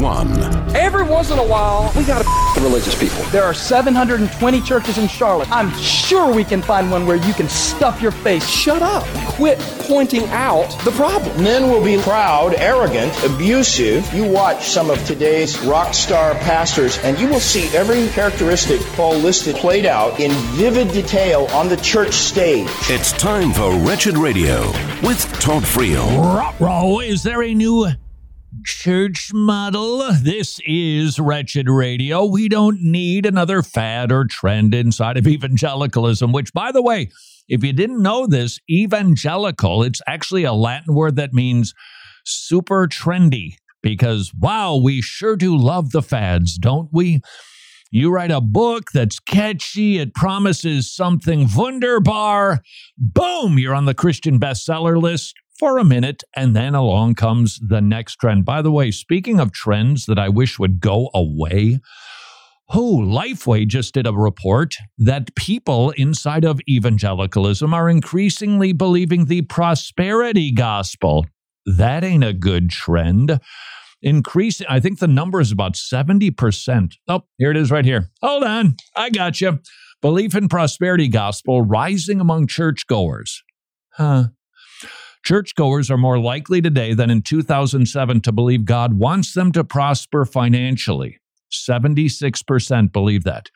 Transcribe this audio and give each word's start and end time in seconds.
one. 0.00 0.30
Every 0.74 1.02
once 1.02 1.30
in 1.30 1.38
a 1.38 1.46
while, 1.46 1.92
we 1.96 2.04
gotta 2.04 2.24
the 2.54 2.60
religious 2.60 2.98
people. 2.98 3.22
There 3.30 3.44
are 3.44 3.54
720 3.54 4.60
churches 4.60 4.98
in 4.98 5.08
Charlotte. 5.08 5.50
I'm 5.50 5.72
sure 5.78 6.32
we 6.32 6.44
can 6.44 6.62
find 6.62 6.90
one 6.90 7.06
where 7.06 7.16
you 7.16 7.32
can 7.32 7.48
stuff 7.48 8.02
your 8.02 8.10
face. 8.10 8.46
Shut 8.48 8.82
up. 8.82 9.04
Quit 9.34 9.58
pointing 9.80 10.24
out 10.28 10.68
the 10.84 10.90
problem. 10.92 11.42
Men 11.42 11.70
will 11.70 11.82
be 11.82 11.98
proud, 11.98 12.54
arrogant, 12.54 13.12
abusive. 13.24 14.12
You 14.12 14.24
watch 14.24 14.68
some 14.68 14.90
of 14.90 15.04
today's 15.06 15.58
rock 15.60 15.94
star 15.94 16.34
pastors, 16.34 16.98
and 16.98 17.18
you 17.18 17.28
will 17.28 17.40
see 17.40 17.74
every 17.76 18.08
characteristic 18.08 18.80
Paul 18.94 19.16
listed 19.16 19.56
played 19.56 19.86
out 19.86 20.20
in 20.20 20.30
vivid 20.56 20.92
detail 20.92 21.46
on 21.52 21.68
the 21.68 21.76
church 21.78 22.14
stage. 22.14 22.68
It's 22.88 23.12
time 23.12 23.52
for 23.52 23.74
Wretched 23.78 24.18
Radio 24.18 24.66
with 25.02 25.22
Todd 25.40 25.62
Friel. 25.62 26.58
Row, 26.60 27.00
is 27.00 27.22
there 27.22 27.42
a 27.42 27.54
new 27.54 27.88
church 28.64 29.30
model? 29.32 30.12
This 30.12 30.58
is 30.66 31.18
Wretched 31.18 31.68
Radio. 31.68 32.24
We 32.24 32.48
don't 32.48 32.80
need 32.82 33.26
another 33.26 33.62
fad 33.62 34.12
or 34.12 34.24
trend 34.24 34.74
inside 34.74 35.16
of 35.16 35.26
evangelicalism, 35.26 36.32
which, 36.32 36.52
by 36.52 36.72
the 36.72 36.82
way, 36.82 37.10
if 37.48 37.64
you 37.64 37.72
didn't 37.72 38.02
know 38.02 38.26
this, 38.26 38.58
evangelical, 38.70 39.82
it's 39.82 40.00
actually 40.06 40.44
a 40.44 40.52
Latin 40.52 40.94
word 40.94 41.16
that 41.16 41.32
means 41.32 41.74
super 42.24 42.86
trendy 42.86 43.56
because, 43.82 44.32
wow, 44.38 44.76
we 44.76 45.00
sure 45.02 45.36
do 45.36 45.56
love 45.56 45.90
the 45.90 46.02
fads, 46.02 46.56
don't 46.56 46.88
we? 46.92 47.20
You 47.90 48.10
write 48.10 48.30
a 48.30 48.40
book 48.40 48.92
that's 48.92 49.18
catchy, 49.18 49.98
it 49.98 50.14
promises 50.14 50.90
something 50.90 51.48
wunderbar. 51.54 52.62
Boom, 52.96 53.58
you're 53.58 53.74
on 53.74 53.84
the 53.84 53.94
Christian 53.94 54.40
bestseller 54.40 55.00
list 55.00 55.34
for 55.62 55.78
a 55.78 55.84
minute, 55.84 56.24
and 56.34 56.56
then 56.56 56.74
along 56.74 57.14
comes 57.14 57.60
the 57.64 57.80
next 57.80 58.16
trend. 58.16 58.44
By 58.44 58.62
the 58.62 58.72
way, 58.72 58.90
speaking 58.90 59.38
of 59.38 59.52
trends 59.52 60.06
that 60.06 60.18
I 60.18 60.28
wish 60.28 60.58
would 60.58 60.80
go 60.80 61.08
away, 61.14 61.78
who 62.72 63.00
Lifeway 63.00 63.68
just 63.68 63.94
did 63.94 64.04
a 64.04 64.12
report 64.12 64.74
that 64.98 65.36
people 65.36 65.90
inside 65.90 66.44
of 66.44 66.60
evangelicalism 66.68 67.72
are 67.72 67.88
increasingly 67.88 68.72
believing 68.72 69.26
the 69.26 69.42
prosperity 69.42 70.50
gospel. 70.50 71.26
That 71.64 72.02
ain't 72.02 72.24
a 72.24 72.32
good 72.32 72.68
trend. 72.68 73.38
Increasing, 74.02 74.66
I 74.68 74.80
think 74.80 74.98
the 74.98 75.06
number 75.06 75.40
is 75.40 75.52
about 75.52 75.74
70%. 75.74 76.94
Oh, 77.06 77.22
here 77.38 77.52
it 77.52 77.56
is 77.56 77.70
right 77.70 77.84
here. 77.84 78.10
Hold 78.20 78.42
on. 78.42 78.74
I 78.96 79.10
got 79.10 79.40
you. 79.40 79.60
Belief 80.00 80.34
in 80.34 80.48
prosperity 80.48 81.06
gospel 81.06 81.62
rising 81.62 82.20
among 82.20 82.48
churchgoers. 82.48 83.44
Huh. 83.92 84.24
Churchgoers 85.24 85.90
are 85.90 85.98
more 85.98 86.18
likely 86.18 86.60
today 86.60 86.94
than 86.94 87.08
in 87.08 87.22
2007 87.22 88.20
to 88.22 88.32
believe 88.32 88.64
God 88.64 88.94
wants 88.94 89.34
them 89.34 89.52
to 89.52 89.62
prosper 89.62 90.24
financially. 90.24 91.18
76% 91.52 92.92
believe 92.92 93.24
that. 93.24 93.50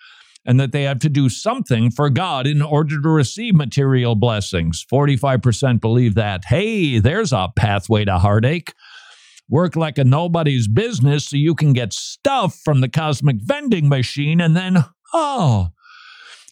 And 0.44 0.60
that 0.60 0.70
they 0.70 0.84
have 0.84 1.00
to 1.00 1.08
do 1.08 1.28
something 1.28 1.90
for 1.90 2.08
God 2.08 2.46
in 2.46 2.62
order 2.62 3.00
to 3.00 3.08
receive 3.08 3.56
material 3.56 4.14
blessings. 4.14 4.86
45% 4.90 5.80
believe 5.80 6.14
that. 6.14 6.44
Hey, 6.44 7.00
there's 7.00 7.32
a 7.32 7.48
pathway 7.56 8.04
to 8.04 8.18
heartache. 8.18 8.72
Work 9.48 9.74
like 9.74 9.98
a 9.98 10.04
nobody's 10.04 10.68
business 10.68 11.30
so 11.30 11.36
you 11.36 11.56
can 11.56 11.72
get 11.72 11.92
stuff 11.92 12.60
from 12.64 12.80
the 12.80 12.88
cosmic 12.88 13.38
vending 13.40 13.88
machine 13.88 14.40
and 14.40 14.56
then, 14.56 14.84
oh, 15.12 15.70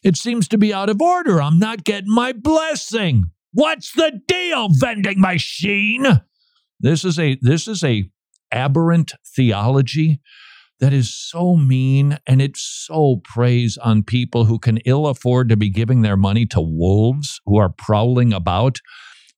it 0.03 0.17
seems 0.17 0.49
to 0.49 0.57
be 0.57 0.73
out 0.73 0.89
of 0.89 1.01
order. 1.01 1.41
I'm 1.41 1.57
not 1.57 1.85
getting 1.85 2.13
my 2.13 2.33
blessing. 2.33 3.31
What's 3.55 3.93
the 3.93 4.19
deal, 4.27 4.67
vending 4.69 5.21
machine? 5.21 6.05
This 6.77 7.05
is 7.05 7.17
a 7.17 7.37
this 7.41 7.69
is 7.69 7.85
a 7.85 8.03
aberrant 8.51 9.13
theology 9.33 10.19
that 10.81 10.91
is 10.91 11.09
so 11.13 11.55
mean 11.55 12.17
and 12.27 12.41
it 12.41 12.57
so 12.57 13.21
preys 13.23 13.77
on 13.77 14.03
people 14.03 14.43
who 14.43 14.59
can 14.59 14.79
ill 14.79 15.07
afford 15.07 15.47
to 15.47 15.55
be 15.55 15.69
giving 15.69 16.01
their 16.01 16.17
money 16.17 16.45
to 16.47 16.59
wolves 16.59 17.39
who 17.45 17.55
are 17.55 17.69
prowling 17.69 18.33
about. 18.33 18.79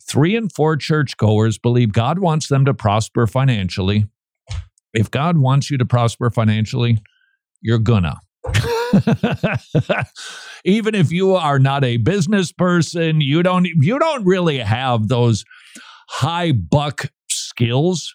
Three 0.10 0.36
and 0.36 0.52
four 0.52 0.78
churchgoers 0.78 1.60
believe 1.60 1.94
God 1.94 2.18
wants 2.18 2.48
them 2.48 2.66
to 2.66 2.74
prosper 2.74 3.28
financially. 3.28 4.08
If 4.96 5.12
God 5.12 5.38
wants 5.38 5.70
you 5.70 5.78
to 5.78 5.86
prosper 5.86 6.32
financially, 6.32 7.04
you're 7.62 7.78
gonna. 7.78 8.16
Even 10.66 10.96
if 10.96 11.12
you 11.12 11.36
are 11.36 11.60
not 11.60 11.84
a 11.84 11.98
business 11.98 12.52
person, 12.52 13.22
you 13.22 13.44
don't 13.44 13.66
you 13.66 14.00
don't 14.00 14.26
really 14.26 14.60
have 14.60 15.08
those 15.08 15.44
high 16.10 16.52
buck 16.52 17.12
skills. 17.30 18.14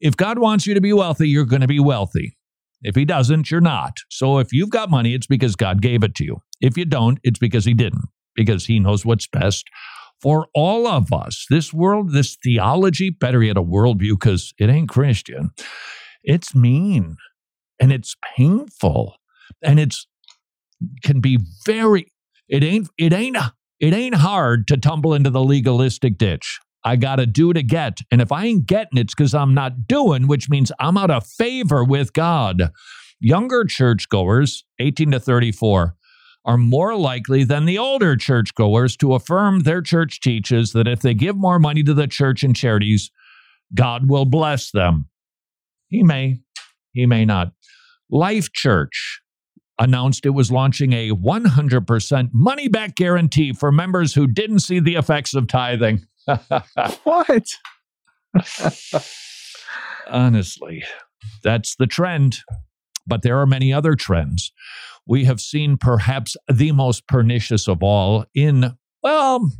If 0.00 0.16
God 0.16 0.38
wants 0.38 0.66
you 0.66 0.74
to 0.74 0.80
be 0.80 0.92
wealthy, 0.92 1.28
you're 1.28 1.44
going 1.44 1.62
to 1.62 1.68
be 1.68 1.80
wealthy. 1.80 2.36
If 2.82 2.94
he 2.94 3.04
doesn't, 3.04 3.50
you're 3.50 3.60
not. 3.60 3.96
So 4.08 4.38
if 4.38 4.52
you've 4.52 4.70
got 4.70 4.90
money, 4.90 5.14
it's 5.14 5.26
because 5.26 5.56
God 5.56 5.82
gave 5.82 6.04
it 6.04 6.14
to 6.16 6.24
you. 6.24 6.36
If 6.60 6.76
you 6.76 6.84
don't, 6.84 7.18
it's 7.24 7.38
because 7.38 7.64
he 7.64 7.74
didn't, 7.74 8.04
because 8.36 8.66
he 8.66 8.78
knows 8.78 9.04
what's 9.04 9.26
best 9.26 9.66
for 10.20 10.46
all 10.54 10.86
of 10.86 11.12
us. 11.12 11.46
This 11.50 11.72
world, 11.72 12.12
this 12.12 12.36
theology, 12.42 13.10
better 13.10 13.42
yet, 13.42 13.56
a 13.56 13.62
worldview, 13.62 14.12
because 14.12 14.52
it 14.58 14.68
ain't 14.68 14.88
Christian. 14.88 15.50
It's 16.22 16.54
mean 16.54 17.16
and 17.80 17.92
it's 17.92 18.16
painful 18.36 19.14
and 19.62 19.80
it's 19.80 20.06
can 21.02 21.20
be 21.20 21.38
very 21.64 22.12
it 22.48 22.62
ain't 22.62 22.88
it 22.98 23.12
ain't 23.12 23.36
it 23.80 23.94
ain't 23.94 24.16
hard 24.16 24.66
to 24.68 24.76
tumble 24.76 25.14
into 25.14 25.30
the 25.30 25.42
legalistic 25.42 26.18
ditch. 26.18 26.58
I 26.84 26.96
gotta 26.96 27.26
do 27.26 27.52
to 27.52 27.62
get 27.62 27.98
and 28.10 28.22
if 28.22 28.32
i 28.32 28.44
ain't 28.46 28.66
getting 28.66 28.98
it's 28.98 29.14
because 29.14 29.34
i'm 29.34 29.52
not 29.52 29.86
doing 29.86 30.26
which 30.26 30.48
means 30.48 30.72
i'm 30.78 30.96
out 30.96 31.10
of 31.10 31.26
favor 31.26 31.84
with 31.84 32.12
god. 32.12 32.70
Younger 33.20 33.64
churchgoers 33.64 34.64
18 34.78 35.10
to 35.10 35.20
34 35.20 35.96
are 36.44 36.56
more 36.56 36.94
likely 36.94 37.42
than 37.42 37.64
the 37.64 37.76
older 37.76 38.16
churchgoers 38.16 38.96
to 38.96 39.14
affirm 39.14 39.60
their 39.60 39.82
church 39.82 40.20
teaches 40.20 40.72
that 40.72 40.86
if 40.86 41.00
they 41.00 41.14
give 41.14 41.36
more 41.36 41.58
money 41.58 41.82
to 41.82 41.92
the 41.92 42.06
church 42.06 42.44
and 42.44 42.54
charities 42.54 43.10
god 43.74 44.08
will 44.08 44.24
bless 44.24 44.70
them. 44.70 45.08
He 45.88 46.02
may 46.02 46.40
he 46.92 47.06
may 47.06 47.24
not. 47.24 47.52
Life 48.10 48.52
church 48.52 49.20
announced 49.78 50.26
it 50.26 50.30
was 50.30 50.50
launching 50.50 50.92
a 50.92 51.10
100% 51.10 52.30
money 52.32 52.68
back 52.68 52.96
guarantee 52.96 53.52
for 53.52 53.70
members 53.70 54.14
who 54.14 54.26
didn't 54.26 54.60
see 54.60 54.80
the 54.80 54.96
effects 54.96 55.34
of 55.34 55.46
tithing. 55.46 56.06
what? 57.04 57.46
Honestly, 60.10 60.82
that's 61.42 61.76
the 61.76 61.86
trend. 61.86 62.38
But 63.06 63.22
there 63.22 63.38
are 63.38 63.46
many 63.46 63.72
other 63.72 63.94
trends. 63.94 64.52
We 65.06 65.24
have 65.24 65.40
seen 65.40 65.78
perhaps 65.78 66.36
the 66.52 66.72
most 66.72 67.06
pernicious 67.08 67.66
of 67.66 67.82
all 67.82 68.26
in, 68.34 68.76
well, 69.02 69.50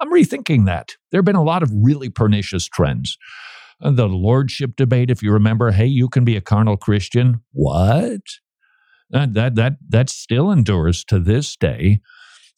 I'm 0.00 0.12
rethinking 0.12 0.66
that. 0.66 0.96
There 1.10 1.18
have 1.18 1.24
been 1.24 1.36
a 1.36 1.44
lot 1.44 1.62
of 1.62 1.70
really 1.72 2.10
pernicious 2.10 2.66
trends. 2.66 3.16
The 3.80 4.08
lordship 4.08 4.74
debate, 4.76 5.10
if 5.10 5.22
you 5.22 5.32
remember, 5.32 5.70
hey, 5.70 5.86
you 5.86 6.08
can 6.08 6.24
be 6.24 6.36
a 6.36 6.40
carnal 6.40 6.76
Christian. 6.76 7.42
What? 7.52 8.22
That, 9.10 9.34
that, 9.34 9.54
that, 9.54 9.76
that 9.88 10.10
still 10.10 10.50
endures 10.50 11.04
to 11.04 11.18
this 11.18 11.56
day. 11.56 12.00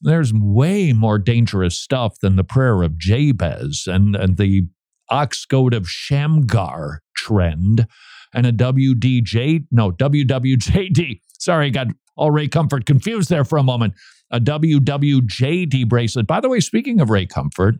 There's 0.00 0.32
way 0.32 0.92
more 0.92 1.18
dangerous 1.18 1.78
stuff 1.78 2.18
than 2.20 2.36
the 2.36 2.44
prayer 2.44 2.82
of 2.82 2.98
Jabez 2.98 3.84
and, 3.86 4.14
and 4.14 4.36
the 4.36 4.68
ox 5.10 5.44
goad 5.44 5.74
of 5.74 5.88
Shamgar 5.88 7.02
trend 7.16 7.86
and 8.32 8.46
a 8.46 8.52
WDJ, 8.52 9.66
no, 9.70 9.90
WWJD. 9.90 11.20
Sorry, 11.38 11.70
got 11.70 11.88
all 12.16 12.30
Ray 12.30 12.48
Comfort 12.48 12.86
confused 12.86 13.30
there 13.30 13.44
for 13.44 13.58
a 13.58 13.62
moment. 13.62 13.94
A 14.30 14.40
WWJD 14.40 15.88
bracelet. 15.88 16.26
By 16.26 16.40
the 16.40 16.48
way, 16.48 16.60
speaking 16.60 17.00
of 17.00 17.10
Ray 17.10 17.26
Comfort, 17.26 17.76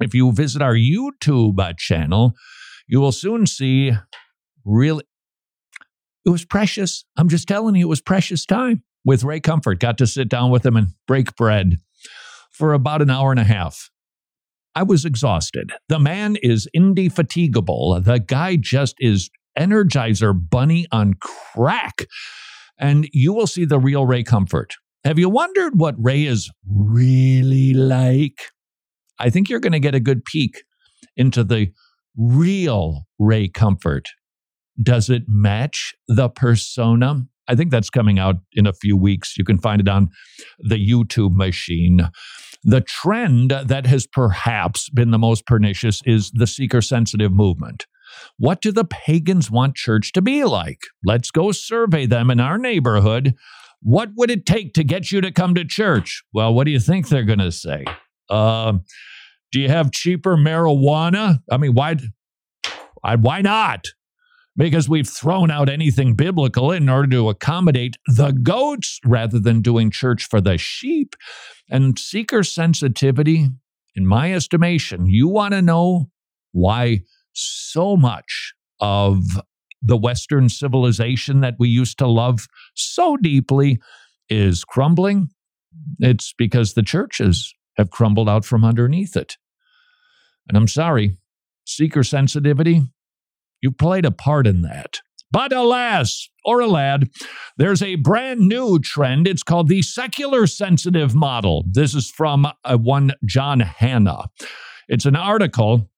if 0.00 0.14
you 0.14 0.30
visit 0.30 0.62
our 0.62 0.74
YouTube 0.74 1.76
channel, 1.78 2.34
you 2.86 3.00
will 3.00 3.12
soon 3.12 3.46
see 3.46 3.92
really 4.64 5.04
it 6.26 6.30
was 6.30 6.44
precious. 6.44 7.04
I'm 7.16 7.28
just 7.28 7.46
telling 7.46 7.76
you, 7.76 7.86
it 7.86 7.88
was 7.88 8.00
precious 8.00 8.44
time 8.44 8.82
with 9.04 9.22
Ray 9.22 9.38
Comfort. 9.38 9.78
Got 9.78 9.96
to 9.98 10.06
sit 10.06 10.28
down 10.28 10.50
with 10.50 10.66
him 10.66 10.76
and 10.76 10.88
break 11.06 11.36
bread 11.36 11.76
for 12.50 12.74
about 12.74 13.00
an 13.00 13.10
hour 13.10 13.30
and 13.30 13.38
a 13.38 13.44
half. 13.44 13.90
I 14.74 14.82
was 14.82 15.04
exhausted. 15.04 15.72
The 15.88 16.00
man 16.00 16.36
is 16.42 16.68
indefatigable. 16.74 18.00
The 18.00 18.18
guy 18.18 18.56
just 18.56 18.96
is 18.98 19.30
Energizer 19.56 20.34
Bunny 20.50 20.86
on 20.90 21.14
crack. 21.20 22.06
And 22.78 23.08
you 23.12 23.32
will 23.32 23.46
see 23.46 23.64
the 23.64 23.78
real 23.78 24.04
Ray 24.04 24.22
Comfort. 24.22 24.74
Have 25.04 25.18
you 25.18 25.30
wondered 25.30 25.78
what 25.78 25.94
Ray 25.96 26.24
is 26.24 26.50
really 26.68 27.72
like? 27.72 28.50
I 29.18 29.30
think 29.30 29.48
you're 29.48 29.60
going 29.60 29.72
to 29.72 29.80
get 29.80 29.94
a 29.94 30.00
good 30.00 30.24
peek 30.24 30.64
into 31.16 31.44
the 31.44 31.68
real 32.16 33.06
Ray 33.18 33.48
Comfort 33.48 34.08
does 34.82 35.10
it 35.10 35.24
match 35.26 35.94
the 36.08 36.28
persona? 36.28 37.26
I 37.48 37.54
think 37.54 37.70
that's 37.70 37.90
coming 37.90 38.18
out 38.18 38.36
in 38.52 38.66
a 38.66 38.72
few 38.72 38.96
weeks. 38.96 39.36
You 39.36 39.44
can 39.44 39.58
find 39.58 39.80
it 39.80 39.88
on 39.88 40.10
the 40.58 40.76
YouTube 40.76 41.32
machine. 41.32 42.08
The 42.64 42.80
trend 42.80 43.50
that 43.50 43.86
has 43.86 44.06
perhaps 44.06 44.90
been 44.90 45.12
the 45.12 45.18
most 45.18 45.46
pernicious 45.46 46.02
is 46.04 46.30
the 46.32 46.46
seeker 46.46 46.82
sensitive 46.82 47.32
movement. 47.32 47.86
What 48.38 48.60
do 48.60 48.72
the 48.72 48.84
pagans 48.84 49.50
want 49.50 49.76
church 49.76 50.12
to 50.12 50.22
be 50.22 50.44
like? 50.44 50.80
Let's 51.04 51.30
go 51.30 51.52
survey 51.52 52.06
them 52.06 52.30
in 52.30 52.40
our 52.40 52.58
neighborhood. 52.58 53.34
What 53.82 54.10
would 54.16 54.30
it 54.30 54.46
take 54.46 54.72
to 54.74 54.84
get 54.84 55.12
you 55.12 55.20
to 55.20 55.30
come 55.30 55.54
to 55.54 55.64
church? 55.64 56.22
Well, 56.32 56.54
what 56.54 56.64
do 56.64 56.70
you 56.70 56.80
think 56.80 57.08
they're 57.08 57.24
going 57.24 57.38
to 57.38 57.52
say? 57.52 57.84
Uh, 58.28 58.74
do 59.52 59.60
you 59.60 59.68
have 59.68 59.92
cheaper 59.92 60.36
marijuana? 60.36 61.38
I 61.50 61.56
mean, 61.56 61.74
why? 61.74 61.96
Why 63.02 63.42
not? 63.42 63.84
Because 64.56 64.88
we've 64.88 65.08
thrown 65.08 65.50
out 65.50 65.68
anything 65.68 66.14
biblical 66.14 66.70
in 66.72 66.88
order 66.88 67.08
to 67.10 67.28
accommodate 67.28 67.96
the 68.06 68.30
goats 68.30 68.98
rather 69.04 69.38
than 69.38 69.60
doing 69.60 69.90
church 69.90 70.26
for 70.28 70.40
the 70.40 70.56
sheep. 70.56 71.14
And 71.70 71.98
seeker 71.98 72.42
sensitivity, 72.42 73.48
in 73.94 74.06
my 74.06 74.32
estimation, 74.32 75.06
you 75.06 75.28
want 75.28 75.52
to 75.52 75.60
know 75.60 76.10
why 76.52 77.00
so 77.32 77.96
much 77.96 78.54
of 78.80 79.22
the 79.82 79.96
Western 79.96 80.48
civilization 80.48 81.40
that 81.40 81.56
we 81.58 81.68
used 81.68 81.98
to 81.98 82.06
love 82.06 82.46
so 82.74 83.16
deeply 83.18 83.78
is 84.30 84.64
crumbling. 84.64 85.28
It's 85.98 86.32
because 86.36 86.72
the 86.72 86.82
churches 86.82 87.52
have 87.76 87.90
crumbled 87.90 88.28
out 88.28 88.44
from 88.44 88.64
underneath 88.64 89.16
it. 89.16 89.36
And 90.48 90.56
I'm 90.56 90.68
sorry, 90.68 91.18
seeker 91.64 92.02
sensitivity, 92.02 92.82
you 93.66 93.72
played 93.72 94.04
a 94.04 94.12
part 94.12 94.46
in 94.46 94.62
that. 94.62 95.00
But 95.32 95.52
alas, 95.52 96.28
or 96.44 96.60
a 96.60 96.68
lad, 96.68 97.10
there's 97.56 97.82
a 97.82 97.96
brand 97.96 98.42
new 98.42 98.78
trend. 98.78 99.26
It's 99.26 99.42
called 99.42 99.66
the 99.66 99.82
secular 99.82 100.46
sensitive 100.46 101.16
model. 101.16 101.64
This 101.68 101.96
is 101.96 102.08
from 102.08 102.46
uh, 102.46 102.76
one 102.76 103.12
John 103.24 103.58
Hannah. 103.58 104.26
It's 104.88 105.04
an 105.04 105.16
article 105.16 105.90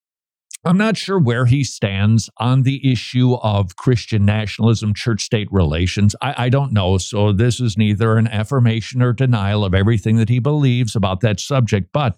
I'm 0.64 0.78
not 0.78 0.96
sure 0.96 1.20
where 1.20 1.46
he 1.46 1.62
stands 1.62 2.28
on 2.38 2.62
the 2.64 2.90
issue 2.90 3.34
of 3.34 3.76
Christian 3.76 4.24
nationalism, 4.24 4.92
church 4.92 5.22
state 5.22 5.46
relations. 5.52 6.16
I, 6.20 6.46
I, 6.46 6.48
don't 6.48 6.72
know. 6.72 6.98
So, 6.98 7.32
this 7.32 7.60
is 7.60 7.78
neither 7.78 8.18
an 8.18 8.26
affirmation 8.26 9.00
or 9.00 9.12
denial 9.12 9.64
of 9.64 9.72
everything 9.72 10.16
that 10.16 10.28
he 10.28 10.40
believes 10.40 10.96
about 10.96 11.20
that 11.20 11.38
subject. 11.38 11.90
But 11.92 12.16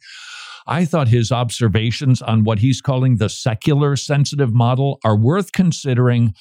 I 0.67 0.85
thought 0.85 1.09
his 1.09 1.33
observations 1.33 2.23
on 2.23 2.45
what 2.45 2.59
he's 2.59 2.81
calling 2.81 3.17
the 3.17 3.29
secular 3.29 3.97
sensitive 3.97 4.53
model 4.53 4.99
are 5.05 5.17
worth 5.17 5.53
considering, 5.53 6.35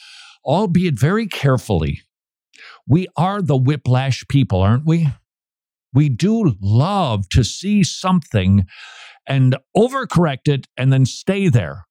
albeit 0.46 1.00
very 1.00 1.28
carefully. 1.28 2.02
We 2.88 3.08
are 3.16 3.42
the 3.42 3.58
whiplash 3.58 4.24
people, 4.28 4.62
aren't 4.62 4.86
we? 4.86 5.08
We 5.94 6.10
do 6.10 6.56
love 6.62 7.30
to 7.30 7.44
see 7.44 7.84
something 7.84 8.66
and 9.28 9.58
overcorrect 9.76 10.48
it 10.48 10.68
and 10.78 10.92
then 10.92 11.06
stay 11.06 11.50
there. 11.50 11.86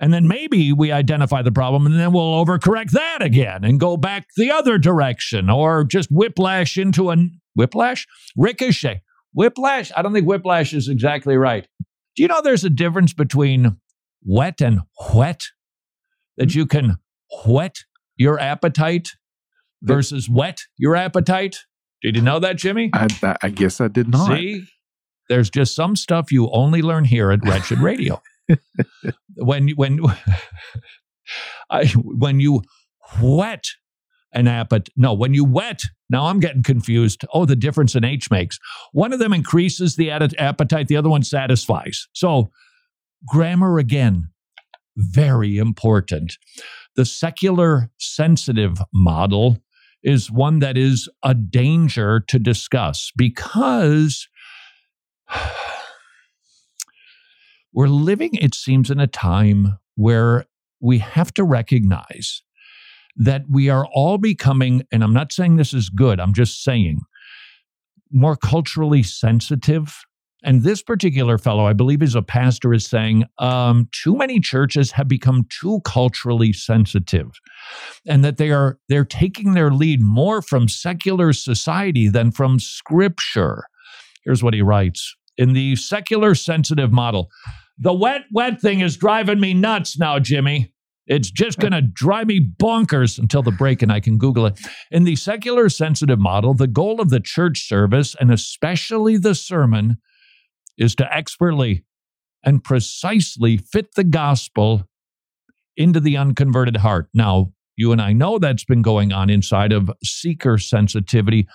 And 0.00 0.12
then 0.12 0.26
maybe 0.26 0.72
we 0.72 0.90
identify 0.90 1.42
the 1.42 1.52
problem 1.52 1.86
and 1.86 1.94
then 1.94 2.12
we'll 2.12 2.44
overcorrect 2.44 2.90
that 2.90 3.22
again 3.22 3.62
and 3.62 3.78
go 3.78 3.96
back 3.96 4.26
the 4.36 4.50
other 4.50 4.76
direction 4.76 5.48
or 5.48 5.84
just 5.84 6.10
whiplash 6.10 6.76
into 6.76 7.12
a 7.12 7.16
whiplash? 7.54 8.06
Ricochet. 8.36 9.02
Whiplash? 9.34 9.90
I 9.96 10.02
don't 10.02 10.12
think 10.12 10.26
whiplash 10.26 10.72
is 10.72 10.88
exactly 10.88 11.36
right. 11.36 11.66
Do 12.16 12.22
you 12.22 12.28
know 12.28 12.42
there's 12.42 12.64
a 12.64 12.70
difference 12.70 13.12
between 13.12 13.76
wet 14.22 14.60
and 14.60 14.80
whet? 15.14 15.42
That 16.36 16.54
you 16.54 16.66
can 16.66 16.96
whet 17.46 17.76
your 18.16 18.38
appetite 18.38 19.10
versus 19.82 20.28
whet 20.28 20.60
your 20.78 20.96
appetite? 20.96 21.58
Did 22.02 22.16
you 22.16 22.22
know 22.22 22.38
that, 22.40 22.56
Jimmy? 22.56 22.90
I, 22.94 23.06
I 23.42 23.48
guess 23.50 23.80
I 23.80 23.88
did 23.88 24.08
not. 24.08 24.28
See, 24.28 24.64
there's 25.28 25.50
just 25.50 25.74
some 25.74 25.94
stuff 25.94 26.32
you 26.32 26.50
only 26.52 26.82
learn 26.82 27.04
here 27.04 27.30
at 27.30 27.40
Wretched 27.44 27.78
Radio. 27.80 28.20
when 29.36 29.68
when 29.70 30.00
I, 31.70 31.86
when 31.86 32.40
you 32.40 32.62
wet 33.20 33.64
an 34.32 34.48
appetite, 34.48 34.88
no, 34.96 35.14
when 35.14 35.34
you 35.34 35.44
wet. 35.44 35.80
Now 36.12 36.26
I'm 36.26 36.40
getting 36.40 36.62
confused. 36.62 37.24
Oh, 37.32 37.46
the 37.46 37.56
difference 37.56 37.94
in 37.94 38.04
H 38.04 38.30
makes 38.30 38.58
one 38.92 39.14
of 39.14 39.18
them 39.18 39.32
increases 39.32 39.96
the 39.96 40.10
appetite, 40.10 40.88
the 40.88 40.96
other 40.96 41.08
one 41.08 41.22
satisfies. 41.22 42.06
So 42.12 42.50
grammar 43.26 43.78
again, 43.78 44.28
very 44.94 45.56
important. 45.56 46.36
The 46.96 47.06
secular 47.06 47.90
sensitive 47.98 48.76
model 48.92 49.62
is 50.02 50.30
one 50.30 50.58
that 50.58 50.76
is 50.76 51.08
a 51.22 51.32
danger 51.32 52.20
to 52.20 52.38
discuss 52.38 53.10
because 53.16 54.28
we're 57.72 57.88
living, 57.88 58.34
it 58.34 58.54
seems, 58.54 58.90
in 58.90 59.00
a 59.00 59.06
time 59.06 59.78
where 59.94 60.44
we 60.78 60.98
have 60.98 61.32
to 61.34 61.44
recognize 61.44 62.42
that 63.16 63.42
we 63.50 63.68
are 63.68 63.86
all 63.92 64.18
becoming, 64.18 64.82
and 64.90 65.02
I'm 65.02 65.12
not 65.12 65.32
saying 65.32 65.56
this 65.56 65.74
is 65.74 65.88
good, 65.88 66.20
I'm 66.20 66.32
just 66.32 66.62
saying, 66.62 67.00
more 68.10 68.36
culturally 68.36 69.02
sensitive. 69.02 69.96
And 70.44 70.62
this 70.62 70.82
particular 70.82 71.38
fellow, 71.38 71.66
I 71.66 71.72
believe, 71.72 72.02
is 72.02 72.16
a 72.16 72.22
pastor, 72.22 72.74
is 72.74 72.84
saying 72.84 73.24
um, 73.38 73.88
too 73.92 74.16
many 74.16 74.40
churches 74.40 74.90
have 74.92 75.06
become 75.06 75.46
too 75.50 75.80
culturally 75.84 76.52
sensitive, 76.52 77.30
and 78.06 78.24
that 78.24 78.38
they 78.38 78.50
are 78.50 78.78
they're 78.88 79.04
taking 79.04 79.54
their 79.54 79.70
lead 79.70 80.02
more 80.02 80.42
from 80.42 80.68
secular 80.68 81.32
society 81.32 82.08
than 82.08 82.32
from 82.32 82.58
Scripture. 82.58 83.64
Here's 84.24 84.42
what 84.42 84.52
he 84.52 84.62
writes: 84.62 85.14
In 85.38 85.52
the 85.52 85.76
secular 85.76 86.34
sensitive 86.34 86.92
model, 86.92 87.30
the 87.78 87.92
wet, 87.92 88.22
wet 88.32 88.60
thing 88.60 88.80
is 88.80 88.96
driving 88.96 89.38
me 89.38 89.54
nuts 89.54 89.96
now, 89.96 90.18
Jimmy. 90.18 90.72
It's 91.12 91.30
just 91.30 91.58
going 91.58 91.72
to 91.72 91.82
drive 91.82 92.26
me 92.26 92.40
bonkers 92.40 93.18
until 93.18 93.42
the 93.42 93.50
break 93.50 93.82
and 93.82 93.92
I 93.92 94.00
can 94.00 94.16
Google 94.16 94.46
it. 94.46 94.58
In 94.90 95.04
the 95.04 95.14
secular 95.14 95.68
sensitive 95.68 96.18
model, 96.18 96.54
the 96.54 96.66
goal 96.66 97.02
of 97.02 97.10
the 97.10 97.20
church 97.20 97.68
service, 97.68 98.16
and 98.18 98.30
especially 98.30 99.18
the 99.18 99.34
sermon, 99.34 99.98
is 100.78 100.94
to 100.94 101.14
expertly 101.14 101.84
and 102.42 102.64
precisely 102.64 103.58
fit 103.58 103.94
the 103.94 104.04
gospel 104.04 104.88
into 105.76 106.00
the 106.00 106.16
unconverted 106.16 106.78
heart. 106.78 107.08
Now, 107.12 107.52
you 107.76 107.92
and 107.92 108.00
I 108.00 108.14
know 108.14 108.38
that's 108.38 108.64
been 108.64 108.82
going 108.82 109.12
on 109.12 109.28
inside 109.28 109.72
of 109.72 109.90
seeker 110.02 110.56
sensitivity, 110.56 111.46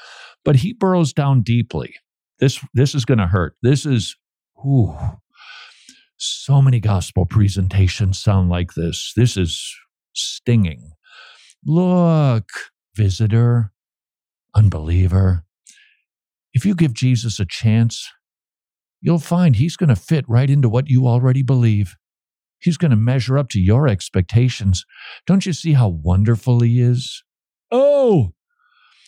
but 0.45 0.57
he 0.57 0.74
burrows 0.74 1.13
down 1.13 1.42
deeply. 1.42 1.95
This 2.39 2.63
this 2.75 2.94
is 2.94 3.06
going 3.06 3.18
to 3.18 3.27
hurt. 3.27 3.56
This 3.63 3.88
is 3.88 4.15
ooh, 4.59 4.95
so 6.18 6.62
many 6.62 6.80
gospel 6.80 7.26
presentations 7.26 8.19
sound 8.19 8.50
like 8.50 8.74
this. 8.74 9.14
This 9.16 9.38
is 9.38 9.76
stinging. 10.14 10.92
Look, 11.66 12.50
visitor, 12.95 13.71
unbeliever, 14.56 15.44
if 16.54 16.66
you 16.66 16.76
give 16.76 16.94
Jesus 16.94 17.40
a 17.40 17.45
chance, 17.45 18.09
you'll 19.02 19.19
find 19.19 19.56
he's 19.56 19.78
going 19.78 19.90
to 19.90 19.95
fit 19.95 20.26
right 20.28 20.50
into 20.50 20.69
what 20.69 20.90
you 20.90 21.07
already 21.07 21.44
believe. 21.44 21.95
He's 22.59 22.78
going 22.78 22.92
to 22.92 22.97
measure 22.97 23.38
up 23.38 23.50
to 23.50 23.59
your 23.59 23.88
expectations. 23.88 24.83
Don't 25.28 25.45
you 25.45 25.54
see 25.54 25.74
how 25.74 25.90
wonderful 25.90 26.62
he 26.62 26.81
is? 26.81 27.24
Oh, 27.71 28.33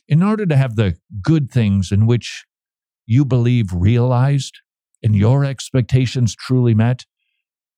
in 0.08 0.22
order 0.22 0.46
to 0.46 0.56
have 0.56 0.76
the 0.76 0.98
good 1.22 1.50
things 1.50 1.92
in 1.92 2.06
which 2.06 2.46
you 3.06 3.26
believe 3.26 3.74
realized, 3.74 4.60
and 5.04 5.16
your 5.16 5.46
expectations 5.46 6.36
truly 6.36 6.74
met, 6.74 7.06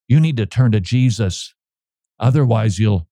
you 0.08 0.20
need 0.20 0.38
to 0.38 0.46
turn 0.46 0.72
to 0.72 0.80
Jesus. 0.80 1.54
Otherwise, 2.20 2.80
you'll 2.80 3.08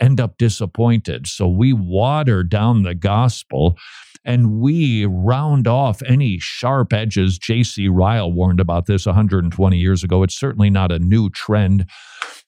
end 0.00 0.20
up 0.20 0.36
disappointed. 0.38 1.26
So 1.26 1.48
we 1.48 1.72
water 1.72 2.42
down 2.42 2.82
the 2.82 2.94
gospel 2.94 3.76
and 4.24 4.58
we 4.58 5.06
round 5.06 5.68
off 5.68 6.02
any 6.02 6.38
sharp 6.38 6.92
edges. 6.92 7.38
J.C. 7.38 7.88
Ryle 7.88 8.32
warned 8.32 8.60
about 8.60 8.86
this 8.86 9.06
120 9.06 9.78
years 9.78 10.02
ago. 10.02 10.22
It's 10.22 10.38
certainly 10.38 10.68
not 10.68 10.90
a 10.90 10.98
new 10.98 11.30
trend. 11.30 11.88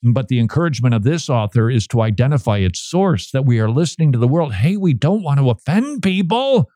But 0.03 0.29
the 0.29 0.41
encouragement 0.41 0.95
of 0.95 1.05
this 1.05 1.29
author 1.31 1.71
is 1.71 1.87
to 1.89 2.03
identify 2.03 2.59
its 2.59 2.81
source 2.81 3.31
that 3.31 3.45
we 3.45 3.61
are 3.61 3.71
listening 3.71 4.13
to 4.13 4.19
the 4.19 4.29
world. 4.29 4.55
Hey, 4.55 4.77
we 4.77 4.93
don't 4.93 5.23
want 5.23 5.39
to 5.41 5.51
offend 5.51 6.03
people. 6.03 6.69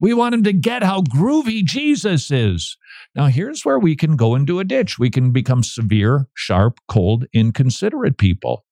We 0.00 0.14
want 0.14 0.32
them 0.32 0.44
to 0.44 0.52
get 0.52 0.82
how 0.82 1.02
groovy 1.02 1.62
Jesus 1.62 2.30
is. 2.30 2.76
Now, 3.14 3.26
here's 3.26 3.64
where 3.64 3.78
we 3.78 3.94
can 3.94 4.16
go 4.16 4.34
into 4.34 4.58
a 4.58 4.64
ditch. 4.64 4.98
We 4.98 5.10
can 5.10 5.30
become 5.30 5.62
severe, 5.62 6.28
sharp, 6.34 6.78
cold, 6.88 7.26
inconsiderate 7.34 8.16
people. 8.16 8.64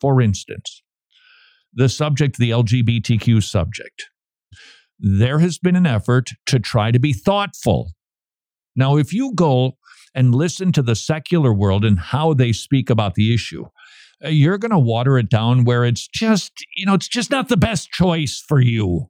For 0.00 0.20
instance, 0.20 0.82
the 1.72 1.88
subject, 1.88 2.38
the 2.38 2.50
LGBTQ 2.50 3.42
subject. 3.42 4.10
There 4.98 5.40
has 5.40 5.58
been 5.58 5.76
an 5.76 5.86
effort 5.86 6.30
to 6.46 6.58
try 6.58 6.92
to 6.92 6.98
be 6.98 7.12
thoughtful. 7.12 7.92
Now, 8.76 8.96
if 8.96 9.12
you 9.12 9.32
go 9.34 9.76
and 10.14 10.34
listen 10.34 10.72
to 10.72 10.82
the 10.82 10.94
secular 10.94 11.52
world 11.52 11.84
and 11.84 11.98
how 11.98 12.32
they 12.32 12.52
speak 12.52 12.90
about 12.90 13.14
the 13.14 13.34
issue, 13.34 13.66
you're 14.22 14.58
going 14.58 14.72
to 14.72 14.78
water 14.78 15.18
it 15.18 15.28
down 15.28 15.64
where 15.64 15.84
it's 15.84 16.08
just, 16.08 16.52
you 16.76 16.86
know, 16.86 16.94
it's 16.94 17.08
just 17.08 17.30
not 17.30 17.48
the 17.48 17.56
best 17.56 17.90
choice 17.90 18.42
for 18.46 18.60
you. 18.60 19.08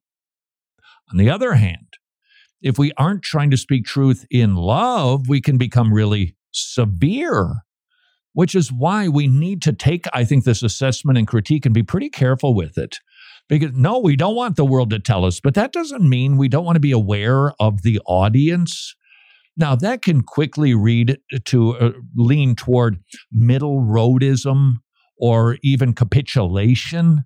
On 1.11 1.17
the 1.17 1.31
other 1.31 1.55
hand, 1.55 1.87
if 2.61 2.79
we 2.79 2.93
aren't 2.97 3.23
trying 3.23 3.51
to 3.51 3.57
speak 3.57 3.85
truth 3.85 4.27
in 4.31 4.57
love, 4.57 5.29
we 5.29 5.41
can 5.41 5.59
become 5.59 5.93
really 5.93 6.37
severe, 6.51 7.63
which 8.33 8.55
is 8.55 8.73
why 8.73 9.09
we 9.09 9.27
need 9.27 9.63
to 9.63 9.73
take, 9.73 10.07
I 10.13 10.25
think, 10.25 10.45
this 10.45 10.63
assessment 10.63 11.19
and 11.19 11.27
critique 11.27 11.65
and 11.65 11.75
be 11.75 11.83
pretty 11.83 12.11
careful 12.11 12.55
with 12.55 12.77
it. 12.77 12.99
Because 13.49 13.73
no, 13.73 13.99
we 13.99 14.17
don't 14.17 14.35
want 14.35 14.57
the 14.57 14.65
world 14.65 14.91
to 14.91 14.99
tell 14.99 15.25
us, 15.25 15.41
but 15.41 15.55
that 15.55 15.73
doesn't 15.73 16.07
mean 16.07 16.37
we 16.37 16.49
don't 16.49 16.65
want 16.65 16.77
to 16.77 16.81
be 16.81 16.93
aware 16.93 17.53
of 17.59 17.83
the 17.83 18.01
audience. 18.05 18.95
Now, 19.57 19.75
that 19.77 20.03
can 20.03 20.23
quickly 20.23 20.75
read 20.75 21.19
to 21.47 21.77
uh, 21.79 21.93
lean 22.15 22.55
toward 22.55 22.99
middle 23.33 23.81
roadism 23.81 24.75
or 25.19 25.57
even 25.63 25.95
capitulation 25.95 27.25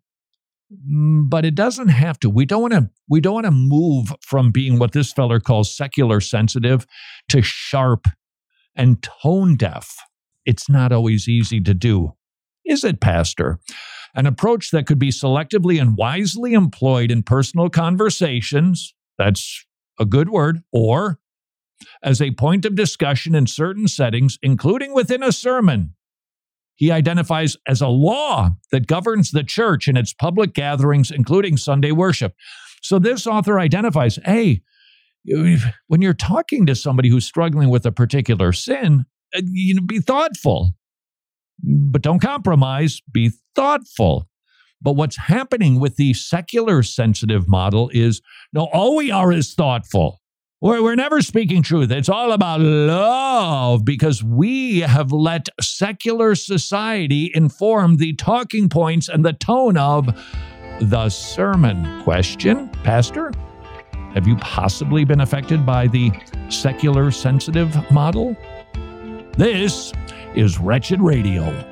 Mm, 0.73 1.29
but 1.29 1.45
it 1.45 1.55
doesn't 1.55 1.89
have 1.89 2.19
to. 2.21 2.31
We 2.31 2.47
don't 2.47 2.63
want 2.63 2.75
to 2.75 2.91
we 3.09 3.21
don't 3.21 3.35
want 3.35 3.47
to 3.47 3.51
move 3.51 4.13
from 4.23 4.51
being 4.51 4.79
what 4.79 4.93
this 4.93 5.13
feller 5.13 5.41
calls 5.41 5.75
secular 5.75 6.21
sensitive 6.21 6.87
to 7.29 7.43
sharp 7.43 8.07
and 8.75 9.03
tone 9.03 9.57
deaf. 9.57 9.95
It's 10.47 10.69
not 10.69 10.93
always 10.93 11.29
easy 11.29 11.61
to 11.61 11.75
do. 11.75 12.15
Is 12.65 12.85
it 12.85 13.01
pastor? 13.01 13.59
An 14.15 14.27
approach 14.27 14.71
that 14.71 14.87
could 14.87 14.99
be 14.99 15.11
selectively 15.11 15.81
and 15.81 15.97
wisely 15.97 16.53
employed 16.53 17.11
in 17.11 17.23
personal 17.23 17.69
conversations 17.69 18.95
that's 19.19 19.65
a 19.99 20.05
good 20.05 20.31
word 20.31 20.63
or 20.73 21.19
as 22.03 22.21
a 22.23 22.33
point 22.33 22.65
of 22.65 22.75
discussion 22.75 23.35
in 23.35 23.47
certain 23.47 23.89
settings 23.89 24.39
including 24.43 24.95
within 24.95 25.23
a 25.23 25.33
sermon 25.33 25.95
he 26.77 26.91
identifies 26.91 27.57
as 27.67 27.81
a 27.81 27.89
law 27.89 28.51
that 28.71 28.87
governs 28.87 29.31
the 29.31 29.45
church 29.45 29.89
in 29.89 29.97
its 29.97 30.13
public 30.13 30.55
gatherings, 30.55 31.11
including 31.11 31.57
Sunday 31.57 31.93
worship. 31.93 32.35
So 32.83 32.99
this 32.99 33.27
author 33.27 33.61
identifies 33.61 34.19
hey, 34.25 34.63
when 35.25 36.03
you're 36.03 36.15
talking 36.15 36.67
to 36.67 36.75
somebody 36.75 37.09
who's 37.09 37.25
struggling 37.25 37.69
with 37.69 37.87
a 37.87 37.93
particular 37.93 38.53
sin, 38.53 39.05
uh, 39.37 39.43
you 39.45 39.75
know, 39.75 39.83
be 39.83 40.01
thoughtful, 40.01 40.73
but 41.63 42.03
don't 42.03 42.21
compromise, 42.21 43.01
be 43.13 43.31
thoughtful. 43.55 44.29
But 44.81 44.97
what's 44.97 45.17
happening 45.17 45.79
with 45.79 45.95
the 45.95 46.13
secular 46.15 46.83
sensitive 46.83 47.49
model 47.49 47.89
is 47.95 48.21
no, 48.53 48.69
all 48.73 48.97
we 48.97 49.13
are 49.13 49.33
is 49.33 49.55
thoughtful. 49.55 50.21
We're, 50.63 50.81
we're 50.81 50.95
never 50.95 51.21
speaking 51.23 51.65
truth. 51.65 51.91
It's 51.91 52.09
all 52.09 52.31
about 52.31 52.61
love 52.61 53.85
because 53.85 54.23
we 54.23 54.79
have 54.79 55.11
let 55.11 55.49
secular 55.61 56.37
society 56.37 57.33
inform 57.35 57.97
the 57.97 58.15
talking 58.15 58.69
points 58.69 59.09
and 59.09 59.25
the 59.25 59.33
tone 59.33 59.77
of 59.77 60.09
the 60.81 61.09
sermon. 61.09 62.05
Question, 62.05 62.69
Pastor? 62.85 63.33
Have 64.15 64.29
you 64.29 64.37
possibly 64.37 65.05
been 65.05 65.21
affected 65.21 65.67
by 65.67 65.89
the 65.89 66.13
secular 66.49 67.11
sensitive 67.11 67.77
model? 67.91 68.37
This 69.37 69.93
is 70.37 70.61
Wretched 70.61 71.01
Radio. 71.01 71.72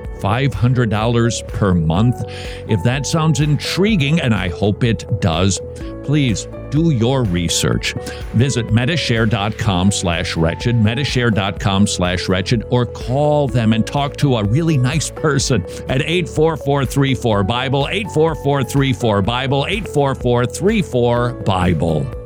$500 0.21 1.47
per 1.47 1.73
month. 1.73 2.23
If 2.67 2.83
that 2.83 3.05
sounds 3.05 3.39
intriguing, 3.39 4.21
and 4.21 4.33
I 4.33 4.49
hope 4.49 4.83
it 4.83 5.05
does, 5.19 5.59
please 6.03 6.47
do 6.69 6.91
your 6.91 7.23
research. 7.23 7.93
Visit 8.33 8.67
medishare.com 8.67 9.91
slash 9.91 10.35
wretched, 10.35 10.75
medishare.com 10.75 11.87
slash 11.87 12.27
wretched, 12.27 12.63
or 12.69 12.85
call 12.85 13.47
them 13.47 13.73
and 13.73 13.85
talk 13.85 14.17
to 14.17 14.37
a 14.37 14.43
really 14.43 14.77
nice 14.77 15.11
person 15.11 15.63
at 15.89 16.01
84434 16.01 17.43
Bible, 17.43 17.87
84434 17.89 19.21
Bible, 19.21 19.65
84434 19.67 21.33
Bible. 21.43 22.20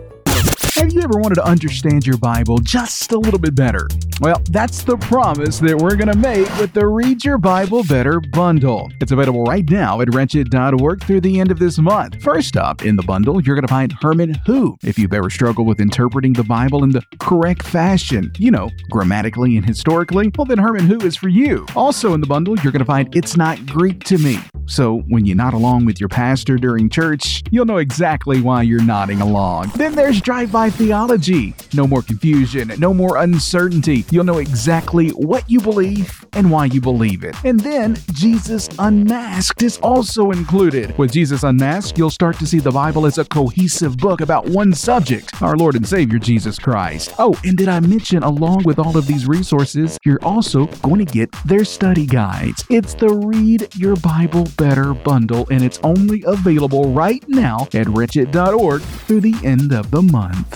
Have 0.75 0.91
you 0.91 0.99
ever 1.03 1.17
wanted 1.17 1.35
to 1.35 1.45
understand 1.45 2.05
your 2.05 2.17
Bible 2.17 2.57
just 2.57 3.13
a 3.13 3.17
little 3.17 3.39
bit 3.39 3.55
better? 3.55 3.87
Well, 4.19 4.41
that's 4.49 4.83
the 4.83 4.97
promise 4.97 5.57
that 5.59 5.77
we're 5.77 5.95
going 5.95 6.11
to 6.11 6.17
make 6.17 6.53
with 6.57 6.73
the 6.73 6.85
Read 6.85 7.23
Your 7.23 7.37
Bible 7.37 7.85
Better 7.85 8.19
bundle. 8.19 8.91
It's 8.99 9.13
available 9.13 9.45
right 9.45 9.69
now 9.69 10.01
at 10.01 10.13
wretched.org 10.13 11.03
through 11.03 11.21
the 11.21 11.39
end 11.39 11.51
of 11.51 11.59
this 11.59 11.77
month. 11.77 12.21
First 12.21 12.57
up 12.57 12.83
in 12.83 12.97
the 12.97 13.03
bundle, 13.03 13.41
you're 13.41 13.55
going 13.55 13.65
to 13.65 13.71
find 13.71 13.93
Herman 14.01 14.33
Who. 14.45 14.77
If 14.83 14.99
you've 14.99 15.13
ever 15.13 15.29
struggled 15.29 15.65
with 15.65 15.79
interpreting 15.79 16.33
the 16.33 16.43
Bible 16.43 16.83
in 16.83 16.89
the 16.89 17.03
correct 17.19 17.63
fashion, 17.63 18.33
you 18.37 18.51
know, 18.51 18.69
grammatically 18.89 19.55
and 19.55 19.65
historically, 19.65 20.29
well, 20.37 20.45
then 20.45 20.57
Herman 20.57 20.87
Who 20.87 20.99
is 21.05 21.15
for 21.15 21.29
you. 21.29 21.65
Also 21.77 22.13
in 22.13 22.19
the 22.19 22.27
bundle, 22.27 22.59
you're 22.59 22.73
going 22.73 22.79
to 22.79 22.85
find 22.85 23.15
It's 23.15 23.37
Not 23.37 23.65
Greek 23.65 24.03
to 24.05 24.17
Me. 24.17 24.39
So 24.67 25.01
when 25.07 25.25
you're 25.25 25.35
not 25.35 25.53
along 25.53 25.85
with 25.85 25.99
your 25.99 26.09
pastor 26.09 26.57
during 26.57 26.89
church, 26.89 27.43
you'll 27.51 27.65
know 27.65 27.77
exactly 27.77 28.41
why 28.41 28.63
you're 28.63 28.83
nodding 28.83 29.21
along. 29.21 29.71
Then 29.75 29.93
there's 29.93 30.19
Drive 30.19 30.51
By 30.51 30.64
Theology. 30.69 31.53
No 31.73 31.87
more 31.87 32.01
confusion, 32.01 32.71
no 32.77 32.93
more 32.93 33.17
uncertainty. 33.17 34.05
You'll 34.11 34.23
know 34.23 34.37
exactly 34.37 35.09
what 35.09 35.49
you 35.49 35.59
believe 35.59 36.25
and 36.33 36.51
why 36.51 36.65
you 36.65 36.81
believe 36.81 37.23
it. 37.23 37.35
And 37.43 37.59
then 37.59 37.97
Jesus 38.13 38.69
Unmasked 38.79 39.61
is 39.61 39.77
also 39.77 40.31
included. 40.31 40.97
With 40.97 41.11
Jesus 41.11 41.43
Unmasked, 41.43 41.97
you'll 41.97 42.09
start 42.09 42.37
to 42.39 42.47
see 42.47 42.59
the 42.59 42.71
Bible 42.71 43.05
as 43.05 43.17
a 43.17 43.25
cohesive 43.25 43.97
book 43.97 44.21
about 44.21 44.45
one 44.47 44.73
subject 44.73 45.41
our 45.41 45.55
Lord 45.55 45.75
and 45.75 45.87
Savior 45.87 46.19
Jesus 46.19 46.57
Christ. 46.57 47.13
Oh, 47.19 47.35
and 47.43 47.57
did 47.57 47.69
I 47.69 47.79
mention 47.79 48.23
along 48.23 48.63
with 48.63 48.79
all 48.79 48.97
of 48.97 49.07
these 49.07 49.27
resources, 49.27 49.97
you're 50.05 50.23
also 50.23 50.65
going 50.81 51.05
to 51.05 51.11
get 51.11 51.31
their 51.45 51.65
study 51.65 52.05
guides. 52.05 52.63
It's 52.69 52.93
the 52.93 53.09
Read 53.09 53.75
Your 53.75 53.95
Bible 53.97 54.47
Better 54.57 54.93
bundle, 54.93 55.47
and 55.51 55.63
it's 55.63 55.79
only 55.83 56.23
available 56.25 56.91
right 56.93 57.23
now 57.27 57.67
at 57.73 57.87
wretched.org 57.89 58.81
through 58.81 59.21
the 59.21 59.35
end 59.43 59.73
of 59.73 59.91
the 59.91 60.01
month. 60.01 60.54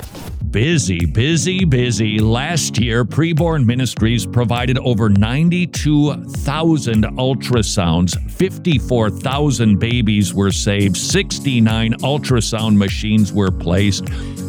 Busy, 0.51 1.05
busy, 1.05 1.63
busy. 1.63 2.17
Last 2.19 2.79
year, 2.79 3.05
Preborn 3.05 3.65
Ministries 3.65 4.25
provided 4.25 4.79
over 4.79 5.07
92,000 5.07 7.03
ultrasounds. 7.03 8.31
54,000 8.31 9.77
babies 9.77 10.33
were 10.33 10.51
saved. 10.51 10.97
69 10.97 11.93
ultrasound 11.99 12.77
machines 12.77 13.31
were 13.31 13.51
placed. 13.51 14.07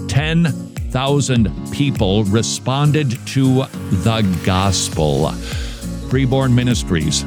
10,000 0.08 1.70
people 1.70 2.24
responded 2.24 3.10
to 3.26 3.64
the 4.02 4.22
gospel. 4.44 5.32
Preborn 6.08 6.54
Ministries 6.54 7.26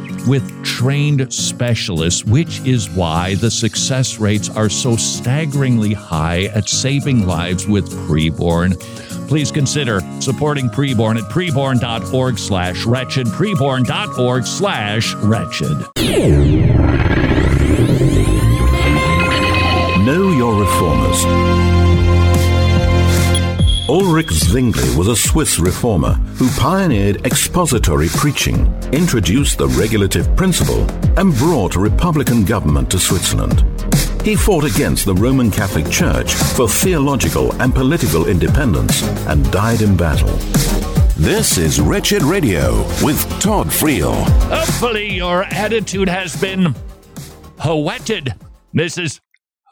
with 0.27 0.63
trained 0.63 1.33
specialists, 1.33 2.25
which 2.25 2.59
is 2.61 2.89
why 2.89 3.35
the 3.35 3.51
success 3.51 4.19
rates 4.19 4.49
are 4.49 4.69
so 4.69 4.95
staggeringly 4.95 5.93
high 5.93 6.43
at 6.55 6.69
saving 6.69 7.25
lives 7.25 7.67
with 7.67 7.89
preborn. 8.07 8.79
Please 9.27 9.51
consider 9.51 10.01
supporting 10.19 10.67
preborn 10.69 11.17
at 11.17 11.29
preborn.org 11.31 12.37
slash 12.37 12.85
wretched, 12.85 13.27
preborn.org 13.27 14.45
slash 14.45 15.13
wretched. 15.15 15.77
Know 20.05 20.31
your 20.31 20.59
reformers. 20.59 21.60
Ulrich 23.91 24.31
Zwingli 24.31 24.95
was 24.95 25.09
a 25.09 25.15
Swiss 25.17 25.59
reformer 25.59 26.13
who 26.37 26.47
pioneered 26.51 27.25
expository 27.25 28.07
preaching, 28.07 28.73
introduced 28.93 29.57
the 29.57 29.67
regulative 29.67 30.33
principle, 30.37 30.89
and 31.19 31.35
brought 31.35 31.75
a 31.75 31.79
republican 31.79 32.45
government 32.45 32.89
to 32.91 32.97
Switzerland. 32.97 33.65
He 34.23 34.37
fought 34.37 34.63
against 34.63 35.03
the 35.03 35.15
Roman 35.15 35.51
Catholic 35.51 35.89
Church 35.89 36.35
for 36.35 36.69
theological 36.69 37.51
and 37.61 37.75
political 37.75 38.29
independence 38.29 39.03
and 39.27 39.51
died 39.51 39.81
in 39.81 39.97
battle. 39.97 40.37
This 41.17 41.57
is 41.57 41.81
Wretched 41.81 42.23
Radio 42.23 42.87
with 43.03 43.21
Todd 43.41 43.67
Friel. 43.67 44.13
Hopefully, 44.43 45.11
your 45.11 45.43
attitude 45.43 46.07
has 46.07 46.39
been 46.39 46.73
whetted, 47.65 48.35
Mrs. 48.73 49.19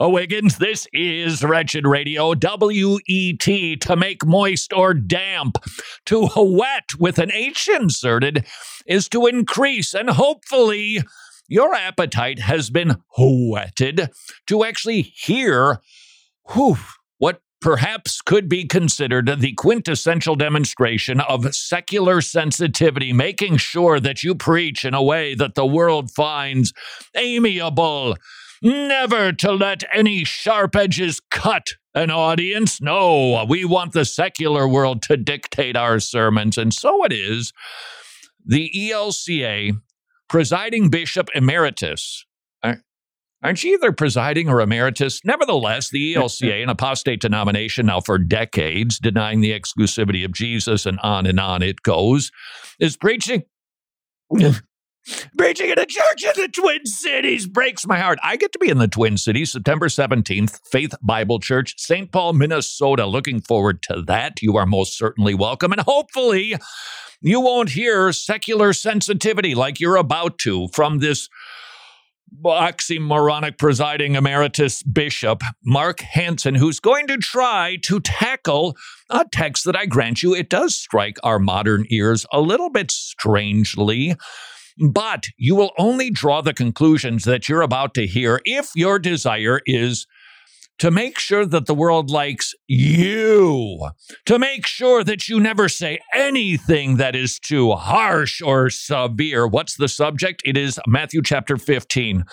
O'Higgins. 0.01 0.57
This 0.59 0.87
is 0.93 1.43
Wretched 1.43 1.85
Radio, 1.85 2.33
W 2.33 2.99
E 3.05 3.33
T, 3.33 3.75
to 3.75 3.97
make 3.97 4.25
moist 4.25 4.71
or 4.71 4.93
damp. 4.93 5.57
To 6.05 6.29
wet 6.37 6.91
with 6.97 7.19
an 7.19 7.33
H 7.33 7.67
inserted 7.67 8.45
is 8.87 9.09
to 9.09 9.27
increase, 9.27 9.93
and 9.93 10.09
hopefully, 10.09 10.99
your 11.49 11.73
appetite 11.73 12.39
has 12.39 12.69
been 12.69 12.95
whetted 13.17 14.09
to 14.47 14.63
actually 14.63 15.01
hear 15.01 15.81
whew, 16.53 16.77
what 17.17 17.41
perhaps 17.59 18.21
could 18.21 18.47
be 18.47 18.65
considered 18.65 19.41
the 19.41 19.51
quintessential 19.53 20.35
demonstration 20.35 21.19
of 21.19 21.53
secular 21.53 22.21
sensitivity, 22.21 23.11
making 23.11 23.57
sure 23.57 23.99
that 23.99 24.23
you 24.23 24.33
preach 24.33 24.85
in 24.85 24.93
a 24.93 25.03
way 25.03 25.35
that 25.35 25.55
the 25.55 25.65
world 25.65 26.09
finds 26.09 26.71
amiable. 27.17 28.15
Never 28.61 29.31
to 29.33 29.51
let 29.51 29.83
any 29.93 30.23
sharp 30.23 30.75
edges 30.75 31.21
cut 31.31 31.67
an 31.93 32.11
audience. 32.11 32.81
No, 32.81 33.45
we 33.47 33.65
want 33.65 33.93
the 33.93 34.05
secular 34.05 34.67
world 34.67 35.01
to 35.03 35.17
dictate 35.17 35.75
our 35.75 35.99
sermons. 35.99 36.57
And 36.57 36.73
so 36.73 37.03
it 37.03 37.13
is. 37.13 37.53
The 38.45 38.71
ELCA 38.75 39.81
presiding 40.27 40.89
bishop 40.89 41.29
emeritus 41.33 42.25
Aren't 43.41 43.63
you 43.63 43.75
either 43.75 43.93
presiding 43.93 44.49
or 44.49 44.59
emeritus? 44.59 45.21
Nevertheless, 45.23 45.89
the 45.89 46.15
ELCA, 46.15 46.61
an 46.61 46.69
apostate 46.69 47.21
denomination 47.21 47.85
now 47.85 48.01
for 48.01 48.17
decades, 48.17 48.99
denying 48.99 49.39
the 49.39 49.57
exclusivity 49.57 50.25
of 50.25 50.33
Jesus 50.33 50.85
and 50.85 50.99
on 50.99 51.25
and 51.25 51.39
on 51.39 51.61
it 51.61 51.81
goes, 51.81 52.31
is 52.79 52.97
preaching. 52.97 53.43
Preaching 55.37 55.69
in 55.69 55.79
a 55.79 55.85
church 55.85 56.23
in 56.23 56.33
the 56.35 56.47
Twin 56.47 56.85
Cities 56.85 57.47
breaks 57.47 57.85
my 57.85 57.99
heart. 57.99 58.19
I 58.23 58.35
get 58.35 58.51
to 58.53 58.59
be 58.59 58.69
in 58.69 58.77
the 58.77 58.87
Twin 58.87 59.17
Cities 59.17 59.51
September 59.51 59.87
17th, 59.87 60.59
Faith 60.67 60.93
Bible 61.01 61.39
Church, 61.39 61.75
St. 61.77 62.11
Paul, 62.11 62.33
Minnesota. 62.33 63.05
Looking 63.05 63.41
forward 63.41 63.81
to 63.83 64.01
that. 64.03 64.41
You 64.41 64.57
are 64.57 64.65
most 64.65 64.97
certainly 64.97 65.33
welcome. 65.33 65.71
And 65.71 65.81
hopefully, 65.81 66.55
you 67.21 67.41
won't 67.41 67.69
hear 67.69 68.11
secular 68.11 68.73
sensitivity 68.73 69.55
like 69.55 69.79
you're 69.79 69.95
about 69.95 70.37
to 70.39 70.67
from 70.69 70.99
this 70.99 71.29
oxymoronic 72.45 73.57
presiding 73.57 74.15
emeritus 74.15 74.83
bishop, 74.83 75.41
Mark 75.65 76.01
Hanson, 76.01 76.55
who's 76.55 76.79
going 76.79 77.07
to 77.07 77.17
try 77.17 77.77
to 77.83 77.99
tackle 77.99 78.77
a 79.09 79.25
text 79.31 79.65
that 79.65 79.75
I 79.75 79.85
grant 79.85 80.23
you, 80.23 80.35
it 80.35 80.49
does 80.49 80.75
strike 80.75 81.17
our 81.23 81.39
modern 81.39 81.85
ears 81.89 82.25
a 82.31 82.41
little 82.41 82.69
bit 82.69 82.91
strangely. 82.91 84.15
But 84.79 85.25
you 85.37 85.55
will 85.55 85.71
only 85.77 86.09
draw 86.09 86.41
the 86.41 86.53
conclusions 86.53 87.25
that 87.25 87.49
you're 87.49 87.61
about 87.61 87.93
to 87.95 88.07
hear 88.07 88.41
if 88.45 88.69
your 88.75 88.97
desire 88.99 89.61
is 89.65 90.07
to 90.79 90.89
make 90.89 91.19
sure 91.19 91.45
that 91.45 91.65
the 91.65 91.73
world 91.73 92.09
likes 92.09 92.53
you, 92.67 93.89
to 94.25 94.39
make 94.39 94.65
sure 94.65 95.03
that 95.03 95.27
you 95.27 95.39
never 95.39 95.67
say 95.67 95.99
anything 96.13 96.95
that 96.95 97.15
is 97.15 97.37
too 97.37 97.73
harsh 97.73 98.41
or 98.41 98.69
severe. 98.69 99.45
What's 99.45 99.75
the 99.75 99.89
subject? 99.89 100.41
It 100.45 100.57
is 100.57 100.79
Matthew 100.87 101.21
chapter 101.21 101.57
15. 101.57 102.23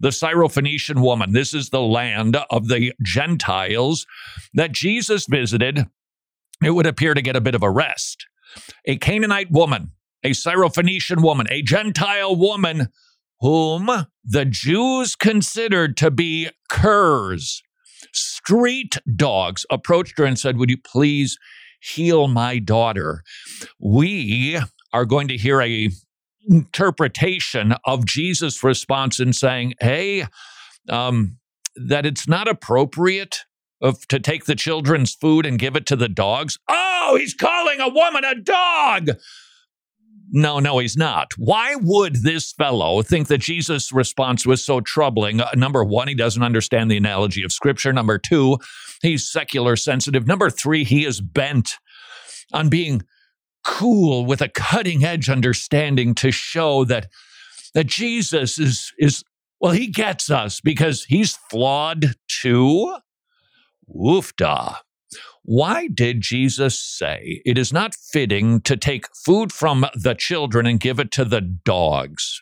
The 0.00 0.08
Syrophoenician 0.10 1.00
woman. 1.00 1.32
This 1.32 1.54
is 1.54 1.70
the 1.70 1.80
land 1.80 2.36
of 2.50 2.68
the 2.68 2.92
Gentiles 3.02 4.06
that 4.52 4.72
Jesus 4.72 5.26
visited. 5.26 5.86
It 6.62 6.72
would 6.72 6.86
appear 6.86 7.14
to 7.14 7.22
get 7.22 7.36
a 7.36 7.40
bit 7.40 7.54
of 7.54 7.62
a 7.62 7.70
rest. 7.70 8.26
A 8.84 8.98
Canaanite 8.98 9.50
woman, 9.50 9.92
a 10.24 10.30
Syrophoenician 10.30 11.22
woman, 11.22 11.46
a 11.50 11.62
Gentile 11.62 12.34
woman 12.34 12.88
whom 13.40 14.06
the 14.24 14.44
Jews 14.44 15.14
considered 15.14 15.96
to 15.98 16.10
be 16.10 16.48
curs 16.68 17.62
street 18.12 18.98
dogs 19.16 19.66
approached 19.70 20.18
her 20.18 20.24
and 20.24 20.38
said, 20.38 20.56
Would 20.56 20.70
you 20.70 20.78
please 20.78 21.38
heal 21.80 22.28
my 22.28 22.58
daughter? 22.58 23.22
We 23.78 24.58
are 24.92 25.04
going 25.04 25.28
to 25.28 25.36
hear 25.36 25.60
a 25.60 25.90
interpretation 26.48 27.74
of 27.84 28.04
Jesus' 28.04 28.62
response 28.62 29.18
in 29.18 29.32
saying, 29.32 29.74
Hey, 29.80 30.26
um, 30.88 31.38
that 31.76 32.06
it's 32.06 32.28
not 32.28 32.48
appropriate 32.48 33.40
of, 33.80 34.06
to 34.08 34.20
take 34.20 34.44
the 34.44 34.54
children's 34.54 35.14
food 35.14 35.44
and 35.44 35.58
give 35.58 35.76
it 35.76 35.86
to 35.86 35.96
the 35.96 36.08
dogs. 36.08 36.58
Oh, 36.68 37.16
he's 37.18 37.34
calling 37.34 37.80
a 37.80 37.88
woman 37.88 38.24
a 38.24 38.34
dog. 38.34 39.10
No, 40.36 40.58
no, 40.58 40.80
he's 40.80 40.96
not. 40.96 41.30
Why 41.38 41.76
would 41.76 42.24
this 42.24 42.52
fellow 42.52 43.02
think 43.02 43.28
that 43.28 43.38
Jesus' 43.38 43.92
response 43.92 44.44
was 44.44 44.64
so 44.64 44.80
troubling? 44.80 45.40
Uh, 45.40 45.48
number 45.54 45.84
one, 45.84 46.08
he 46.08 46.14
doesn't 46.16 46.42
understand 46.42 46.90
the 46.90 46.96
analogy 46.96 47.44
of 47.44 47.52
Scripture. 47.52 47.92
Number 47.92 48.18
two, 48.18 48.58
he's 49.00 49.30
secular 49.30 49.76
sensitive. 49.76 50.26
Number 50.26 50.50
three, 50.50 50.82
he 50.82 51.06
is 51.06 51.20
bent 51.20 51.76
on 52.52 52.68
being 52.68 53.02
cool 53.62 54.26
with 54.26 54.40
a 54.40 54.48
cutting 54.48 55.04
edge 55.04 55.30
understanding 55.30 56.16
to 56.16 56.32
show 56.32 56.84
that 56.84 57.06
that 57.74 57.86
Jesus 57.86 58.58
is 58.58 58.92
is 58.98 59.22
well, 59.60 59.72
he 59.72 59.86
gets 59.86 60.30
us 60.30 60.60
because 60.60 61.04
he's 61.04 61.36
flawed 61.48 62.16
too. 62.26 62.96
Woofda. 63.88 64.78
Why 65.46 65.88
did 65.88 66.22
Jesus 66.22 66.80
say 66.80 67.42
it 67.44 67.58
is 67.58 67.70
not 67.70 67.94
fitting 67.94 68.62
to 68.62 68.78
take 68.78 69.14
food 69.14 69.52
from 69.52 69.84
the 69.94 70.14
children 70.14 70.64
and 70.64 70.80
give 70.80 70.98
it 70.98 71.10
to 71.12 71.24
the 71.26 71.42
dogs? 71.42 72.40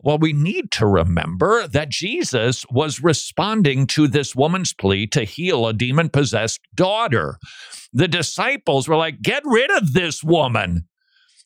Well, 0.00 0.18
we 0.18 0.34
need 0.34 0.70
to 0.72 0.86
remember 0.86 1.66
that 1.66 1.88
Jesus 1.88 2.66
was 2.70 3.02
responding 3.02 3.86
to 3.88 4.06
this 4.06 4.36
woman's 4.36 4.74
plea 4.74 5.06
to 5.06 5.24
heal 5.24 5.66
a 5.66 5.72
demon 5.72 6.10
possessed 6.10 6.60
daughter. 6.74 7.38
The 7.94 8.08
disciples 8.08 8.86
were 8.88 8.96
like, 8.96 9.22
Get 9.22 9.42
rid 9.46 9.70
of 9.70 9.94
this 9.94 10.22
woman. 10.22 10.86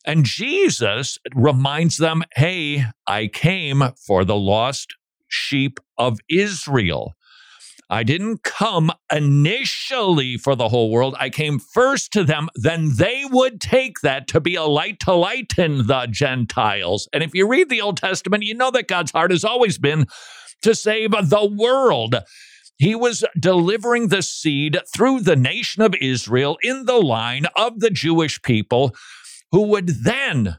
And 0.05 0.25
Jesus 0.25 1.17
reminds 1.33 1.99
them, 1.99 2.25
Hey, 2.35 2.87
I 3.07 3.29
came 3.29 3.85
for 4.05 4.25
the 4.25 4.37
lost 4.37 4.97
sheep 5.29 5.79
of 5.97 6.19
Israel. 6.29 7.15
I 7.91 8.03
didn't 8.03 8.43
come 8.43 8.93
initially 9.11 10.37
for 10.37 10.55
the 10.55 10.69
whole 10.69 10.91
world. 10.91 11.15
I 11.19 11.31
came 11.31 11.59
first 11.59 12.13
to 12.13 12.25
them. 12.25 12.49
Then 12.55 12.97
they 12.97 13.25
would 13.31 13.61
take 13.61 14.01
that 14.01 14.29
to 14.29 14.41
be 14.41 14.57
a 14.57 14.65
light 14.65 15.01
to 15.01 15.15
lighten 15.15 15.87
the 15.87 16.07
Gentiles. 16.11 17.09
And 17.13 17.23
if 17.23 17.35
you 17.35 17.49
read 17.49 17.71
the 17.71 17.81
Old 17.81 17.97
Testament, 17.97 18.45
you 18.45 18.55
know 18.55 18.71
that 18.73 18.89
God's 18.89 19.13
heart 19.13 19.31
has 19.31 19.45
always 19.45 19.79
been 19.79 20.07
to 20.63 20.75
save 20.75 21.13
the 21.13 21.47
world. 21.51 22.17
He 22.77 22.95
was 22.95 23.25
delivering 23.39 24.09
the 24.09 24.23
seed 24.23 24.79
through 24.95 25.21
the 25.21 25.37
nation 25.37 25.83
of 25.83 25.95
Israel 26.01 26.59
in 26.63 26.85
the 26.85 27.01
line 27.01 27.47
of 27.57 27.81
the 27.81 27.91
Jewish 27.91 28.41
people 28.43 28.95
who 29.51 29.63
would 29.63 30.05
then 30.05 30.59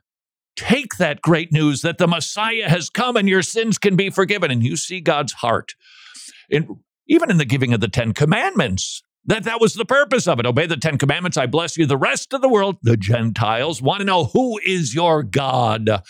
take 0.55 0.97
that 0.97 1.21
great 1.21 1.51
news 1.53 1.81
that 1.81 1.99
the 1.99 2.07
Messiah 2.07 2.67
has 2.67 2.89
come 2.89 3.15
and 3.15 3.29
your 3.29 3.43
sins 3.43 3.77
can 3.77 3.95
be 3.95 4.09
forgiven. 4.09 4.51
And 4.51 4.63
you 4.63 4.75
see 4.75 4.99
God's 4.99 5.33
heart 5.33 5.75
in 6.49 6.79
even 7.09 7.29
in 7.29 7.37
the 7.37 7.45
giving 7.45 7.73
of 7.73 7.81
the 7.81 7.89
Ten 7.89 8.13
Commandments. 8.13 9.01
That 9.25 9.43
that 9.43 9.59
was 9.59 9.73
the 9.73 9.85
purpose 9.85 10.27
of 10.27 10.39
it. 10.39 10.45
Obey 10.45 10.65
the 10.65 10.77
Ten 10.77 10.97
Commandments. 10.97 11.37
I 11.37 11.45
bless 11.45 11.77
you. 11.77 11.85
The 11.85 11.97
rest 11.97 12.33
of 12.33 12.41
the 12.41 12.47
world, 12.47 12.77
the 12.81 12.95
Gentiles, 12.95 13.81
want 13.81 13.99
to 13.99 14.05
know 14.05 14.25
who 14.25 14.59
is 14.65 14.95
your 14.95 15.23
God. 15.23 16.01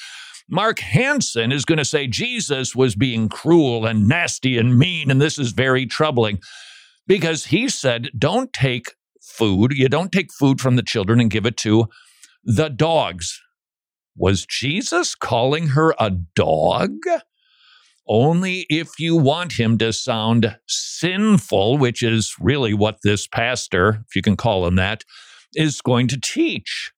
Mark 0.47 0.79
Hanson 0.79 1.51
is 1.51 1.65
going 1.65 1.77
to 1.77 1.85
say 1.85 2.07
Jesus 2.07 2.75
was 2.75 2.95
being 2.95 3.29
cruel 3.29 3.85
and 3.85 4.07
nasty 4.07 4.57
and 4.57 4.77
mean, 4.77 5.09
and 5.09 5.21
this 5.21 5.37
is 5.37 5.51
very 5.51 5.85
troubling 5.85 6.39
because 7.07 7.45
he 7.45 7.69
said, 7.69 8.09
"Don't 8.17 8.53
take 8.53 8.93
food. 9.21 9.73
You 9.73 9.89
don't 9.89 10.11
take 10.11 10.31
food 10.31 10.61
from 10.61 10.75
the 10.75 10.83
children 10.83 11.19
and 11.19 11.31
give 11.31 11.45
it 11.45 11.57
to 11.57 11.87
the 12.43 12.69
dogs." 12.69 13.41
Was 14.15 14.45
Jesus 14.45 15.15
calling 15.15 15.69
her 15.69 15.93
a 15.99 16.11
dog? 16.11 16.91
Only 18.09 18.65
if 18.69 18.99
you 18.99 19.15
want 19.15 19.59
him 19.59 19.77
to 19.77 19.93
sound 19.93 20.57
sinful, 20.67 21.77
which 21.77 22.01
is 22.01 22.35
really 22.39 22.73
what 22.73 22.99
this 23.03 23.27
pastor, 23.27 24.03
if 24.07 24.15
you 24.15 24.23
can 24.23 24.35
call 24.35 24.65
him 24.65 24.75
that, 24.75 25.05
is 25.53 25.79
going 25.81 26.07
to 26.07 26.19
teach. 26.19 26.91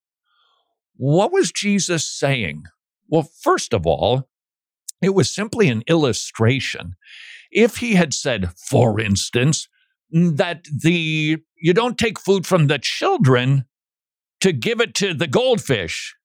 What 0.95 1.33
was 1.33 1.51
Jesus 1.51 2.07
saying? 2.07 2.63
Well, 3.09 3.29
first 3.41 3.73
of 3.73 3.85
all, 3.85 4.29
it 5.01 5.13
was 5.13 5.33
simply 5.33 5.67
an 5.67 5.83
illustration. 5.87 6.95
If 7.51 7.77
he 7.77 7.95
had 7.95 8.13
said, 8.13 8.51
for 8.57 8.99
instance, 8.99 9.67
that 10.11 10.65
the 10.65 11.37
you 11.57 11.73
don't 11.73 11.97
take 11.97 12.19
food 12.19 12.45
from 12.45 12.67
the 12.67 12.79
children 12.79 13.65
to 14.41 14.51
give 14.51 14.79
it 14.79 14.95
to 14.95 15.13
the 15.13 15.27
goldfish, 15.27 16.15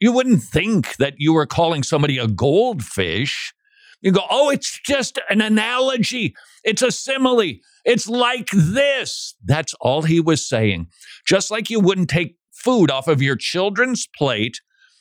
you 0.00 0.12
wouldn't 0.12 0.42
think 0.42 0.96
that 0.96 1.14
you 1.18 1.32
were 1.32 1.46
calling 1.46 1.82
somebody 1.82 2.18
a 2.18 2.28
goldfish 2.28 3.52
You 4.00 4.12
go, 4.12 4.22
oh, 4.30 4.50
it's 4.50 4.80
just 4.86 5.18
an 5.28 5.40
analogy. 5.40 6.34
It's 6.64 6.82
a 6.82 6.92
simile. 6.92 7.54
It's 7.84 8.08
like 8.08 8.50
this. 8.52 9.34
That's 9.44 9.74
all 9.80 10.02
he 10.02 10.20
was 10.20 10.46
saying. 10.46 10.86
Just 11.26 11.50
like 11.50 11.68
you 11.70 11.80
wouldn't 11.80 12.10
take 12.10 12.36
food 12.52 12.90
off 12.90 13.08
of 13.08 13.22
your 13.22 13.36
children's 13.36 14.06
plate 14.16 14.60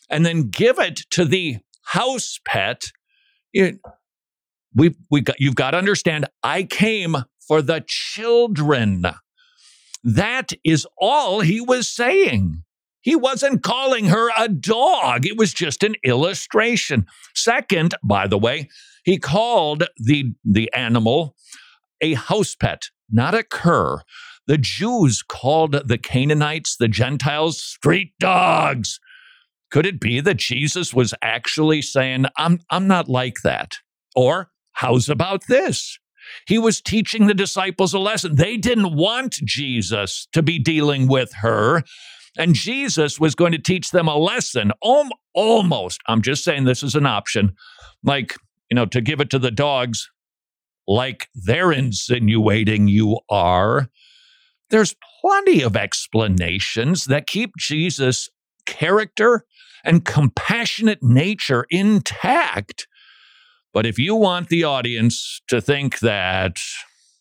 and 0.09 0.25
then 0.25 0.49
give 0.49 0.79
it 0.79 1.01
to 1.11 1.25
the 1.25 1.57
house 1.85 2.39
pet. 2.45 2.83
It, 3.53 3.79
we, 4.73 4.95
we 5.11 5.21
got, 5.21 5.39
you've 5.39 5.55
got 5.55 5.71
to 5.71 5.77
understand, 5.77 6.27
I 6.43 6.63
came 6.63 7.17
for 7.47 7.61
the 7.61 7.83
children. 7.87 9.05
That 10.03 10.53
is 10.63 10.87
all 10.97 11.41
he 11.41 11.61
was 11.61 11.89
saying. 11.89 12.63
He 13.07 13.15
wasn't 13.15 13.63
calling 13.63 14.07
her 14.07 14.31
a 14.37 14.49
dog. 14.49 15.25
It 15.25 15.37
was 15.37 15.53
just 15.53 15.81
an 15.81 15.95
illustration. 16.03 17.05
Second, 17.33 17.95
by 18.03 18.27
the 18.27 18.37
way, 18.37 18.67
he 19.05 19.17
called 19.17 19.85
the, 19.95 20.33
the 20.43 20.69
animal 20.73 21.33
a 22.01 22.15
house 22.15 22.53
pet, 22.53 22.89
not 23.09 23.33
a 23.33 23.43
cur. 23.43 24.01
The 24.47 24.57
Jews 24.57 25.23
called 25.23 25.87
the 25.87 25.97
Canaanites, 25.97 26.75
the 26.75 26.89
Gentiles, 26.89 27.63
street 27.63 28.11
dogs. 28.19 28.99
Could 29.71 29.85
it 29.85 30.01
be 30.01 30.19
that 30.19 30.35
Jesus 30.35 30.93
was 30.93 31.13
actually 31.21 31.81
saying, 31.81 32.25
I'm, 32.37 32.59
I'm 32.69 32.87
not 32.89 33.07
like 33.07 33.37
that? 33.41 33.75
Or, 34.17 34.51
how's 34.73 35.07
about 35.07 35.47
this? 35.47 35.97
He 36.45 36.57
was 36.57 36.81
teaching 36.81 37.27
the 37.27 37.33
disciples 37.33 37.93
a 37.93 37.99
lesson. 37.99 38.35
They 38.35 38.57
didn't 38.57 38.97
want 38.97 39.31
Jesus 39.45 40.27
to 40.33 40.43
be 40.43 40.59
dealing 40.59 41.07
with 41.07 41.31
her. 41.35 41.83
And 42.37 42.53
Jesus 42.53 43.19
was 43.19 43.33
going 43.33 43.51
to 43.51 43.57
teach 43.57 43.89
them 43.89 44.07
a 44.07 44.15
lesson. 44.15 44.71
almost, 45.33 46.01
I'm 46.07 46.21
just 46.21 46.43
saying 46.43 46.63
this 46.63 46.83
is 46.83 46.95
an 46.95 47.05
option, 47.05 47.55
like, 48.03 48.35
you 48.69 48.75
know, 48.75 48.85
to 48.85 49.01
give 49.01 49.19
it 49.19 49.29
to 49.31 49.39
the 49.39 49.51
dogs, 49.51 50.09
like 50.87 51.29
they're 51.33 51.71
insinuating 51.71 52.87
you 52.87 53.19
are. 53.29 53.89
There's 54.69 54.95
plenty 55.21 55.61
of 55.61 55.75
explanations 55.75 57.05
that 57.05 57.27
keep 57.27 57.51
Jesus' 57.57 58.29
character 58.65 59.45
and 59.83 60.05
compassionate 60.05 61.01
nature 61.01 61.65
intact. 61.69 62.87
But 63.73 63.85
if 63.85 63.97
you 63.97 64.15
want 64.15 64.49
the 64.49 64.63
audience 64.63 65.41
to 65.47 65.61
think 65.61 65.99
that 65.99 66.57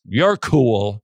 you're 0.05 0.37
cool, 0.37 1.03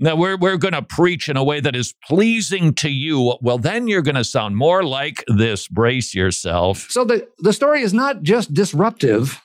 that 0.00 0.18
we're, 0.18 0.36
we're 0.36 0.56
going 0.56 0.74
to 0.74 0.82
preach 0.82 1.28
in 1.28 1.36
a 1.36 1.44
way 1.44 1.60
that 1.60 1.76
is 1.76 1.94
pleasing 2.06 2.74
to 2.74 2.90
you, 2.90 3.36
well, 3.40 3.58
then 3.58 3.86
you're 3.86 4.02
going 4.02 4.14
to 4.16 4.24
sound 4.24 4.56
more 4.56 4.82
like 4.82 5.24
this. 5.28 5.68
Brace 5.68 6.14
yourself. 6.14 6.86
So 6.90 7.04
the, 7.04 7.28
the 7.38 7.52
story 7.52 7.82
is 7.82 7.94
not 7.94 8.22
just 8.22 8.52
disruptive, 8.52 9.40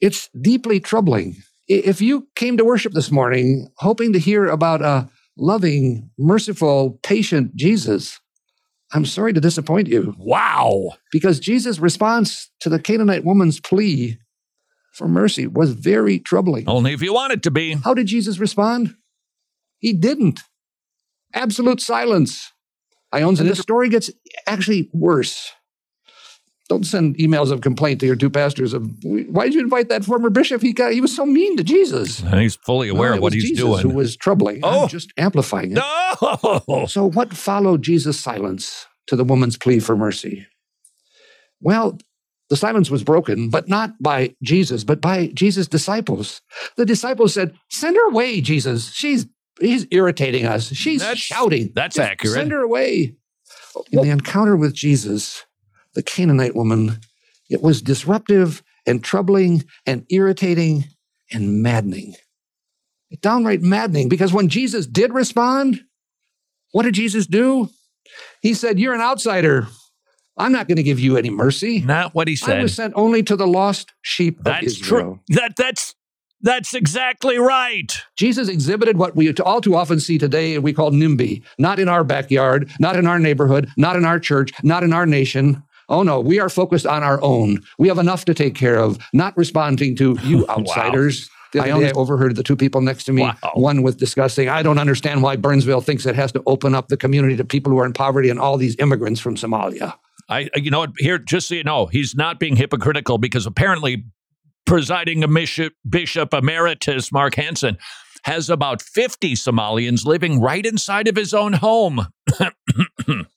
it's 0.00 0.28
deeply 0.38 0.80
troubling. 0.80 1.36
If 1.66 2.02
you 2.02 2.28
came 2.34 2.58
to 2.58 2.64
worship 2.64 2.92
this 2.92 3.10
morning 3.10 3.68
hoping 3.78 4.12
to 4.12 4.18
hear 4.18 4.46
about 4.46 4.82
a 4.82 5.08
loving, 5.38 6.10
merciful, 6.18 6.98
patient 7.02 7.56
Jesus, 7.56 8.20
I'm 8.92 9.06
sorry 9.06 9.32
to 9.32 9.40
disappoint 9.40 9.88
you. 9.88 10.14
Wow. 10.18 10.90
Because 11.10 11.40
Jesus' 11.40 11.78
response 11.78 12.50
to 12.60 12.68
the 12.68 12.78
Canaanite 12.78 13.24
woman's 13.24 13.60
plea 13.60 14.18
for 14.92 15.08
mercy 15.08 15.46
was 15.46 15.72
very 15.72 16.18
troubling. 16.18 16.68
Only 16.68 16.92
if 16.92 17.02
you 17.02 17.14
want 17.14 17.32
it 17.32 17.42
to 17.44 17.50
be. 17.50 17.72
How 17.72 17.94
did 17.94 18.06
Jesus 18.06 18.38
respond? 18.38 18.94
He 19.84 19.92
didn't. 19.92 20.40
Absolute 21.34 21.78
silence. 21.78 22.52
Iones, 23.12 23.38
and 23.38 23.50
the 23.50 23.54
story 23.54 23.90
gets 23.90 24.10
actually 24.46 24.88
worse. 24.94 25.52
Don't 26.70 26.86
send 26.86 27.18
emails 27.18 27.52
of 27.52 27.60
complaint 27.60 28.00
to 28.00 28.06
your 28.06 28.16
two 28.16 28.30
pastors 28.30 28.72
of 28.72 28.90
why 29.02 29.44
did 29.44 29.52
you 29.52 29.60
invite 29.60 29.90
that 29.90 30.02
former 30.02 30.30
bishop? 30.30 30.62
He 30.62 30.72
got 30.72 30.94
he 30.94 31.02
was 31.02 31.14
so 31.14 31.26
mean 31.26 31.58
to 31.58 31.62
Jesus. 31.62 32.22
And 32.22 32.40
he's 32.40 32.56
fully 32.56 32.88
aware 32.88 33.12
of 33.12 33.20
what 33.20 33.34
he's 33.34 33.42
Jesus 33.42 33.58
doing. 33.62 33.82
Who 33.82 33.90
was 33.90 34.16
troubling? 34.16 34.60
Oh, 34.62 34.84
I'm 34.84 34.88
just 34.88 35.12
amplifying 35.18 35.72
it. 35.72 35.74
No. 35.74 36.86
So 36.86 37.10
what 37.10 37.34
followed 37.34 37.82
Jesus' 37.82 38.18
silence 38.18 38.86
to 39.08 39.16
the 39.16 39.24
woman's 39.24 39.58
plea 39.58 39.80
for 39.80 39.98
mercy? 39.98 40.46
Well, 41.60 41.98
the 42.48 42.56
silence 42.56 42.90
was 42.90 43.04
broken, 43.04 43.50
but 43.50 43.68
not 43.68 43.90
by 44.00 44.34
Jesus, 44.42 44.82
but 44.82 45.02
by 45.02 45.26
Jesus' 45.34 45.68
disciples. 45.68 46.40
The 46.78 46.86
disciples 46.86 47.34
said, 47.34 47.54
"Send 47.68 47.96
her 47.96 48.08
away, 48.08 48.40
Jesus. 48.40 48.90
She's 48.94 49.26
he's 49.60 49.86
irritating 49.90 50.46
us. 50.46 50.72
She's 50.72 51.00
that's, 51.00 51.20
shouting. 51.20 51.72
That's 51.74 51.96
Just 51.96 52.10
accurate. 52.10 52.34
Send 52.34 52.52
her 52.52 52.62
away." 52.62 53.16
In 53.90 54.02
the 54.02 54.10
encounter 54.10 54.56
with 54.56 54.72
Jesus, 54.72 55.44
the 55.94 56.02
Canaanite 56.02 56.54
woman, 56.54 57.00
it 57.50 57.60
was 57.60 57.82
disruptive 57.82 58.62
and 58.86 59.02
troubling 59.02 59.64
and 59.86 60.06
irritating 60.10 60.84
and 61.32 61.62
maddening. 61.62 62.14
Downright 63.20 63.62
maddening 63.62 64.08
because 64.08 64.32
when 64.32 64.48
Jesus 64.48 64.86
did 64.86 65.12
respond, 65.12 65.80
what 66.72 66.82
did 66.82 66.94
Jesus 66.94 67.26
do? 67.26 67.68
He 68.42 68.54
said, 68.54 68.78
You're 68.78 68.94
an 68.94 69.00
outsider. 69.00 69.68
I'm 70.36 70.50
not 70.50 70.66
going 70.66 70.76
to 70.76 70.82
give 70.82 70.98
you 70.98 71.16
any 71.16 71.30
mercy. 71.30 71.80
Not 71.80 72.12
what 72.12 72.26
he 72.26 72.34
said. 72.34 72.58
I 72.58 72.62
was 72.62 72.74
sent 72.74 72.92
only 72.96 73.22
to 73.22 73.36
the 73.36 73.46
lost 73.46 73.92
sheep 74.02 74.38
that's 74.42 74.62
of 74.62 74.66
Israel. 74.66 75.00
True. 75.00 75.20
That 75.36 75.54
that's 75.56 75.94
that's 76.44 76.74
exactly 76.74 77.38
right. 77.38 77.92
Jesus 78.16 78.48
exhibited 78.48 78.98
what 78.98 79.16
we 79.16 79.32
all 79.34 79.60
too 79.60 79.74
often 79.74 79.98
see 79.98 80.18
today 80.18 80.54
and 80.54 80.62
we 80.62 80.72
call 80.72 80.90
NIMBY. 80.92 81.42
Not 81.58 81.78
in 81.78 81.88
our 81.88 82.04
backyard, 82.04 82.70
not 82.78 82.96
in 82.96 83.06
our 83.06 83.18
neighborhood, 83.18 83.68
not 83.76 83.96
in 83.96 84.04
our 84.04 84.20
church, 84.20 84.52
not 84.62 84.84
in 84.84 84.92
our 84.92 85.06
nation. 85.06 85.62
Oh 85.88 86.02
no, 86.02 86.20
we 86.20 86.38
are 86.38 86.48
focused 86.48 86.86
on 86.86 87.02
our 87.02 87.20
own. 87.22 87.62
We 87.78 87.88
have 87.88 87.98
enough 87.98 88.24
to 88.26 88.34
take 88.34 88.54
care 88.54 88.78
of, 88.78 88.98
not 89.12 89.36
responding 89.36 89.96
to 89.96 90.16
you 90.22 90.46
outsiders. 90.48 91.28
I 91.58 91.70
only 91.70 91.92
overheard 91.92 92.36
the 92.36 92.42
two 92.42 92.56
people 92.56 92.80
next 92.80 93.04
to 93.04 93.12
me, 93.12 93.22
Wow. 93.22 93.52
one 93.54 93.82
with 93.82 93.96
discussing, 93.98 94.48
I 94.48 94.62
don't 94.62 94.78
understand 94.78 95.22
why 95.22 95.36
Burnsville 95.36 95.82
thinks 95.82 96.04
it 96.04 96.16
has 96.16 96.32
to 96.32 96.42
open 96.46 96.74
up 96.74 96.88
the 96.88 96.96
community 96.96 97.36
to 97.36 97.44
people 97.44 97.70
who 97.70 97.78
are 97.78 97.86
in 97.86 97.92
poverty 97.92 98.28
and 98.28 98.40
all 98.40 98.56
these 98.56 98.76
immigrants 98.80 99.20
from 99.20 99.36
Somalia. 99.36 99.94
I, 100.28 100.48
you 100.56 100.70
know, 100.70 100.80
what, 100.80 100.92
here, 100.98 101.18
just 101.18 101.48
so 101.48 101.54
you 101.54 101.62
know, 101.62 101.86
he's 101.86 102.14
not 102.14 102.40
being 102.40 102.56
hypocritical 102.56 103.18
because 103.18 103.46
apparently, 103.46 104.04
presiding 104.66 105.20
bishop, 105.32 105.74
bishop 105.88 106.32
emeritus 106.34 107.12
Mark 107.12 107.34
Hanson 107.34 107.78
has 108.24 108.48
about 108.48 108.80
50 108.80 109.34
Somalians 109.34 110.06
living 110.06 110.40
right 110.40 110.64
inside 110.64 111.08
of 111.08 111.16
his 111.16 111.34
own 111.34 111.52
home. 111.52 112.06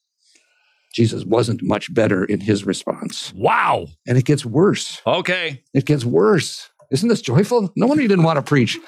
Jesus 0.94 1.26
wasn't 1.26 1.62
much 1.62 1.94
better 1.94 2.24
in 2.24 2.40
his 2.40 2.66
response. 2.66 3.34
wow. 3.36 3.88
And 4.08 4.18
it 4.18 4.26
gets 4.26 4.46
worse. 4.46 5.02
Okay. 5.06 5.62
It 5.74 5.86
gets 5.86 6.06
worse. 6.06 6.70
Isn't 6.92 7.10
this 7.10 7.22
joyful? 7.22 7.72
No 7.76 7.86
wonder 7.86 8.02
you 8.02 8.08
didn't 8.08 8.24
want 8.24 8.38
to 8.38 8.42
preach. 8.42 8.80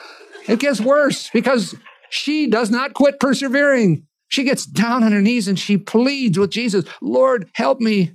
It 0.48 0.60
gets 0.60 0.80
worse 0.80 1.30
because 1.32 1.76
she 2.10 2.48
does 2.48 2.72
not 2.72 2.94
quit 2.94 3.20
persevering. 3.20 4.08
She 4.30 4.44
gets 4.44 4.66
down 4.66 5.04
on 5.04 5.12
her 5.12 5.22
knees 5.22 5.48
and 5.48 5.60
she 5.60 5.78
pleads 5.78 6.40
with 6.40 6.52
Jesus, 6.52 6.86
Lord, 7.02 7.50
help 7.54 7.80
me. 7.80 8.14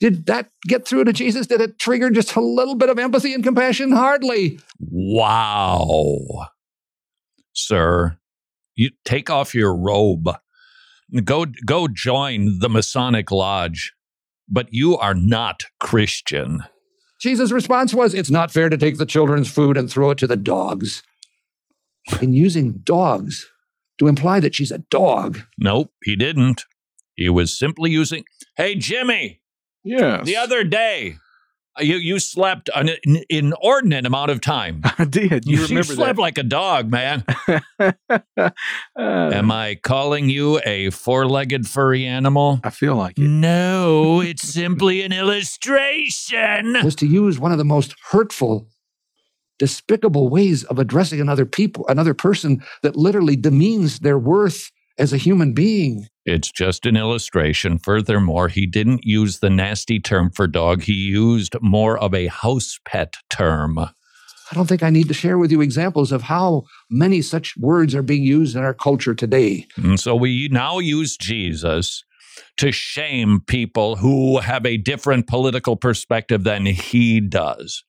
Did 0.00 0.26
that 0.26 0.50
get 0.66 0.86
through 0.86 1.04
to 1.04 1.12
Jesus? 1.12 1.46
Did 1.46 1.60
it 1.60 1.78
trigger 1.78 2.10
just 2.10 2.34
a 2.36 2.40
little 2.40 2.74
bit 2.74 2.88
of 2.88 2.98
empathy 2.98 3.32
and 3.32 3.44
compassion? 3.44 3.92
Hardly. 3.92 4.58
Wow. 4.80 6.48
Sir, 7.52 8.18
you 8.74 8.90
take 9.04 9.30
off 9.30 9.54
your 9.54 9.74
robe. 9.74 10.28
Go 11.24 11.46
go 11.64 11.86
join 11.86 12.58
the 12.58 12.68
Masonic 12.68 13.30
Lodge. 13.30 13.92
But 14.48 14.68
you 14.70 14.98
are 14.98 15.14
not 15.14 15.62
Christian. 15.80 16.64
Jesus' 17.20 17.52
response 17.52 17.94
was, 17.94 18.12
It's 18.12 18.30
not 18.30 18.50
fair 18.50 18.68
to 18.68 18.76
take 18.76 18.98
the 18.98 19.06
children's 19.06 19.50
food 19.50 19.76
and 19.76 19.90
throw 19.90 20.10
it 20.10 20.18
to 20.18 20.26
the 20.26 20.36
dogs. 20.36 21.02
In 22.20 22.34
using 22.34 22.80
dogs 22.84 23.46
to 23.98 24.08
imply 24.08 24.40
that 24.40 24.54
she's 24.54 24.70
a 24.70 24.78
dog. 24.78 25.40
Nope, 25.56 25.90
he 26.02 26.16
didn't. 26.16 26.64
He 27.14 27.30
was 27.30 27.58
simply 27.58 27.90
using, 27.90 28.24
Hey, 28.56 28.74
Jimmy, 28.74 29.40
Yes. 29.84 30.26
the 30.26 30.36
other 30.36 30.64
day, 30.64 31.18
you, 31.80 31.96
you 31.96 32.18
slept 32.18 32.70
an 32.74 32.90
inordinate 33.28 34.06
amount 34.06 34.30
of 34.30 34.40
time. 34.40 34.80
I 34.98 35.04
did. 35.04 35.44
You, 35.44 35.58
You, 35.58 35.66
remember 35.66 35.94
slept 35.94 36.18
like 36.18 36.38
a 36.38 36.42
dog, 36.42 36.90
man. 36.90 37.24
Uh, 37.48 37.92
Am 38.96 39.50
I 39.50 39.74
calling 39.82 40.28
you 40.28 40.60
a 40.64 40.90
four 40.90 41.26
legged 41.26 41.66
furry 41.66 42.06
animal? 42.06 42.60
I 42.62 42.70
feel 42.70 42.94
like 42.94 43.18
it. 43.18 43.22
No, 43.22 44.20
it's 44.20 44.42
simply 44.48 45.02
an 45.02 45.12
illustration. 45.12 46.74
was 46.84 46.94
to 46.96 47.06
use 47.06 47.38
one 47.38 47.52
of 47.52 47.58
the 47.58 47.64
most 47.64 47.94
hurtful, 48.10 48.68
despicable 49.58 50.28
ways 50.28 50.62
of 50.64 50.78
addressing 50.78 51.20
another 51.20 51.46
people, 51.46 51.86
another 51.88 52.14
person 52.14 52.62
that 52.82 52.94
literally 52.96 53.36
demeans 53.36 54.00
their 54.00 54.18
worth 54.18 54.70
as 54.98 55.12
a 55.12 55.18
human 55.18 55.52
being. 55.52 56.06
It's 56.24 56.50
just 56.50 56.86
an 56.86 56.96
illustration. 56.96 57.78
Furthermore, 57.78 58.48
he 58.48 58.66
didn't 58.66 59.04
use 59.04 59.40
the 59.40 59.50
nasty 59.50 60.00
term 60.00 60.30
for 60.30 60.46
dog. 60.46 60.82
He 60.82 60.92
used 60.92 61.54
more 61.60 61.98
of 61.98 62.14
a 62.14 62.28
house 62.28 62.78
pet 62.84 63.14
term. 63.28 63.78
I 63.78 64.54
don't 64.54 64.66
think 64.66 64.82
I 64.82 64.90
need 64.90 65.08
to 65.08 65.14
share 65.14 65.38
with 65.38 65.50
you 65.50 65.60
examples 65.60 66.12
of 66.12 66.22
how 66.22 66.64
many 66.90 67.22
such 67.22 67.56
words 67.56 67.94
are 67.94 68.02
being 68.02 68.22
used 68.22 68.56
in 68.56 68.62
our 68.62 68.74
culture 68.74 69.14
today. 69.14 69.66
And 69.76 69.98
so 69.98 70.14
we 70.14 70.48
now 70.50 70.78
use 70.78 71.16
Jesus 71.16 72.04
to 72.58 72.70
shame 72.70 73.40
people 73.46 73.96
who 73.96 74.38
have 74.38 74.66
a 74.66 74.76
different 74.76 75.26
political 75.26 75.76
perspective 75.76 76.44
than 76.44 76.66
he 76.66 77.20
does. 77.20 77.84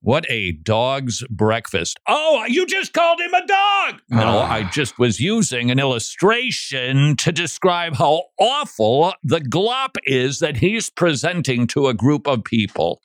What 0.00 0.26
a 0.30 0.52
dog's 0.52 1.24
breakfast. 1.28 1.98
Oh, 2.06 2.44
you 2.46 2.66
just 2.66 2.92
called 2.92 3.20
him 3.20 3.34
a 3.34 3.46
dog. 3.46 4.00
No, 4.08 4.38
ah. 4.38 4.50
I 4.50 4.62
just 4.70 4.98
was 4.98 5.18
using 5.18 5.70
an 5.70 5.80
illustration 5.80 7.16
to 7.16 7.32
describe 7.32 7.96
how 7.96 8.22
awful 8.38 9.12
the 9.24 9.40
glop 9.40 9.96
is 10.04 10.38
that 10.38 10.58
he's 10.58 10.88
presenting 10.88 11.66
to 11.68 11.88
a 11.88 11.94
group 11.94 12.28
of 12.28 12.44
people. 12.44 13.00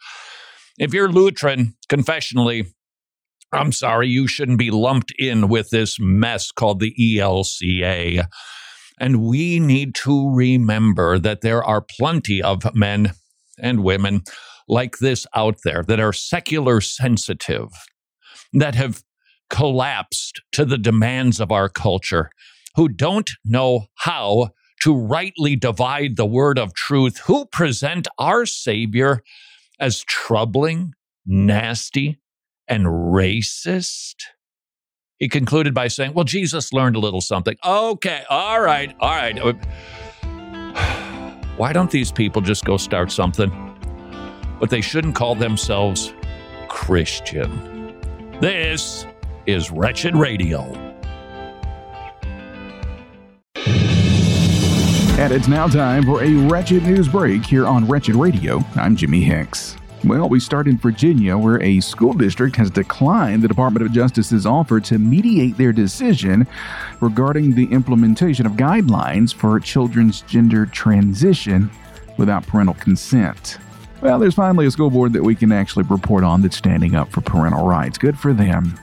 If 0.77 0.93
you're 0.93 1.11
Lutheran, 1.11 1.75
confessionally, 1.89 2.67
I'm 3.51 3.71
sorry, 3.71 4.07
you 4.07 4.27
shouldn't 4.27 4.59
be 4.59 4.71
lumped 4.71 5.13
in 5.17 5.47
with 5.47 5.71
this 5.71 5.99
mess 5.99 6.51
called 6.51 6.79
the 6.79 6.93
ELCA. 6.99 8.27
And 8.99 9.23
we 9.23 9.59
need 9.59 9.95
to 9.95 10.33
remember 10.33 11.17
that 11.19 11.41
there 11.41 11.63
are 11.63 11.81
plenty 11.81 12.41
of 12.41 12.75
men 12.75 13.13
and 13.59 13.83
women 13.83 14.23
like 14.67 14.99
this 14.99 15.25
out 15.35 15.57
there 15.63 15.83
that 15.83 15.99
are 15.99 16.13
secular 16.13 16.81
sensitive, 16.81 17.69
that 18.53 18.75
have 18.75 19.03
collapsed 19.49 20.41
to 20.51 20.65
the 20.65 20.77
demands 20.77 21.39
of 21.39 21.51
our 21.51 21.69
culture, 21.69 22.29
who 22.75 22.89
don't 22.89 23.29
know 23.45 23.87
how 23.95 24.49
to 24.81 24.95
rightly 24.95 25.55
divide 25.55 26.15
the 26.15 26.25
word 26.25 26.59
of 26.59 26.73
truth, 26.73 27.19
who 27.25 27.45
present 27.45 28.07
our 28.17 28.45
Savior 28.45 29.21
as 29.79 30.03
troubling, 30.03 30.93
nasty, 31.25 32.19
and 32.67 32.85
racist. 32.85 34.15
He 35.19 35.29
concluded 35.29 35.73
by 35.73 35.87
saying, 35.87 36.13
Well, 36.13 36.25
Jesus 36.25 36.73
learned 36.73 36.95
a 36.95 36.99
little 36.99 37.21
something. 37.21 37.55
Okay, 37.63 38.23
all 38.29 38.59
right, 38.59 38.93
all 38.99 39.09
right. 39.09 39.37
Why 41.57 41.71
don't 41.71 41.91
these 41.91 42.11
people 42.11 42.41
just 42.41 42.65
go 42.65 42.77
start 42.77 43.11
something? 43.11 43.72
But 44.59 44.69
they 44.69 44.81
shouldn't 44.81 45.15
call 45.15 45.35
themselves 45.35 46.13
Christian. 46.67 47.95
This 48.39 49.05
is 49.45 49.71
Wretched 49.71 50.15
Radio. 50.15 50.61
And 55.15 55.31
it's 55.31 55.47
now 55.47 55.67
time 55.67 56.03
for 56.03 56.23
a 56.23 56.33
Wretched 56.33 56.83
News 56.83 57.07
Break 57.07 57.45
here 57.45 57.67
on 57.67 57.87
Wretched 57.87 58.15
Radio. 58.15 58.61
I'm 58.75 58.95
Jimmy 58.95 59.21
Hicks. 59.21 59.77
Well, 60.03 60.27
we 60.27 60.41
start 60.41 60.67
in 60.67 60.77
Virginia, 60.77 61.37
where 61.37 61.61
a 61.63 61.79
school 61.79 62.11
district 62.11 62.57
has 62.57 62.69
declined 62.69 63.41
the 63.41 63.47
Department 63.47 63.85
of 63.85 63.93
Justice's 63.93 64.45
offer 64.45 64.81
to 64.81 64.97
mediate 64.97 65.55
their 65.55 65.71
decision 65.71 66.45
regarding 66.99 67.55
the 67.55 67.71
implementation 67.71 68.45
of 68.45 68.53
guidelines 68.53 69.33
for 69.33 69.57
children's 69.61 70.21
gender 70.21 70.65
transition 70.65 71.71
without 72.17 72.45
parental 72.45 72.75
consent. 72.75 73.59
Well, 74.03 74.19
there's 74.19 74.35
finally 74.35 74.65
a 74.65 74.71
school 74.71 74.89
board 74.89 75.13
that 75.13 75.23
we 75.23 75.33
can 75.33 75.53
actually 75.53 75.85
report 75.85 76.25
on 76.25 76.41
that's 76.41 76.57
standing 76.57 76.93
up 76.93 77.09
for 77.09 77.21
parental 77.21 77.65
rights. 77.65 77.97
Good 77.97 78.19
for 78.19 78.33
them. 78.33 78.77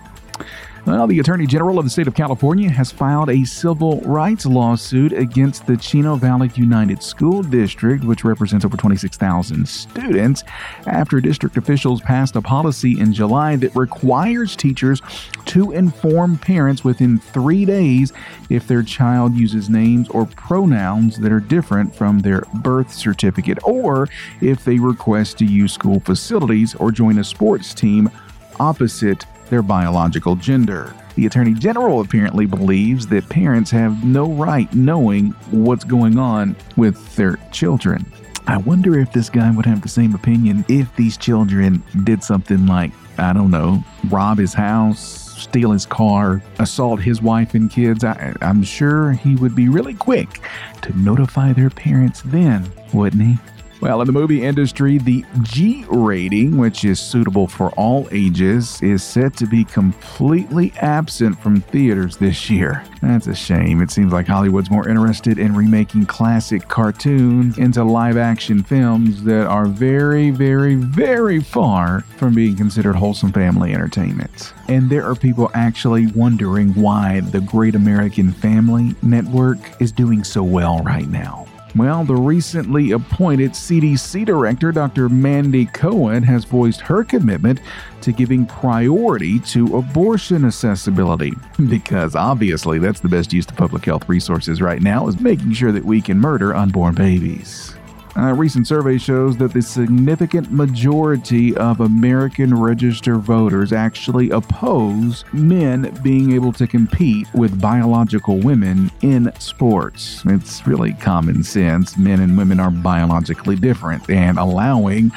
Well, 0.86 1.06
the 1.06 1.18
Attorney 1.20 1.46
General 1.46 1.78
of 1.78 1.84
the 1.84 1.90
state 1.90 2.08
of 2.08 2.14
California 2.14 2.70
has 2.70 2.90
filed 2.90 3.28
a 3.28 3.44
civil 3.44 4.00
rights 4.00 4.46
lawsuit 4.46 5.12
against 5.12 5.66
the 5.66 5.76
Chino 5.76 6.16
Valley 6.16 6.50
United 6.54 7.02
School 7.02 7.42
District, 7.42 8.02
which 8.02 8.24
represents 8.24 8.64
over 8.64 8.78
26,000 8.78 9.68
students, 9.68 10.42
after 10.86 11.20
district 11.20 11.58
officials 11.58 12.00
passed 12.00 12.34
a 12.34 12.40
policy 12.40 12.98
in 12.98 13.12
July 13.12 13.56
that 13.56 13.76
requires 13.76 14.56
teachers 14.56 15.02
to 15.44 15.72
inform 15.72 16.38
parents 16.38 16.82
within 16.82 17.18
three 17.18 17.66
days 17.66 18.14
if 18.48 18.66
their 18.66 18.82
child 18.82 19.34
uses 19.34 19.68
names 19.68 20.08
or 20.08 20.24
pronouns 20.24 21.18
that 21.18 21.30
are 21.30 21.40
different 21.40 21.94
from 21.94 22.20
their 22.20 22.40
birth 22.54 22.92
certificate, 22.92 23.58
or 23.64 24.08
if 24.40 24.64
they 24.64 24.78
request 24.78 25.36
to 25.38 25.44
use 25.44 25.74
school 25.74 26.00
facilities 26.00 26.74
or 26.76 26.90
join 26.90 27.18
a 27.18 27.24
sports 27.24 27.74
team 27.74 28.10
opposite 28.58 29.26
their 29.50 29.62
biological 29.62 30.36
gender. 30.36 30.94
The 31.16 31.26
Attorney 31.26 31.54
General 31.54 32.00
apparently 32.00 32.46
believes 32.46 33.06
that 33.08 33.28
parents 33.28 33.70
have 33.72 34.04
no 34.04 34.32
right 34.32 34.72
knowing 34.72 35.30
what's 35.50 35.84
going 35.84 36.18
on 36.18 36.56
with 36.76 37.14
their 37.16 37.36
children. 37.52 38.10
I 38.46 38.56
wonder 38.56 38.98
if 38.98 39.12
this 39.12 39.28
guy 39.28 39.50
would 39.50 39.66
have 39.66 39.82
the 39.82 39.88
same 39.88 40.14
opinion 40.14 40.64
if 40.68 40.94
these 40.96 41.16
children 41.16 41.82
did 42.04 42.24
something 42.24 42.66
like, 42.66 42.92
I 43.18 43.32
don't 43.32 43.50
know, 43.50 43.84
rob 44.08 44.38
his 44.38 44.54
house, 44.54 45.00
steal 45.40 45.72
his 45.72 45.86
car, 45.86 46.42
assault 46.58 47.00
his 47.00 47.20
wife 47.22 47.54
and 47.54 47.70
kids. 47.70 48.04
I, 48.04 48.34
am 48.40 48.62
sure 48.62 49.12
he 49.12 49.36
would 49.36 49.54
be 49.54 49.68
really 49.68 49.94
quick 49.94 50.40
to 50.82 50.98
notify 50.98 51.52
their 51.52 51.70
parents 51.70 52.22
then, 52.24 52.70
wouldn't 52.92 53.22
he? 53.22 53.36
Well, 53.80 54.02
in 54.02 54.06
the 54.06 54.12
movie 54.12 54.42
industry, 54.42 54.98
the 54.98 55.24
G 55.40 55.86
rating, 55.88 56.58
which 56.58 56.84
is 56.84 57.00
suitable 57.00 57.46
for 57.46 57.70
all 57.70 58.06
ages, 58.12 58.80
is 58.82 59.02
set 59.02 59.34
to 59.38 59.46
be 59.46 59.64
completely 59.64 60.74
absent 60.82 61.40
from 61.40 61.62
theaters 61.62 62.18
this 62.18 62.50
year. 62.50 62.84
That's 63.00 63.26
a 63.26 63.34
shame. 63.34 63.80
It 63.80 63.90
seems 63.90 64.12
like 64.12 64.26
Hollywood's 64.26 64.70
more 64.70 64.86
interested 64.86 65.38
in 65.38 65.56
remaking 65.56 66.04
classic 66.04 66.68
cartoons 66.68 67.56
into 67.56 67.82
live 67.82 68.18
action 68.18 68.62
films 68.62 69.24
that 69.24 69.46
are 69.46 69.64
very, 69.64 70.30
very, 70.30 70.74
very 70.74 71.40
far 71.40 72.02
from 72.18 72.34
being 72.34 72.56
considered 72.56 72.96
wholesome 72.96 73.32
family 73.32 73.72
entertainment. 73.72 74.52
And 74.68 74.90
there 74.90 75.06
are 75.06 75.14
people 75.14 75.50
actually 75.54 76.08
wondering 76.08 76.74
why 76.74 77.20
the 77.20 77.40
Great 77.40 77.74
American 77.74 78.30
Family 78.30 78.94
Network 79.00 79.58
is 79.80 79.90
doing 79.90 80.22
so 80.22 80.42
well 80.42 80.80
right 80.80 81.08
now. 81.08 81.46
Well, 81.76 82.04
the 82.04 82.16
recently 82.16 82.90
appointed 82.90 83.52
CDC 83.52 84.26
director, 84.26 84.72
Dr. 84.72 85.09
Mandy 85.09 85.66
Cohen, 85.66 86.22
has 86.24 86.44
voiced 86.44 86.80
her 86.80 87.04
commitment 87.04 87.61
to 88.00 88.12
giving 88.12 88.44
priority 88.44 89.38
to 89.40 89.76
abortion 89.76 90.44
accessibility 90.44 91.33
because 91.68 92.16
obviously 92.16 92.80
that's 92.80 93.00
the 93.00 93.09
best 93.09 93.33
use 93.33 93.46
of 93.46 93.56
public 93.56 93.85
health 93.85 94.09
resources 94.09 94.61
right 94.61 94.83
now 94.83 95.06
is 95.06 95.20
making 95.20 95.52
sure 95.52 95.70
that 95.70 95.85
we 95.85 96.00
can 96.00 96.18
murder 96.18 96.54
unborn 96.56 96.94
babies. 96.94 97.76
A 98.16 98.35
recent 98.35 98.66
survey 98.66 98.99
shows 98.99 99.37
that 99.37 99.53
the 99.53 99.62
significant 99.62 100.51
majority 100.51 101.57
of 101.57 101.81
American 101.81 102.59
registered 102.59 103.20
voters 103.20 103.73
actually 103.73 104.31
oppose 104.31 105.25
men 105.33 105.96
being 106.03 106.33
able 106.33 106.53
to 106.55 106.66
compete 106.66 107.33
with 107.35 107.61
biological 107.61 108.38
women 108.38 108.90
in 109.03 109.33
sports. 109.38 110.23
It's 110.27 110.66
really 110.66 110.92
common 110.94 111.44
sense. 111.44 111.96
Men 111.96 112.20
and 112.20 112.37
women 112.37 112.59
are 112.59 112.70
biologically 112.70 113.55
different, 113.55 114.11
and 114.11 114.38
allowing 114.38 115.12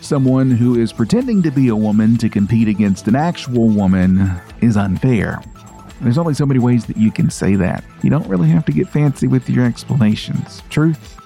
someone 0.00 0.50
who 0.52 0.78
is 0.78 0.92
pretending 0.92 1.42
to 1.42 1.50
be 1.50 1.68
a 1.68 1.76
woman 1.76 2.16
to 2.18 2.28
compete 2.28 2.68
against 2.68 3.08
an 3.08 3.16
actual 3.16 3.66
woman 3.68 4.30
is 4.60 4.76
unfair. 4.76 5.42
There's 6.00 6.18
only 6.18 6.34
so 6.34 6.46
many 6.46 6.60
ways 6.60 6.86
that 6.86 6.96
you 6.96 7.10
can 7.10 7.28
say 7.28 7.56
that. 7.56 7.82
You 8.02 8.10
don't 8.10 8.28
really 8.28 8.48
have 8.50 8.64
to 8.66 8.72
get 8.72 8.88
fancy 8.88 9.26
with 9.26 9.50
your 9.50 9.64
explanations. 9.64 10.62
Truth 10.70 11.18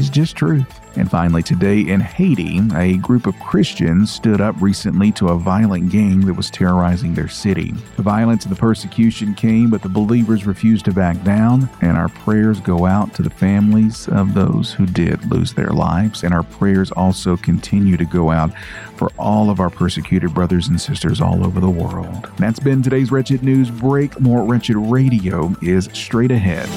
is 0.00 0.10
just 0.10 0.34
truth. 0.34 0.80
And 0.96 1.08
finally, 1.08 1.42
today 1.42 1.80
in 1.80 2.00
Haiti, 2.00 2.60
a 2.74 2.96
group 2.96 3.26
of 3.26 3.38
Christians 3.38 4.10
stood 4.10 4.40
up 4.40 4.60
recently 4.60 5.12
to 5.12 5.28
a 5.28 5.38
violent 5.38 5.92
gang 5.92 6.20
that 6.22 6.34
was 6.34 6.50
terrorizing 6.50 7.14
their 7.14 7.28
city. 7.28 7.72
The 7.96 8.02
violence 8.02 8.44
and 8.44 8.52
the 8.52 8.58
persecution 8.58 9.34
came, 9.34 9.70
but 9.70 9.82
the 9.82 9.88
believers 9.88 10.46
refused 10.46 10.86
to 10.86 10.92
back 10.92 11.22
down, 11.22 11.68
and 11.82 11.96
our 11.96 12.08
prayers 12.08 12.60
go 12.60 12.86
out 12.86 13.14
to 13.14 13.22
the 13.22 13.30
families 13.30 14.08
of 14.08 14.34
those 14.34 14.72
who 14.72 14.86
did 14.86 15.30
lose 15.30 15.52
their 15.52 15.70
lives, 15.70 16.24
and 16.24 16.34
our 16.34 16.42
prayers 16.42 16.90
also 16.92 17.36
continue 17.36 17.96
to 17.96 18.04
go 18.06 18.30
out 18.30 18.50
for 18.96 19.10
all 19.18 19.50
of 19.50 19.60
our 19.60 19.70
persecuted 19.70 20.34
brothers 20.34 20.68
and 20.68 20.80
sisters 20.80 21.20
all 21.20 21.46
over 21.46 21.60
the 21.60 21.70
world. 21.70 22.28
That's 22.38 22.58
been 22.58 22.82
today's 22.82 23.12
Wretched 23.12 23.42
News 23.42 23.70
Break. 23.70 24.18
More 24.18 24.44
Wretched 24.44 24.76
Radio 24.76 25.54
is 25.62 25.88
straight 25.92 26.32
ahead. 26.32 26.68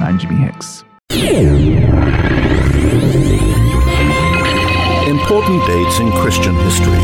I'm 0.00 0.18
Jimmy 0.18 0.36
Hicks. 0.36 0.84
Important 5.06 5.64
dates 5.66 6.00
in 6.00 6.10
Christian 6.10 6.54
history. 6.56 6.98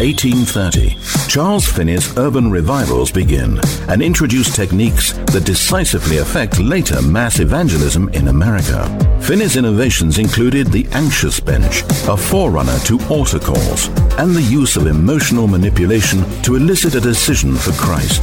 1830. 0.00 0.96
Charles 1.28 1.66
Finney's 1.66 2.16
urban 2.16 2.50
revivals 2.50 3.12
begin 3.12 3.60
and 3.88 4.00
introduce 4.02 4.54
techniques 4.54 5.12
that 5.12 5.44
decisively 5.44 6.18
affect 6.18 6.58
later 6.58 7.02
mass 7.02 7.38
evangelism 7.38 8.08
in 8.10 8.28
America. 8.28 8.88
Finney's 9.20 9.56
innovations 9.56 10.18
included 10.18 10.68
the 10.68 10.86
anxious 10.92 11.38
bench, 11.38 11.82
a 12.08 12.16
forerunner 12.16 12.78
to 12.80 12.98
altar 13.10 13.38
calls, 13.40 13.88
and 14.18 14.34
the 14.34 14.42
use 14.42 14.76
of 14.76 14.86
emotional 14.86 15.46
manipulation 15.46 16.24
to 16.42 16.56
elicit 16.56 16.94
a 16.94 17.00
decision 17.00 17.54
for 17.54 17.72
Christ. 17.72 18.22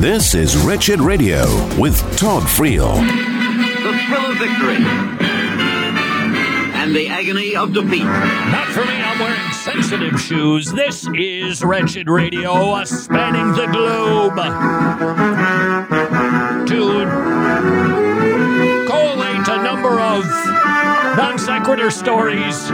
This 0.00 0.34
is 0.34 0.56
Wretched 0.58 1.00
Radio 1.00 1.44
with 1.76 1.98
Todd 2.16 2.44
Friel. 2.44 3.37
The 3.88 3.96
thrill 4.00 4.30
of 4.30 4.36
victory 4.36 4.76
and 6.76 6.94
the 6.94 7.08
agony 7.08 7.56
of 7.56 7.72
defeat. 7.72 8.04
Not 8.04 8.66
for 8.68 8.84
me, 8.84 9.00
I'm 9.00 9.18
wearing 9.18 9.50
sensitive 9.52 10.20
shoes. 10.20 10.70
This 10.70 11.08
is 11.14 11.64
Wretched 11.64 12.06
Radio, 12.06 12.84
spanning 12.84 13.52
the 13.52 13.66
globe. 13.72 14.36
To 16.66 17.06
collate 18.86 19.48
a 19.48 19.62
number 19.62 19.98
of 19.98 20.26
non 21.16 21.38
sequitur 21.38 21.90
stories 21.90 22.68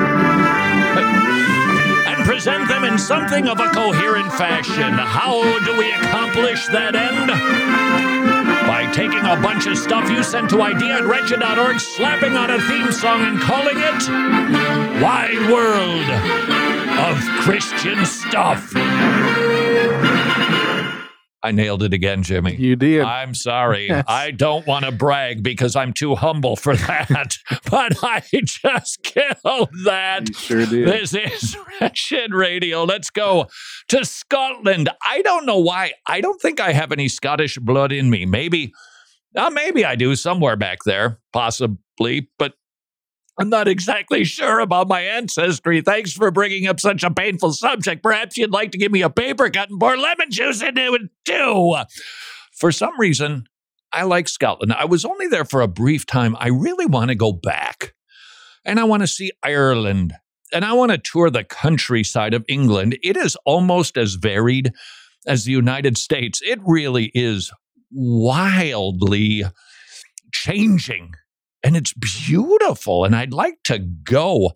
and 2.07 2.25
present 2.25 2.67
them 2.67 2.83
in 2.83 2.99
something 2.99 3.47
of 3.47 3.61
a 3.61 3.69
coherent 3.69 4.33
fashion. 4.33 4.95
How 4.95 5.61
do 5.61 5.79
we 5.79 5.93
accomplish 5.93 6.67
that 6.67 6.97
end? 6.97 8.34
By 8.85 8.93
taking 8.93 9.21
a 9.21 9.41
bunch 9.41 9.67
of 9.67 9.79
stuff 9.79 10.11
you 10.11 10.23
sent 10.23 10.51
to 10.51 10.61
idea 10.61 10.97
at 10.97 11.05
wretched.org, 11.05 11.81
slapping 11.81 12.37
on 12.37 12.51
a 12.51 12.61
theme 12.61 12.93
song, 12.93 13.23
and 13.23 13.41
calling 13.41 13.79
it 13.79 15.03
Wide 15.03 15.51
World 15.51 16.11
of 16.99 17.19
Christian 17.41 18.05
Stuff. 18.05 18.75
I 21.45 21.51
nailed 21.53 21.83
it 21.83 21.93
again, 21.93 22.23
Jimmy. 22.23 22.57
You 22.57 22.75
did. 22.75 23.03
I'm 23.03 23.35
sorry. 23.35 23.89
Yes. 23.95 24.05
I 24.09 24.31
don't 24.31 24.67
want 24.67 24.87
to 24.87 24.93
brag 24.93 25.43
because 25.43 25.77
I'm 25.77 25.93
too 25.93 26.15
humble 26.15 26.57
for 26.57 26.75
that, 26.75 27.37
but 27.71 28.03
I 28.03 28.23
just 28.33 29.03
killed 29.03 29.69
that. 29.85 30.29
You 30.29 30.35
sure 30.35 30.67
did. 30.67 30.89
This 30.89 31.15
is 31.15 31.57
Wretched 31.81 32.33
Radio. 32.33 32.85
Let's 32.85 33.11
go 33.11 33.47
to 33.89 34.05
Scotland. 34.07 34.89
I 35.07 35.21
don't 35.23 35.45
know 35.45 35.59
why. 35.59 35.93
I 36.09 36.23
don't 36.23 36.41
think 36.41 36.61
I 36.61 36.73
have 36.73 36.93
any 36.93 37.09
Scottish 37.09 37.59
blood 37.59 37.93
in 37.93 38.09
me. 38.09 38.25
Maybe, 38.25 38.73
uh, 39.37 39.51
maybe 39.51 39.85
I 39.85 39.97
do 39.97 40.17
somewhere 40.17 40.57
back 40.57 40.79
there, 40.87 41.19
possibly, 41.33 42.31
but 42.39 42.55
I'm 43.39 43.49
not 43.49 43.67
exactly 43.67 44.25
sure 44.25 44.61
about 44.61 44.89
my 44.89 45.01
ancestry. 45.01 45.81
Thanks 45.81 46.13
for 46.13 46.31
bringing 46.31 46.67
up 46.67 46.79
such 46.79 47.03
a 47.03 47.11
painful 47.11 47.53
subject. 47.53 48.03
Perhaps 48.03 48.37
you'd 48.37 48.53
like 48.53 48.71
to 48.73 48.79
give 48.79 48.93
me 48.93 49.03
a 49.03 49.11
paper 49.11 49.51
cut 49.51 49.71
and 49.71 49.81
pour 49.81 49.97
lemon 49.97 50.31
juice 50.31 50.63
into 50.63 50.95
it 50.95 51.03
too. 51.25 51.77
For 52.53 52.71
some 52.71 52.99
reason, 52.99 53.45
I 53.93 54.05
like 54.05 54.29
Scotland. 54.29 54.73
I 54.73 54.85
was 54.85 55.05
only 55.05 55.27
there 55.27 55.45
for 55.45 55.61
a 55.63 55.69
brief 55.69 56.07
time. 56.07 56.37
I 56.39 56.49
really 56.49 56.87
want 56.87 57.09
to 57.09 57.17
go 57.17 57.33
back. 57.33 57.95
And 58.65 58.79
I 58.79 58.85
want 58.85 59.03
to 59.03 59.07
see 59.07 59.33
Ireland. 59.43 60.15
And 60.53 60.65
I 60.65 60.73
want 60.73 60.93
to 60.93 60.99
tour 60.99 61.29
the 61.29 61.45
countryside 61.45 62.35
of 62.35 62.45
England. 62.49 62.97
It 63.03 63.17
is 63.17 63.37
almost 63.45 63.97
as 63.97 64.15
varied 64.15 64.73
as 65.27 65.45
the 65.45 65.53
United 65.53 65.99
States. 65.99 66.41
It 66.45 66.61
really 66.65 67.11
is 67.15 67.53
wildly 67.91 69.45
changing 70.33 71.13
and 71.65 71.77
it's 71.77 71.95
beautiful. 71.95 73.05
And 73.05 73.17
I'd 73.17 73.33
like 73.33 73.59
to 73.65 73.79
go 73.79 74.53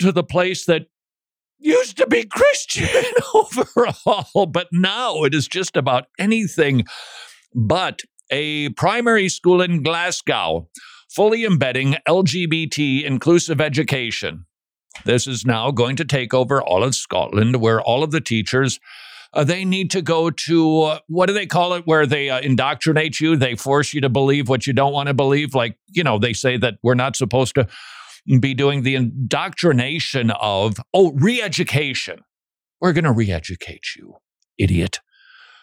to 0.00 0.10
the 0.10 0.24
place 0.24 0.64
that 0.64 0.86
used 1.58 1.98
to 1.98 2.06
be 2.06 2.24
Christian 2.24 3.04
overall, 3.34 4.46
but 4.46 4.68
now 4.72 5.22
it 5.24 5.34
is 5.34 5.46
just 5.46 5.76
about 5.76 6.06
anything 6.18 6.84
but 7.54 8.00
a 8.30 8.70
primary 8.70 9.28
school 9.28 9.60
in 9.60 9.82
Glasgow, 9.82 10.68
fully 11.10 11.44
embedding 11.44 11.96
LGBT 12.08 13.04
inclusive 13.04 13.60
education. 13.60 14.46
This 15.04 15.26
is 15.26 15.44
now 15.44 15.70
going 15.70 15.96
to 15.96 16.04
take 16.04 16.32
over 16.32 16.62
all 16.62 16.82
of 16.82 16.94
Scotland, 16.94 17.56
where 17.56 17.80
all 17.80 18.02
of 18.02 18.10
the 18.10 18.20
teachers 18.20 18.80
uh, 19.36 19.44
they 19.44 19.64
need 19.64 19.90
to 19.90 20.00
go 20.00 20.30
to 20.30 20.80
uh, 20.82 20.98
what 21.08 21.26
do 21.26 21.34
they 21.34 21.46
call 21.46 21.74
it? 21.74 21.86
Where 21.86 22.06
they 22.06 22.30
uh, 22.30 22.40
indoctrinate 22.40 23.20
you. 23.20 23.36
They 23.36 23.54
force 23.54 23.92
you 23.92 24.00
to 24.00 24.08
believe 24.08 24.48
what 24.48 24.66
you 24.66 24.72
don't 24.72 24.94
want 24.94 25.08
to 25.08 25.14
believe. 25.14 25.54
Like 25.54 25.76
you 25.88 26.02
know 26.02 26.18
they 26.18 26.32
say 26.32 26.56
that 26.56 26.78
we're 26.82 26.94
not 26.94 27.16
supposed 27.16 27.54
to 27.56 27.68
be 28.40 28.54
doing 28.54 28.82
the 28.82 28.94
indoctrination 28.94 30.30
of 30.30 30.76
oh 30.94 31.12
re-education. 31.12 32.20
We're 32.80 32.92
going 32.92 33.04
to 33.04 33.12
re-educate 33.12 33.94
you 33.96 34.16
idiot 34.58 35.00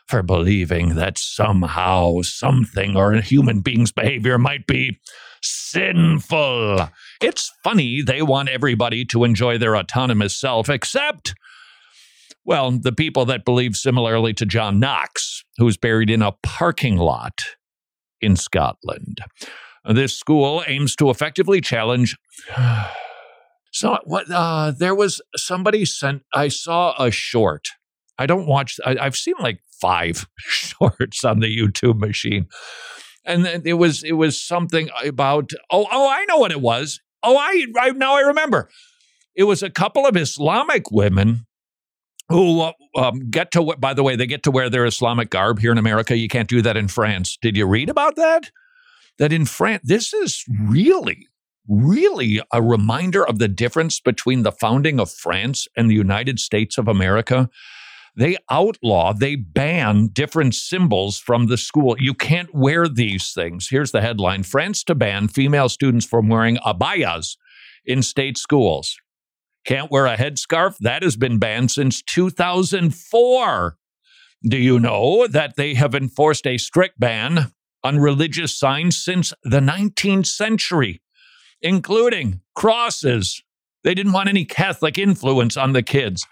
for 0.07 0.21
believing 0.21 0.95
that 0.95 1.17
somehow 1.17 2.21
something 2.21 2.95
or 2.95 3.13
a 3.13 3.21
human 3.21 3.62
being's 3.62 3.91
behavior 3.91 4.38
might 4.38 4.67
be 4.67 4.99
sinful. 5.41 6.89
It's 7.21 7.51
funny 7.63 8.01
they 8.01 8.21
want 8.21 8.49
everybody 8.49 9.05
to 9.05 9.23
enjoy 9.23 9.57
their 9.57 9.75
autonomous 9.75 10.39
self 10.39 10.69
except 10.69 11.36
well, 12.45 12.71
the 12.71 12.91
people 12.91 13.25
that 13.25 13.45
believe 13.45 13.75
similarly 13.75 14.34
to 14.34 14.45
John 14.45 14.79
Knox, 14.79 15.43
who's 15.58 15.77
buried 15.77 16.10
in 16.10 16.21
a 16.21 16.34
parking 16.43 16.97
lot 16.97 17.43
in 18.21 18.36
Scotland. 18.36 19.19
This 19.86 20.17
school 20.17 20.63
aims 20.65 20.95
to 20.97 21.10
effectively 21.10 21.62
challenge. 21.62 22.17
So, 23.75 23.97
what? 24.03 24.29
Uh, 24.29 24.69
there 24.69 24.93
was 24.93 25.19
somebody 25.36 25.84
sent. 25.84 26.21
I 26.32 26.47
saw 26.49 26.93
a 27.03 27.10
short. 27.10 27.69
I 28.19 28.27
don't 28.27 28.45
watch. 28.45 28.79
I, 28.86 28.97
I've 29.01 29.15
seen 29.15 29.34
like 29.39 29.62
five 29.82 30.27
shorts 30.38 31.23
on 31.23 31.39
the 31.39 31.47
YouTube 31.47 31.97
machine, 31.97 32.45
and 33.25 33.47
it 33.65 33.73
was 33.73 34.03
it 34.03 34.12
was 34.12 34.39
something 34.39 34.89
about. 35.03 35.49
Oh, 35.71 35.88
oh, 35.91 36.08
I 36.08 36.23
know 36.25 36.38
what 36.38 36.51
it 36.51 36.62
was. 36.62 36.99
Oh, 37.23 37.36
I, 37.36 37.65
I 37.79 37.89
now 37.93 38.15
I 38.15 38.19
remember. 38.19 38.69
It 39.36 39.45
was 39.45 39.63
a 39.63 39.71
couple 39.71 40.06
of 40.06 40.15
Islamic 40.15 40.91
women 40.91 41.47
who 42.34 42.72
um, 42.96 43.30
get 43.30 43.52
to 43.52 43.62
what, 43.62 43.80
by 43.80 43.93
the 43.93 44.04
way 44.04 44.15
they 44.15 44.26
get 44.26 44.43
to 44.43 44.52
wear 44.52 44.69
their 44.69 44.86
islamic 44.86 45.30
garb 45.30 45.60
here 45.60 45.72
in 45.72 45.78
america. 45.78 46.17
You 46.17 46.28
can't 46.28 46.50
do 46.50 46.62
that 46.63 46.76
in 46.76 46.88
france. 46.88 47.38
Did 47.41 47.56
you 47.56 47.65
read 47.65 47.89
about 47.89 48.15
that? 48.15 48.50
That 49.19 49.32
in 49.32 49.46
france 49.46 49.84
this 49.86 50.13
is 50.13 50.43
really 50.60 51.28
really 51.69 52.41
a 52.52 52.62
reminder 52.62 53.26
of 53.26 53.39
the 53.39 53.48
difference 53.48 54.00
between 54.02 54.43
the 54.43 54.52
founding 54.52 55.00
of 55.00 55.10
france 55.12 55.67
and 55.78 55.89
the 55.89 55.96
united 55.96 56.39
states 56.39 56.78
of 56.78 56.88
america. 56.88 57.50
They 58.15 58.38
outlaw 58.50 59.13
they 59.13 59.36
ban 59.36 60.08
different 60.08 60.54
symbols 60.54 61.17
from 61.17 61.48
the 61.48 61.58
school. 61.58 61.96
You 62.00 62.13
can't 62.13 62.54
wear 62.54 62.88
these 62.88 63.32
things. 63.32 63.69
Here's 63.69 63.91
the 63.91 64.02
headline 64.02 64.43
france 64.43 64.84
to 64.86 64.96
ban 64.96 65.28
female 65.28 65.69
students 65.69 66.06
from 66.06 66.30
wearing 66.30 66.58
abayas 66.58 67.38
in 67.86 68.02
state 68.02 68.38
schools 68.38 68.98
can't 69.65 69.91
wear 69.91 70.06
a 70.06 70.17
headscarf? 70.17 70.76
That 70.80 71.04
has 71.04 71.15
been 71.15 71.39
banned 71.39 71.71
since 71.71 72.02
2004. 72.02 73.78
Do 74.45 74.58
you 74.58 74.80
know 74.80 75.28
that 75.28 75.56
they 75.56 75.73
have 75.76 75.95
enforced 75.95 76.45
a 76.45 76.58
strict 76.58 76.99
ban 76.99 77.52
on 77.84 77.99
religious 77.99 78.58
signs 78.58 79.02
since 79.02 79.34
the 79.43 79.60
19th 79.60 80.28
century, 80.28 81.02
including 81.62 82.41
crosses? 82.56 83.41
They 83.84 83.93
didn't 83.93 84.13
want 84.13 84.30
any 84.30 84.45
Catholic 84.45 84.97
influence 84.97 85.56
on 85.58 85.73
the 85.73 85.84
kids. 85.84 86.26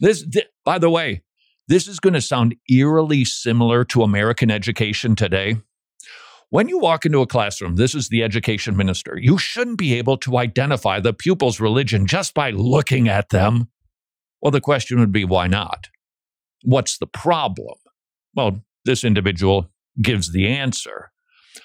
This, 0.00 0.24
th- 0.26 0.46
by 0.64 0.78
the 0.78 0.90
way, 0.90 1.22
this 1.66 1.86
is 1.86 2.00
going 2.00 2.14
to 2.14 2.20
sound 2.20 2.54
eerily 2.70 3.24
similar 3.24 3.84
to 3.86 4.02
American 4.02 4.50
education 4.50 5.16
today. 5.16 5.56
When 6.50 6.68
you 6.68 6.78
walk 6.78 7.04
into 7.04 7.20
a 7.20 7.26
classroom, 7.26 7.76
this 7.76 7.94
is 7.94 8.08
the 8.08 8.22
education 8.22 8.74
minister, 8.74 9.18
you 9.20 9.36
shouldn't 9.36 9.76
be 9.76 9.94
able 9.94 10.16
to 10.18 10.38
identify 10.38 10.98
the 10.98 11.12
pupil's 11.12 11.60
religion 11.60 12.06
just 12.06 12.32
by 12.32 12.50
looking 12.50 13.06
at 13.06 13.28
them. 13.28 13.68
Well, 14.40 14.50
the 14.50 14.60
question 14.60 14.98
would 14.98 15.12
be 15.12 15.26
why 15.26 15.46
not? 15.46 15.88
What's 16.64 16.96
the 16.96 17.06
problem? 17.06 17.76
Well, 18.34 18.62
this 18.86 19.04
individual 19.04 19.70
gives 20.00 20.32
the 20.32 20.48
answer. 20.48 21.10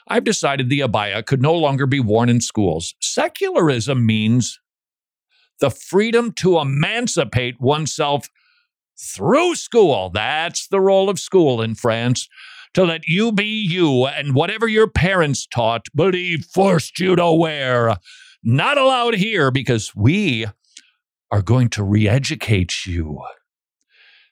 I've 0.10 0.26
decided 0.26 0.70
the 0.70 0.82
abaya 0.82 1.26
could 1.26 1.42
no 1.42 1.54
longer 1.54 1.86
be 1.86 2.02
worn 2.02 2.28
in 2.28 2.42
schools. 2.42 2.94
Secularism 3.00 4.06
means 4.06 4.60
the 5.62 5.70
freedom 5.70 6.34
to 6.34 6.60
emancipate 6.60 7.62
oneself 7.62 8.28
through 9.00 9.56
school. 9.56 10.10
That's 10.10 10.68
the 10.68 10.82
role 10.82 11.10
of 11.10 11.20
school 11.20 11.62
in 11.62 11.76
France 11.76 12.28
to 12.74 12.84
let 12.84 13.08
you 13.08 13.32
be 13.32 13.46
you 13.46 14.06
and 14.06 14.36
whatever 14.36 14.68
your 14.68 14.88
parents 14.88 15.46
taught, 15.46 15.86
believe, 15.96 16.46
forced 16.46 17.00
you 17.00 17.16
to 17.16 17.32
wear. 17.32 17.98
Not 18.44 18.78
allowed 18.78 19.16
here 19.16 19.52
because 19.52 19.96
we 19.96 20.46
are 21.32 21.42
going 21.42 21.70
to 21.70 21.84
re 21.84 22.08
educate 22.08 22.86
you. 22.86 23.22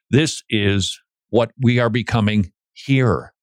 This 0.10 0.44
is 0.50 1.00
what 1.30 1.52
we 1.62 1.80
are 1.80 1.90
becoming 1.90 2.52
here 2.74 3.34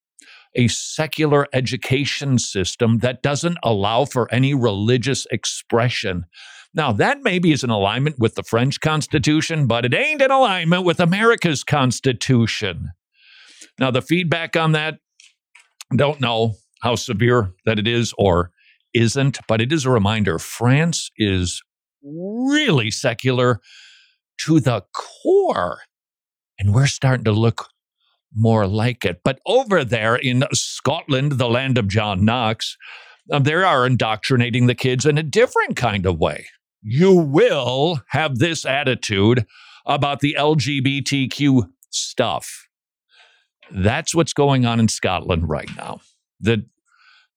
a 0.55 0.67
secular 0.67 1.47
education 1.53 2.39
system 2.39 2.99
that 2.99 3.21
doesn't 3.21 3.57
allow 3.63 4.05
for 4.05 4.31
any 4.33 4.53
religious 4.53 5.27
expression. 5.31 6.25
Now, 6.73 6.91
that 6.93 7.19
maybe 7.23 7.51
is 7.51 7.63
in 7.63 7.69
alignment 7.69 8.17
with 8.19 8.35
the 8.35 8.43
French 8.43 8.79
Constitution, 8.79 9.67
but 9.67 9.85
it 9.85 9.93
ain't 9.93 10.21
in 10.21 10.31
alignment 10.31 10.85
with 10.85 10.99
America's 10.99 11.63
Constitution. 11.63 12.89
Now, 13.79 13.91
the 13.91 14.01
feedback 14.01 14.55
on 14.55 14.73
that, 14.73 14.99
don't 15.95 16.21
know 16.21 16.55
how 16.81 16.95
severe 16.95 17.53
that 17.65 17.79
it 17.79 17.87
is 17.87 18.13
or 18.17 18.51
isn't, 18.93 19.39
but 19.47 19.61
it 19.61 19.71
is 19.71 19.85
a 19.85 19.89
reminder 19.89 20.39
France 20.39 21.11
is 21.17 21.61
really 22.03 22.91
secular 22.91 23.59
to 24.41 24.59
the 24.59 24.83
core. 24.93 25.79
And 26.57 26.73
we're 26.73 26.87
starting 26.87 27.23
to 27.25 27.31
look 27.31 27.69
more 28.35 28.67
like 28.67 29.05
it. 29.05 29.21
But 29.23 29.39
over 29.45 29.83
there 29.83 30.15
in 30.15 30.43
Scotland, 30.53 31.33
the 31.33 31.49
land 31.49 31.77
of 31.77 31.87
John 31.87 32.25
Knox, 32.25 32.77
uh, 33.31 33.39
they 33.39 33.53
are 33.53 33.85
indoctrinating 33.85 34.67
the 34.67 34.75
kids 34.75 35.05
in 35.05 35.17
a 35.17 35.23
different 35.23 35.75
kind 35.75 36.05
of 36.05 36.19
way. 36.19 36.47
You 36.81 37.13
will 37.13 38.01
have 38.09 38.39
this 38.39 38.65
attitude 38.65 39.45
about 39.85 40.19
the 40.19 40.35
LGBTQ 40.37 41.69
stuff. 41.89 42.68
That's 43.71 44.15
what's 44.15 44.33
going 44.33 44.65
on 44.65 44.79
in 44.79 44.87
Scotland 44.87 45.49
right 45.49 45.69
now. 45.75 46.01
The, 46.39 46.65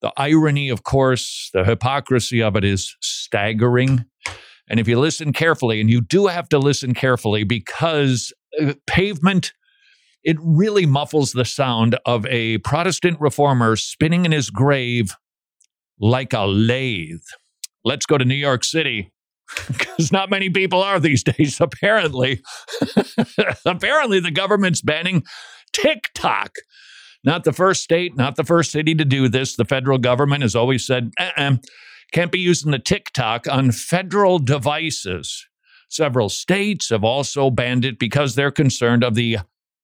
the 0.00 0.12
irony, 0.16 0.68
of 0.68 0.82
course, 0.82 1.50
the 1.52 1.64
hypocrisy 1.64 2.42
of 2.42 2.56
it 2.56 2.64
is 2.64 2.96
staggering. 3.00 4.04
And 4.68 4.80
if 4.80 4.88
you 4.88 4.98
listen 4.98 5.32
carefully, 5.32 5.80
and 5.80 5.90
you 5.90 6.00
do 6.00 6.28
have 6.28 6.48
to 6.50 6.58
listen 6.58 6.94
carefully 6.94 7.44
because 7.44 8.32
uh, 8.60 8.74
pavement, 8.86 9.52
it 10.24 10.36
really 10.40 10.86
muffles 10.86 11.32
the 11.32 11.44
sound 11.44 11.98
of 12.06 12.26
a 12.26 12.58
Protestant 12.58 13.20
reformer 13.20 13.76
spinning 13.76 14.24
in 14.24 14.32
his 14.32 14.50
grave 14.50 15.16
like 15.98 16.32
a 16.32 16.46
lathe. 16.46 17.22
Let's 17.84 18.06
go 18.06 18.18
to 18.18 18.24
New 18.24 18.34
York 18.34 18.64
City 18.64 19.12
because 19.68 20.12
not 20.12 20.30
many 20.30 20.50
people 20.50 20.82
are 20.82 21.00
these 21.00 21.22
days, 21.24 21.60
apparently. 21.60 22.42
apparently, 23.66 24.20
the 24.20 24.30
government's 24.30 24.80
banning 24.80 25.24
TikTok. 25.72 26.56
Not 27.24 27.44
the 27.44 27.52
first 27.52 27.82
state, 27.82 28.16
not 28.16 28.36
the 28.36 28.44
first 28.44 28.72
city 28.72 28.94
to 28.94 29.04
do 29.04 29.28
this. 29.28 29.54
The 29.54 29.64
federal 29.64 29.98
government 29.98 30.42
has 30.42 30.56
always 30.56 30.84
said, 30.84 31.12
uh-uh, 31.18 31.56
can't 32.12 32.32
be 32.32 32.40
using 32.40 32.72
the 32.72 32.78
TikTok 32.78 33.46
on 33.48 33.70
federal 33.70 34.38
devices. 34.38 35.46
Several 35.88 36.28
states 36.28 36.90
have 36.90 37.04
also 37.04 37.50
banned 37.50 37.84
it 37.84 37.98
because 37.98 38.34
they're 38.34 38.50
concerned 38.50 39.04
of 39.04 39.14
the 39.14 39.38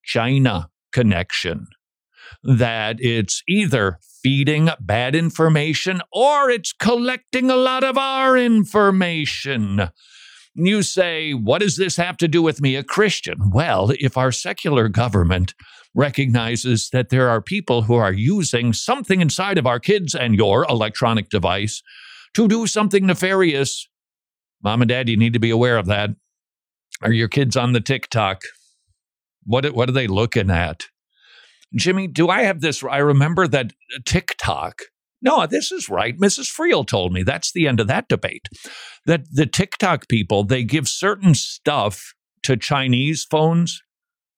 China 0.04 0.70
connection. 0.92 1.68
That 2.42 2.96
it's 2.98 3.42
either 3.48 3.98
feeding 4.22 4.68
bad 4.80 5.14
information 5.14 6.02
or 6.12 6.50
it's 6.50 6.72
collecting 6.72 7.50
a 7.50 7.56
lot 7.56 7.84
of 7.84 7.96
our 7.96 8.36
information. 8.36 9.90
You 10.54 10.82
say, 10.82 11.32
what 11.32 11.60
does 11.60 11.76
this 11.76 11.96
have 11.96 12.16
to 12.18 12.28
do 12.28 12.42
with 12.42 12.60
me, 12.60 12.74
a 12.74 12.82
Christian? 12.82 13.50
Well, 13.50 13.92
if 14.00 14.16
our 14.16 14.32
secular 14.32 14.88
government 14.88 15.54
recognizes 15.94 16.90
that 16.90 17.08
there 17.08 17.28
are 17.28 17.40
people 17.40 17.82
who 17.82 17.94
are 17.94 18.12
using 18.12 18.72
something 18.72 19.20
inside 19.20 19.58
of 19.58 19.66
our 19.66 19.80
kids 19.80 20.14
and 20.14 20.34
your 20.34 20.64
electronic 20.68 21.28
device 21.28 21.82
to 22.34 22.46
do 22.48 22.66
something 22.66 23.06
nefarious, 23.06 23.88
mom 24.62 24.82
and 24.82 24.88
dad, 24.88 25.08
you 25.08 25.16
need 25.16 25.32
to 25.32 25.38
be 25.38 25.50
aware 25.50 25.76
of 25.76 25.86
that. 25.86 26.10
Are 27.02 27.12
your 27.12 27.28
kids 27.28 27.56
on 27.56 27.72
the 27.72 27.80
TikTok? 27.80 28.42
What, 29.44 29.72
what 29.72 29.88
are 29.88 29.92
they 29.92 30.06
looking 30.06 30.50
at? 30.50 30.84
Jimmy, 31.74 32.06
do 32.06 32.28
I 32.28 32.42
have 32.42 32.60
this? 32.60 32.82
I 32.82 32.98
remember 32.98 33.46
that 33.48 33.72
TikTok. 34.04 34.82
No, 35.20 35.46
this 35.46 35.72
is 35.72 35.88
right. 35.88 36.16
Mrs. 36.18 36.48
Friel 36.48 36.86
told 36.86 37.12
me 37.12 37.22
that's 37.22 37.52
the 37.52 37.66
end 37.66 37.80
of 37.80 37.88
that 37.88 38.08
debate. 38.08 38.48
That 39.04 39.24
the 39.30 39.46
TikTok 39.46 40.08
people, 40.08 40.44
they 40.44 40.64
give 40.64 40.88
certain 40.88 41.34
stuff 41.34 42.14
to 42.44 42.56
Chinese 42.56 43.26
phones 43.28 43.82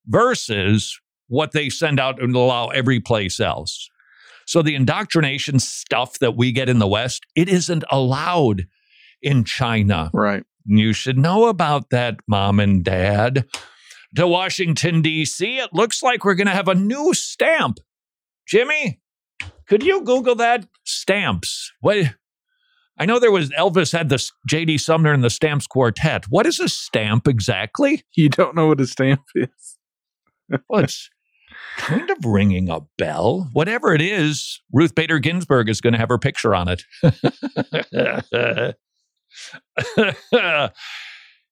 versus 0.06 0.98
what 1.30 1.52
they 1.52 1.70
send 1.70 1.98
out 1.98 2.22
and 2.22 2.34
allow 2.34 2.68
every 2.68 3.00
place 3.00 3.40
else. 3.40 3.88
So 4.46 4.62
the 4.62 4.74
indoctrination 4.74 5.60
stuff 5.60 6.18
that 6.18 6.36
we 6.36 6.52
get 6.52 6.68
in 6.68 6.80
the 6.80 6.88
West, 6.88 7.24
it 7.34 7.48
isn't 7.48 7.84
allowed 7.90 8.66
in 9.22 9.44
China. 9.44 10.10
Right. 10.12 10.44
You 10.66 10.92
should 10.92 11.16
know 11.16 11.46
about 11.46 11.90
that, 11.90 12.16
mom 12.28 12.60
and 12.60 12.84
dad 12.84 13.46
to 14.16 14.26
Washington, 14.26 15.02
D.C. 15.02 15.58
It 15.58 15.72
looks 15.72 16.02
like 16.02 16.24
we're 16.24 16.34
going 16.34 16.48
to 16.48 16.52
have 16.52 16.68
a 16.68 16.74
new 16.74 17.14
stamp. 17.14 17.78
Jimmy, 18.46 19.00
could 19.68 19.84
you 19.84 20.02
Google 20.02 20.34
that? 20.36 20.66
Stamps. 20.84 21.72
What? 21.80 22.14
I 22.98 23.06
know 23.06 23.18
there 23.18 23.30
was 23.30 23.50
Elvis 23.50 23.92
had 23.92 24.08
the 24.08 24.30
J.D. 24.48 24.78
Sumner 24.78 25.12
and 25.12 25.24
the 25.24 25.30
Stamps 25.30 25.66
Quartet. 25.66 26.24
What 26.28 26.44
is 26.46 26.60
a 26.60 26.68
stamp 26.68 27.26
exactly? 27.26 28.02
You 28.14 28.28
don't 28.28 28.54
know 28.54 28.66
what 28.66 28.80
a 28.80 28.86
stamp 28.86 29.22
is. 29.34 29.78
well, 30.68 30.84
it's 30.84 31.08
kind 31.78 32.10
of 32.10 32.18
ringing 32.24 32.68
a 32.68 32.80
bell. 32.98 33.48
Whatever 33.52 33.94
it 33.94 34.02
is, 34.02 34.60
Ruth 34.72 34.94
Bader 34.94 35.18
Ginsburg 35.18 35.68
is 35.68 35.80
going 35.80 35.92
to 35.92 35.98
have 35.98 36.08
her 36.08 36.18
picture 36.18 36.54
on 36.54 36.68
it. 36.68 36.84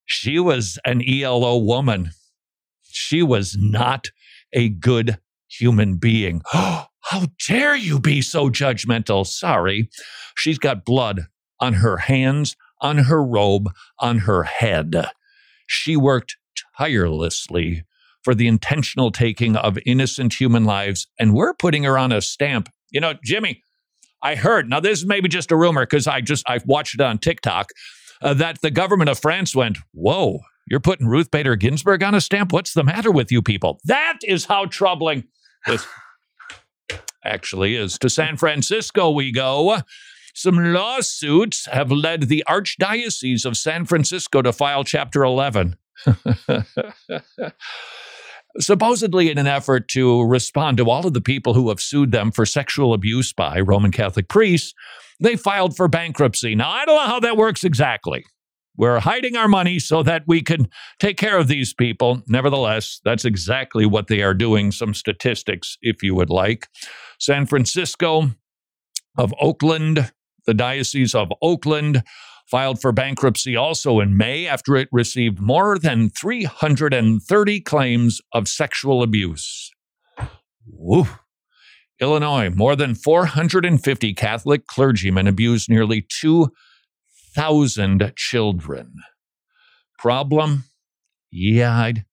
she 0.06 0.38
was 0.38 0.78
an 0.84 1.02
ELO 1.08 1.58
woman 1.58 2.10
she 2.98 3.22
was 3.22 3.56
not 3.58 4.08
a 4.52 4.68
good 4.68 5.18
human 5.48 5.96
being. 5.96 6.42
How 6.52 7.26
dare 7.46 7.76
you 7.76 7.98
be 7.98 8.20
so 8.20 8.50
judgmental? 8.50 9.26
Sorry. 9.26 9.88
She's 10.36 10.58
got 10.58 10.84
blood 10.84 11.22
on 11.60 11.74
her 11.74 11.96
hands, 11.98 12.54
on 12.82 12.98
her 12.98 13.24
robe, 13.24 13.70
on 13.98 14.18
her 14.20 14.42
head. 14.42 14.94
She 15.66 15.96
worked 15.96 16.36
tirelessly 16.76 17.84
for 18.28 18.34
the 18.34 18.46
intentional 18.46 19.10
taking 19.10 19.56
of 19.56 19.78
innocent 19.86 20.38
human 20.38 20.66
lives, 20.66 21.06
and 21.18 21.32
we're 21.32 21.54
putting 21.54 21.84
her 21.84 21.96
on 21.96 22.12
a 22.12 22.20
stamp. 22.20 22.68
You 22.90 23.00
know, 23.00 23.14
Jimmy, 23.24 23.62
I 24.22 24.34
heard, 24.34 24.68
now 24.68 24.80
this 24.80 24.98
is 24.98 25.06
maybe 25.06 25.30
just 25.30 25.50
a 25.50 25.56
rumor 25.56 25.86
because 25.86 26.06
I 26.06 26.20
just, 26.20 26.44
I've 26.46 26.66
watched 26.66 26.94
it 26.96 27.00
on 27.00 27.16
TikTok, 27.16 27.70
uh, 28.20 28.34
that 28.34 28.60
the 28.60 28.70
government 28.70 29.08
of 29.08 29.18
France 29.18 29.56
went, 29.56 29.78
whoa, 29.94 30.40
you're 30.66 30.78
putting 30.78 31.06
Ruth 31.06 31.30
Bader 31.30 31.56
Ginsburg 31.56 32.02
on 32.02 32.14
a 32.14 32.20
stamp? 32.20 32.52
What's 32.52 32.74
the 32.74 32.84
matter 32.84 33.10
with 33.10 33.32
you 33.32 33.40
people? 33.40 33.80
That 33.86 34.18
is 34.22 34.44
how 34.44 34.66
troubling 34.66 35.24
this 35.64 35.86
actually 37.24 37.76
is. 37.76 37.98
To 38.00 38.10
San 38.10 38.36
Francisco 38.36 39.10
we 39.10 39.32
go. 39.32 39.78
Some 40.34 40.74
lawsuits 40.74 41.64
have 41.72 41.90
led 41.90 42.24
the 42.24 42.44
Archdiocese 42.46 43.46
of 43.46 43.56
San 43.56 43.86
Francisco 43.86 44.42
to 44.42 44.52
file 44.52 44.84
Chapter 44.84 45.24
11. 45.24 45.78
Supposedly, 48.60 49.30
in 49.30 49.38
an 49.38 49.46
effort 49.46 49.88
to 49.88 50.22
respond 50.24 50.78
to 50.78 50.90
all 50.90 51.06
of 51.06 51.14
the 51.14 51.20
people 51.20 51.54
who 51.54 51.68
have 51.68 51.80
sued 51.80 52.10
them 52.10 52.32
for 52.32 52.44
sexual 52.44 52.92
abuse 52.92 53.32
by 53.32 53.60
Roman 53.60 53.92
Catholic 53.92 54.28
priests, 54.28 54.74
they 55.20 55.36
filed 55.36 55.76
for 55.76 55.88
bankruptcy. 55.88 56.54
Now, 56.54 56.70
I 56.70 56.84
don't 56.84 56.96
know 56.96 57.06
how 57.06 57.20
that 57.20 57.36
works 57.36 57.64
exactly. 57.64 58.24
We're 58.76 59.00
hiding 59.00 59.36
our 59.36 59.48
money 59.48 59.80
so 59.80 60.04
that 60.04 60.22
we 60.28 60.40
can 60.40 60.68
take 61.00 61.16
care 61.16 61.36
of 61.36 61.48
these 61.48 61.74
people. 61.74 62.22
Nevertheless, 62.28 63.00
that's 63.04 63.24
exactly 63.24 63.86
what 63.86 64.06
they 64.06 64.22
are 64.22 64.34
doing. 64.34 64.70
Some 64.70 64.94
statistics, 64.94 65.76
if 65.82 66.02
you 66.02 66.14
would 66.14 66.30
like. 66.30 66.68
San 67.18 67.44
Francisco 67.46 68.30
of 69.16 69.34
Oakland, 69.40 70.12
the 70.46 70.54
Diocese 70.54 71.14
of 71.14 71.32
Oakland, 71.42 72.04
filed 72.50 72.80
for 72.80 72.92
bankruptcy 72.92 73.56
also 73.56 74.00
in 74.00 74.16
May 74.16 74.46
after 74.46 74.76
it 74.76 74.88
received 74.90 75.40
more 75.40 75.78
than 75.78 76.10
330 76.10 77.60
claims 77.60 78.20
of 78.32 78.48
sexual 78.48 79.02
abuse. 79.02 79.70
Woo. 80.66 81.06
Illinois, 82.00 82.50
more 82.50 82.76
than 82.76 82.94
450 82.94 84.14
Catholic 84.14 84.66
clergymen 84.66 85.26
abused 85.26 85.68
nearly 85.68 86.06
two 86.08 86.52
thousand 87.34 88.12
children. 88.16 88.94
Problem? 89.98 90.64
Yeah, 91.30 91.76
I'd, 91.76 92.04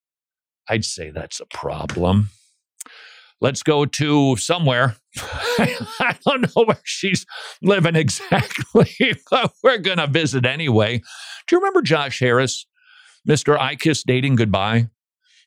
I'd 0.68 0.86
say 0.86 1.12
that's 1.12 1.40
a 1.40 1.46
problem. 1.46 2.30
Let's 3.42 3.64
go 3.64 3.86
to 3.86 4.38
somewhere. 4.38 4.96
I 5.18 6.18
don't 6.26 6.56
know 6.56 6.64
where 6.66 6.80
she's 6.84 7.26
living 7.62 7.96
exactly, 7.96 8.96
but 9.32 9.54
we're 9.64 9.78
going 9.78 9.98
to 9.98 10.08
visit 10.08 10.46
anyway. 10.46 11.00
Do 11.48 11.56
you 11.56 11.60
remember 11.60 11.82
Josh 11.82 12.20
Harris, 12.20 12.66
Mr. 13.28 13.58
I 13.60 13.76
Kiss 13.76 14.04
Dating 14.04 14.36
Goodbye? 14.36 14.88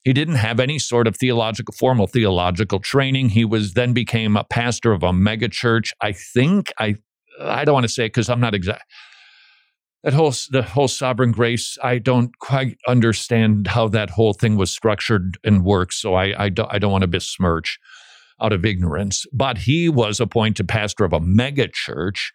He 0.05 0.12
didn't 0.12 0.36
have 0.36 0.61
any 0.61 0.78
sort 0.78 1.07
of 1.07 1.16
theological, 1.16 1.74
formal 1.76 2.07
theological 2.07 2.78
training. 2.78 3.30
He 3.30 3.45
was 3.45 3.74
then 3.74 3.93
became 3.93 4.36
a 4.36 4.45
pastor 4.45 4.93
of 4.93 5.03
a 5.03 5.11
megachurch. 5.11 5.91
I 6.01 6.12
think 6.12 6.72
I, 6.78 6.97
I 7.41 7.64
don't 7.64 7.74
want 7.74 7.84
to 7.84 7.93
say 7.93 8.07
because 8.07 8.30
I'm 8.30 8.41
not 8.41 8.55
exact 8.55 8.84
that 10.09 10.17
whole 10.17 10.33
the 10.51 10.63
whole 10.63 10.89
sovereign 10.89 11.33
grace 11.33 11.77
i 11.83 11.99
don't 11.99 12.39
quite 12.39 12.79
understand 12.89 13.67
how 13.67 13.87
that 13.87 14.09
whole 14.09 14.33
thing 14.33 14.57
was 14.57 14.71
structured 14.71 15.37
and 15.45 15.65
works 15.65 16.01
so 16.01 16.15
i 16.15 16.35
i 16.45 16.49
don't, 16.49 16.73
I 16.73 16.79
don't 16.79 16.93
want 16.93 17.03
to 17.03 17.09
besmirch 17.09 17.79
out 18.41 18.53
of 18.53 18.65
ignorance. 18.65 19.27
But 19.33 19.59
he 19.59 19.89
was 19.89 20.21
appointed 20.21 20.69
pastor 20.69 21.05
of 21.05 21.13
a 21.13 21.21
mega 21.21 21.69
church 21.69 22.33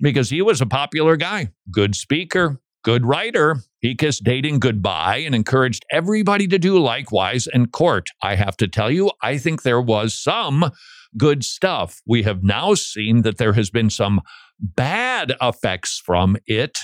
because 0.00 0.30
he 0.30 0.42
was 0.42 0.60
a 0.60 0.66
popular 0.66 1.16
guy 1.16 1.50
good 1.70 1.94
speaker 1.94 2.58
good 2.84 3.06
writer. 3.06 3.58
He 3.78 3.94
kissed 3.94 4.24
dating 4.24 4.58
goodbye 4.58 5.18
and 5.18 5.36
encouraged 5.36 5.84
everybody 5.92 6.48
to 6.48 6.58
do 6.58 6.80
likewise 6.80 7.46
in 7.46 7.66
court. 7.66 8.08
I 8.22 8.34
have 8.34 8.56
to 8.56 8.66
tell 8.66 8.90
you 8.90 9.10
i 9.22 9.38
think 9.38 9.62
there 9.62 9.80
was 9.80 10.14
some 10.14 10.70
good 11.16 11.44
stuff. 11.44 12.00
We 12.06 12.22
have 12.22 12.42
now 12.42 12.74
seen 12.74 13.22
that 13.22 13.36
there 13.36 13.52
has 13.52 13.70
been 13.70 13.90
some 13.90 14.22
bad 14.58 15.34
effects 15.40 16.00
from 16.04 16.36
it 16.46 16.78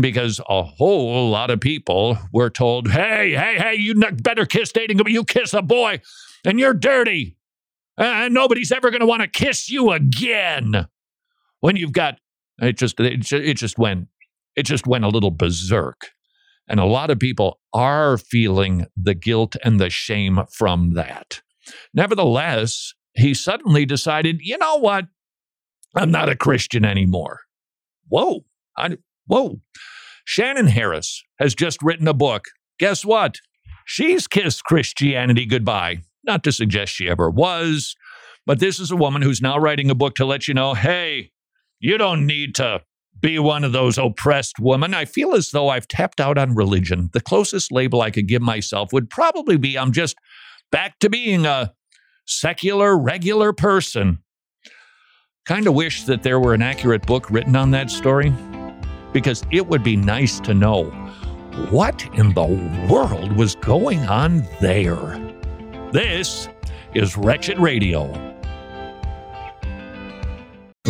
because 0.00 0.40
a 0.48 0.62
whole 0.62 1.30
lot 1.30 1.50
of 1.50 1.60
people 1.60 2.16
were 2.32 2.50
told, 2.50 2.90
hey, 2.90 3.32
hey, 3.32 3.56
hey, 3.58 3.74
you 3.74 3.94
better 3.94 4.46
kiss 4.46 4.72
dating, 4.72 5.00
you 5.06 5.24
kiss 5.24 5.52
a 5.52 5.62
boy 5.62 6.00
and 6.44 6.58
you're 6.58 6.74
dirty. 6.74 7.36
And 7.98 8.32
nobody's 8.32 8.72
ever 8.72 8.90
going 8.90 9.00
to 9.00 9.06
want 9.06 9.22
to 9.22 9.28
kiss 9.28 9.68
you 9.68 9.90
again. 9.90 10.86
When 11.60 11.76
you've 11.76 11.92
got, 11.92 12.18
it 12.60 12.78
just, 12.78 12.98
it 12.98 13.20
just, 13.20 13.32
it 13.32 13.54
just 13.54 13.78
went, 13.78 14.08
it 14.56 14.64
just 14.64 14.86
went 14.86 15.04
a 15.04 15.08
little 15.08 15.30
berserk. 15.30 16.08
And 16.68 16.80
a 16.80 16.84
lot 16.84 17.10
of 17.10 17.18
people 17.18 17.60
are 17.74 18.16
feeling 18.16 18.86
the 18.96 19.14
guilt 19.14 19.56
and 19.62 19.78
the 19.78 19.90
shame 19.90 20.40
from 20.50 20.94
that. 20.94 21.42
Nevertheless, 21.92 22.94
he 23.14 23.34
suddenly 23.34 23.84
decided, 23.84 24.40
you 24.40 24.56
know 24.56 24.76
what? 24.76 25.06
I'm 25.94 26.10
not 26.10 26.30
a 26.30 26.36
Christian 26.36 26.84
anymore. 26.84 27.40
Whoa. 28.08 28.44
I, 28.76 28.96
Whoa. 29.26 29.60
Shannon 30.24 30.68
Harris 30.68 31.22
has 31.38 31.54
just 31.54 31.82
written 31.82 32.08
a 32.08 32.14
book. 32.14 32.46
Guess 32.78 33.04
what? 33.04 33.36
She's 33.84 34.26
kissed 34.26 34.64
Christianity 34.64 35.46
goodbye. 35.46 36.02
Not 36.24 36.44
to 36.44 36.52
suggest 36.52 36.92
she 36.92 37.08
ever 37.08 37.28
was, 37.28 37.96
but 38.46 38.60
this 38.60 38.78
is 38.78 38.90
a 38.90 38.96
woman 38.96 39.22
who's 39.22 39.42
now 39.42 39.58
writing 39.58 39.90
a 39.90 39.94
book 39.94 40.14
to 40.16 40.24
let 40.24 40.46
you 40.46 40.54
know 40.54 40.74
hey, 40.74 41.32
you 41.80 41.98
don't 41.98 42.26
need 42.26 42.54
to 42.56 42.82
be 43.20 43.38
one 43.38 43.64
of 43.64 43.72
those 43.72 43.98
oppressed 43.98 44.58
women. 44.58 44.94
I 44.94 45.04
feel 45.04 45.34
as 45.34 45.50
though 45.50 45.68
I've 45.68 45.88
tapped 45.88 46.20
out 46.20 46.38
on 46.38 46.54
religion. 46.54 47.10
The 47.12 47.20
closest 47.20 47.70
label 47.70 48.00
I 48.00 48.10
could 48.10 48.28
give 48.28 48.42
myself 48.42 48.92
would 48.92 49.10
probably 49.10 49.56
be 49.56 49.78
I'm 49.78 49.92
just 49.92 50.16
back 50.70 50.98
to 51.00 51.10
being 51.10 51.46
a 51.46 51.72
secular, 52.26 52.98
regular 52.98 53.52
person. 53.52 54.18
Kind 55.44 55.66
of 55.66 55.74
wish 55.74 56.04
that 56.04 56.22
there 56.22 56.38
were 56.38 56.54
an 56.54 56.62
accurate 56.62 57.06
book 57.06 57.30
written 57.30 57.56
on 57.56 57.72
that 57.72 57.90
story 57.90 58.32
because 59.12 59.42
it 59.50 59.66
would 59.66 59.82
be 59.82 59.96
nice 59.96 60.40
to 60.40 60.54
know 60.54 60.84
what 61.70 62.08
in 62.14 62.32
the 62.34 62.86
world 62.90 63.32
was 63.32 63.54
going 63.56 64.00
on 64.06 64.46
there. 64.60 65.18
This 65.92 66.48
is 66.94 67.16
Wretched 67.16 67.58
Radio. 67.58 68.31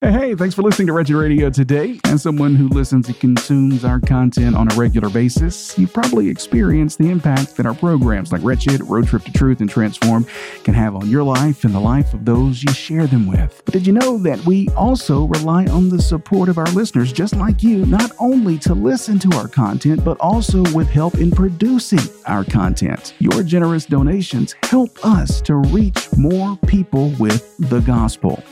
Hey, 0.00 0.36
thanks 0.36 0.54
for 0.54 0.62
listening 0.62 0.86
to 0.86 0.92
Wretched 0.92 1.16
Radio 1.16 1.50
today. 1.50 1.98
As 2.04 2.22
someone 2.22 2.54
who 2.54 2.68
listens 2.68 3.08
and 3.08 3.18
consumes 3.18 3.84
our 3.84 3.98
content 3.98 4.54
on 4.54 4.70
a 4.70 4.74
regular 4.76 5.10
basis, 5.10 5.76
you've 5.76 5.92
probably 5.92 6.28
experienced 6.28 6.98
the 6.98 7.10
impact 7.10 7.56
that 7.56 7.66
our 7.66 7.74
programs 7.74 8.30
like 8.30 8.44
Wretched, 8.44 8.80
Road 8.82 9.08
Trip 9.08 9.24
to 9.24 9.32
Truth, 9.32 9.60
and 9.60 9.68
Transform 9.68 10.24
can 10.62 10.72
have 10.74 10.94
on 10.94 11.10
your 11.10 11.24
life 11.24 11.64
and 11.64 11.74
the 11.74 11.80
life 11.80 12.14
of 12.14 12.24
those 12.24 12.62
you 12.62 12.72
share 12.72 13.08
them 13.08 13.26
with. 13.26 13.60
But 13.64 13.74
did 13.74 13.88
you 13.88 13.92
know 13.92 14.18
that 14.18 14.38
we 14.46 14.68
also 14.76 15.24
rely 15.24 15.66
on 15.66 15.88
the 15.88 16.00
support 16.00 16.48
of 16.48 16.58
our 16.58 16.66
listeners, 16.66 17.12
just 17.12 17.34
like 17.34 17.64
you, 17.64 17.84
not 17.84 18.12
only 18.20 18.56
to 18.58 18.74
listen 18.74 19.18
to 19.18 19.36
our 19.36 19.48
content, 19.48 20.04
but 20.04 20.16
also 20.20 20.62
with 20.76 20.88
help 20.88 21.16
in 21.16 21.32
producing 21.32 21.98
our 22.26 22.44
content? 22.44 23.14
Your 23.18 23.42
generous 23.42 23.84
donations 23.84 24.54
help 24.62 25.04
us 25.04 25.40
to 25.40 25.56
reach 25.56 26.08
more 26.16 26.56
people 26.68 27.12
with 27.18 27.56
the 27.58 27.80
gospel. 27.80 28.44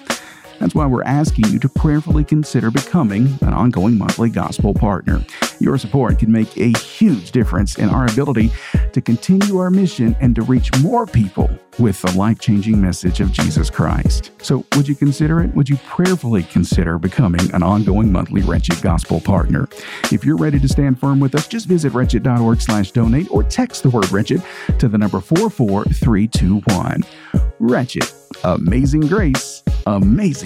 That's 0.59 0.75
why 0.75 0.87
we're 0.87 1.05
asking 1.05 1.47
you 1.49 1.59
to 1.61 1.69
prayerfully 1.69 2.25
consider 2.25 2.71
becoming 2.71 3.39
an 3.43 3.53
ongoing 3.53 3.99
monthly 3.99 4.31
gospel 4.31 4.75
partner. 4.75 5.25
Your 5.59 5.79
support 5.79 6.19
can 6.19 6.31
make 6.31 6.57
a 6.57 6.77
huge 6.79 7.31
difference 7.31 7.79
in 7.79 7.89
our 7.89 8.07
ability 8.07 8.51
to 8.93 9.01
continue 9.01 9.59
our 9.59 9.71
mission 9.71 10.17
and 10.21 10.35
to 10.35 10.43
reach 10.43 10.71
more 10.81 11.07
people 11.07 11.51
with 11.79 12.01
the 12.03 12.13
life 12.13 12.39
changing 12.39 12.81
message 12.81 13.21
of 13.21 13.33
Jesus 13.33 13.71
Christ. 13.71 14.31
So, 14.43 14.65
would 14.75 14.89
you 14.89 14.95
consider 14.95 15.43
it? 15.43 15.55
Would 15.55 15.69
you 15.69 15.77
prayerfully 15.79 16.45
consider 16.45 16.99
becoming 16.99 17.53
an 17.55 17.63
ongoing 17.63 18.11
monthly 18.11 18.43
Wretched 18.43 18.81
Gospel 18.83 19.21
partner? 19.21 19.69
If 20.13 20.25
you're 20.25 20.37
ready 20.37 20.59
to 20.59 20.69
stand 20.69 20.99
firm 20.99 21.21
with 21.21 21.35
us, 21.35 21.47
just 21.47 21.67
visit 21.67 21.93
wretched.org 21.93 22.61
slash 22.61 22.93
donate 22.93 23.31
or 23.31 23.43
text 23.43 23.83
the 23.83 23.91
word 23.91 24.11
wretched 24.11 24.43
to 24.79 24.89
the 24.89 24.99
number 24.99 25.21
44321. 25.21 27.03
Wretched, 27.59 28.11
amazing 28.45 29.03
grace, 29.03 29.63
amazing 29.87 30.46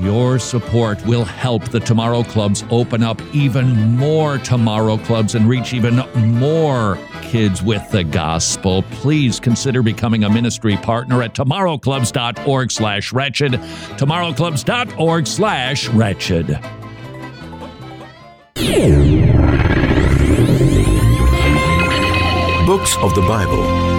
Your 0.00 0.38
support 0.38 1.04
will 1.04 1.24
help 1.24 1.68
the 1.70 1.80
Tomorrow 1.80 2.22
Clubs 2.22 2.64
open 2.70 3.02
up 3.02 3.20
even 3.34 3.96
more 3.96 4.38
Tomorrow 4.38 4.96
Clubs 4.98 5.34
and 5.34 5.48
reach 5.48 5.74
even 5.74 5.96
more 6.38 6.98
kids 7.22 7.62
with 7.62 7.88
the 7.90 8.02
gospel. 8.02 8.82
Please 8.90 9.38
consider 9.38 9.82
becoming 9.82 10.24
a 10.24 10.30
ministry 10.30 10.76
partner 10.78 11.22
at 11.22 11.34
tomorrowclubs.org 11.34 12.70
slash 12.70 13.12
wretched, 13.12 13.52
tomorrowclubs.org 13.52 15.26
slash 15.26 15.88
wretched. 15.88 16.46
Books 22.66 22.96
of 22.98 23.14
the 23.14 23.22
Bible. 23.28 23.90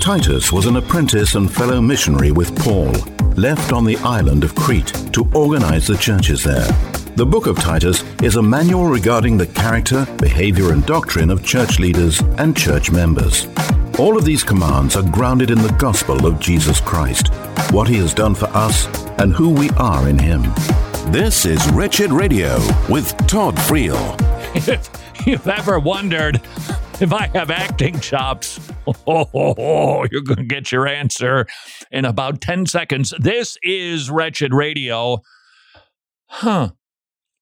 Titus 0.00 0.52
was 0.52 0.64
an 0.66 0.76
apprentice 0.76 1.34
and 1.34 1.52
fellow 1.52 1.82
missionary 1.82 2.32
with 2.32 2.56
Paul, 2.62 2.92
left 3.38 3.72
on 3.72 3.84
the 3.84 3.96
island 3.98 4.42
of 4.42 4.54
Crete 4.56 4.92
to 5.12 5.28
organize 5.32 5.86
the 5.86 5.96
churches 5.96 6.42
there. 6.42 6.66
The 7.14 7.24
book 7.24 7.46
of 7.46 7.56
Titus 7.56 8.02
is 8.20 8.34
a 8.34 8.42
manual 8.42 8.86
regarding 8.86 9.38
the 9.38 9.46
character, 9.46 10.06
behavior, 10.18 10.72
and 10.72 10.84
doctrine 10.84 11.30
of 11.30 11.44
church 11.44 11.78
leaders 11.78 12.20
and 12.38 12.56
church 12.56 12.90
members. 12.90 13.46
All 13.96 14.18
of 14.18 14.24
these 14.24 14.42
commands 14.42 14.96
are 14.96 15.08
grounded 15.08 15.50
in 15.50 15.58
the 15.58 15.74
gospel 15.78 16.26
of 16.26 16.40
Jesus 16.40 16.80
Christ, 16.80 17.28
what 17.70 17.86
he 17.86 17.96
has 17.98 18.12
done 18.12 18.34
for 18.34 18.46
us, 18.46 18.86
and 19.20 19.32
who 19.32 19.50
we 19.50 19.70
are 19.70 20.08
in 20.08 20.18
him. 20.18 20.42
This 21.12 21.46
is 21.46 21.64
Wretched 21.70 22.10
Radio 22.10 22.56
with 22.88 23.16
Todd 23.28 23.54
Friel. 23.56 24.16
If 25.20 25.26
you've 25.26 25.48
ever 25.48 25.78
wondered 25.78 26.40
if 27.00 27.12
I 27.12 27.26
have 27.28 27.50
acting 27.50 28.00
chops, 28.00 28.58
oh, 29.06 30.06
you're 30.12 30.22
going 30.22 30.38
to 30.38 30.44
get 30.44 30.72
your 30.72 30.86
answer 30.86 31.46
in 31.90 32.04
about 32.04 32.40
10 32.40 32.66
seconds. 32.66 33.12
This 33.18 33.56
is 33.62 34.10
Wretched 34.10 34.52
Radio. 34.52 35.22
Huh. 36.26 36.70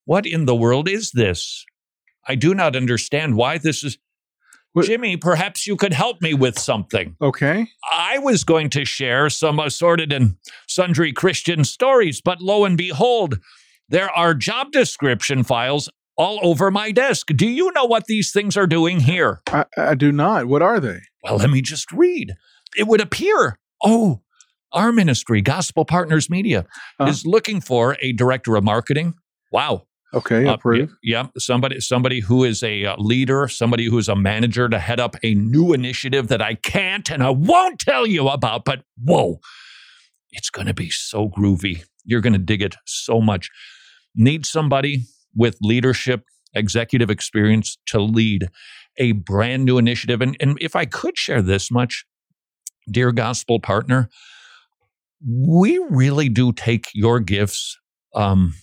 What 0.05 0.25
in 0.25 0.45
the 0.45 0.55
world 0.55 0.87
is 0.87 1.11
this? 1.11 1.65
I 2.27 2.35
do 2.35 2.53
not 2.53 2.75
understand 2.75 3.35
why 3.35 3.57
this 3.57 3.83
is. 3.83 3.97
What- 4.73 4.85
Jimmy, 4.85 5.17
perhaps 5.17 5.65
you 5.65 5.75
could 5.75 5.93
help 5.93 6.21
me 6.21 6.33
with 6.33 6.59
something. 6.59 7.15
Okay. 7.21 7.67
I 7.91 8.19
was 8.19 8.43
going 8.43 8.69
to 8.71 8.85
share 8.85 9.29
some 9.29 9.59
assorted 9.59 10.13
and 10.13 10.35
sundry 10.67 11.11
Christian 11.11 11.63
stories, 11.63 12.21
but 12.21 12.41
lo 12.41 12.63
and 12.63 12.77
behold, 12.77 13.39
there 13.89 14.09
are 14.11 14.33
job 14.33 14.71
description 14.71 15.43
files 15.43 15.89
all 16.17 16.39
over 16.41 16.69
my 16.71 16.91
desk. 16.91 17.27
Do 17.35 17.47
you 17.47 17.71
know 17.73 17.85
what 17.85 18.05
these 18.05 18.31
things 18.31 18.57
are 18.57 18.67
doing 18.67 18.99
here? 18.99 19.39
I, 19.47 19.65
I 19.77 19.95
do 19.95 20.11
not. 20.11 20.47
What 20.47 20.61
are 20.61 20.79
they? 20.79 20.99
Well, 21.23 21.37
let 21.37 21.49
me 21.49 21.61
just 21.61 21.91
read. 21.91 22.35
It 22.75 22.87
would 22.87 23.01
appear, 23.01 23.59
oh, 23.83 24.21
our 24.73 24.91
ministry, 24.91 25.41
Gospel 25.41 25.85
Partners 25.85 26.29
Media, 26.29 26.65
Uh-huh. 26.99 27.09
is 27.09 27.25
looking 27.25 27.61
for 27.61 27.97
a 28.01 28.11
director 28.13 28.55
of 28.55 28.63
marketing. 28.63 29.13
Wow. 29.51 29.83
Okay, 30.13 30.45
Uh, 30.45 30.53
approve. 30.53 30.89
yeah, 31.03 31.23
yeah, 31.23 31.27
somebody 31.37 31.81
somebody 31.81 32.21
who 32.21 32.45
is 32.45 32.63
a 32.63 32.85
uh, 32.85 32.95
leader, 32.97 33.47
somebody 33.49 33.85
who 33.87 33.97
is 33.97 34.07
a 34.07 34.15
manager 34.15 34.69
to 34.69 34.79
head 34.79 35.01
up 35.01 35.17
a 35.21 35.35
new 35.35 35.73
initiative 35.73 36.29
that 36.29 36.41
I 36.41 36.55
can't 36.55 37.09
and 37.11 37.21
I 37.21 37.29
won't 37.31 37.79
tell 37.79 38.07
you 38.07 38.29
about, 38.29 38.63
but 38.63 38.83
whoa. 39.03 39.39
It's 40.31 40.49
going 40.49 40.67
to 40.67 40.73
be 40.73 40.89
so 40.89 41.29
groovy. 41.29 41.83
You're 42.05 42.21
going 42.21 42.33
to 42.33 42.39
dig 42.39 42.61
it 42.61 42.75
so 42.85 43.19
much. 43.21 43.49
Need 44.15 44.45
somebody 44.45 45.05
with 45.35 45.57
leadership, 45.61 46.23
executive 46.53 47.09
experience 47.09 47.77
to 47.87 47.99
lead 47.99 48.47
a 48.97 49.13
brand 49.13 49.65
new 49.65 49.77
initiative. 49.77 50.21
And, 50.21 50.35
and 50.39 50.57
if 50.61 50.75
I 50.75 50.85
could 50.85 51.17
share 51.17 51.41
this 51.41 51.71
much, 51.71 52.05
dear 52.89 53.11
gospel 53.11 53.59
partner, 53.59 54.09
we 55.25 55.83
really 55.89 56.29
do 56.29 56.53
take 56.53 56.89
your 56.93 57.19
gifts, 57.19 57.77
um, 58.15 58.53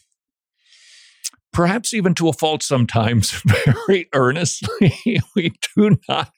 perhaps 1.53 1.93
even 1.93 2.15
to 2.15 2.29
a 2.29 2.33
fault 2.33 2.63
sometimes, 2.63 3.43
very 3.87 4.09
earnestly. 4.15 4.95
we 5.35 5.53
do 5.77 5.97
not, 6.09 6.33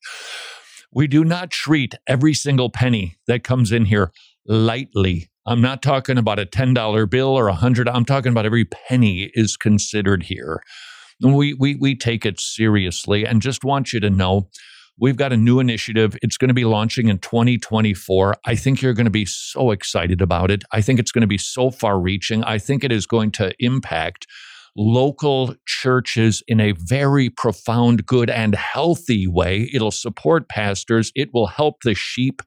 we 0.93 1.07
do 1.07 1.25
not 1.25 1.51
treat 1.51 1.95
every 2.07 2.35
single 2.35 2.71
penny 2.71 3.17
that 3.27 3.45
comes 3.45 3.73
in 3.73 3.87
here 3.87 4.13
lightly. 4.47 5.29
I'm 5.47 5.61
not 5.61 5.83
talking 5.83 6.19
about 6.19 6.39
a 6.39 6.47
$10 6.47 7.09
bill 7.09 7.29
or 7.29 7.49
a 7.49 7.55
hundred. 7.55 7.89
I'm 7.89 8.05
talking 8.05 8.33
about 8.33 8.47
every 8.47 8.65
penny 8.65 9.31
is 9.35 9.57
considered 9.57 10.25
here. 10.25 10.61
We, 11.21 11.55
we, 11.55 11.77
we 11.77 11.95
take 11.95 12.27
it 12.27 12.41
seriously 12.41 13.25
and 13.25 13.41
just 13.41 13.65
want 13.65 13.93
you 13.93 14.01
to 14.01 14.11
know 14.11 14.49
we've 14.99 15.17
got 15.17 15.33
a 15.33 15.37
new 15.37 15.61
initiative. 15.61 16.17
It's 16.23 16.37
going 16.37 16.49
to 16.49 16.55
be 16.55 16.65
launching 16.65 17.09
in 17.09 17.19
2024. 17.19 18.37
I 18.45 18.55
think 18.55 18.83
you're 18.83 18.95
going 18.95 19.07
to 19.07 19.11
be 19.11 19.27
so 19.27 19.71
excited 19.71 20.21
about 20.21 20.51
it. 20.51 20.65
I 20.73 20.81
think 20.81 20.99
it's 20.99 21.13
going 21.13 21.23
to 21.23 21.27
be 21.27 21.39
so 21.39 21.71
far 21.71 21.99
reaching. 21.99 22.45
I 22.45 22.59
think 22.59 22.85
it 22.85 22.93
is 22.93 23.07
going 23.07 23.33
to 23.33 23.53
impact 23.59 24.27
local 24.77 25.55
churches 25.67 26.43
in 26.47 26.61
a 26.61 26.73
very 26.73 27.31
profound, 27.31 28.07
good, 28.07 28.29
and 28.29 28.55
healthy 28.55 29.27
way. 29.27 29.71
It'll 29.73 29.91
support 29.91 30.49
pastors. 30.49 31.13
It 31.15 31.31
will 31.33 31.47
help 31.47 31.83
the 31.83 31.95
sheep 31.95 32.43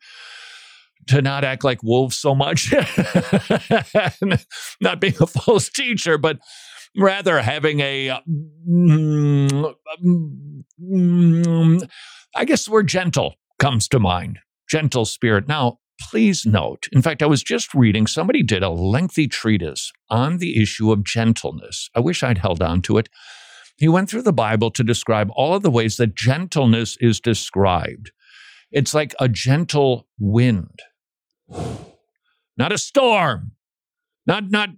to 1.07 1.23
not 1.23 1.43
act 1.43 1.63
like 1.63 1.81
wolves 1.81 2.19
so 2.19 2.35
much. 2.35 2.71
not 4.81 5.01
being 5.01 5.15
a 5.19 5.25
false 5.25 5.69
teacher, 5.69 6.19
but 6.19 6.37
rather 6.97 7.41
having 7.41 7.79
a, 7.79 8.19
mm, 8.67 9.75
mm, 10.81 11.89
I 12.35 12.45
guess 12.45 12.65
the 12.65 12.71
word 12.71 12.87
gentle 12.87 13.35
comes 13.59 13.87
to 13.89 13.99
mind. 13.99 14.39
Gentle 14.69 15.05
spirit. 15.05 15.47
Now, 15.47 15.79
please 15.99 16.45
note, 16.45 16.87
in 16.91 17.01
fact, 17.01 17.21
I 17.21 17.25
was 17.25 17.43
just 17.43 17.73
reading, 17.73 18.07
somebody 18.07 18.43
did 18.43 18.63
a 18.63 18.69
lengthy 18.69 19.27
treatise 19.27 19.91
on 20.09 20.37
the 20.37 20.61
issue 20.61 20.91
of 20.91 21.03
gentleness. 21.03 21.89
I 21.95 21.99
wish 21.99 22.23
I'd 22.23 22.37
held 22.37 22.61
on 22.61 22.81
to 22.83 22.97
it. 22.97 23.09
He 23.77 23.87
went 23.87 24.09
through 24.09 24.23
the 24.23 24.33
Bible 24.33 24.71
to 24.71 24.83
describe 24.83 25.29
all 25.33 25.55
of 25.55 25.63
the 25.63 25.71
ways 25.71 25.97
that 25.97 26.15
gentleness 26.15 26.97
is 26.99 27.19
described. 27.19 28.11
It's 28.71 28.93
like 28.93 29.15
a 29.19 29.27
gentle 29.27 30.07
wind, 30.19 30.79
not 32.57 32.71
a 32.71 32.77
storm, 32.77 33.53
not, 34.27 34.51
not, 34.51 34.69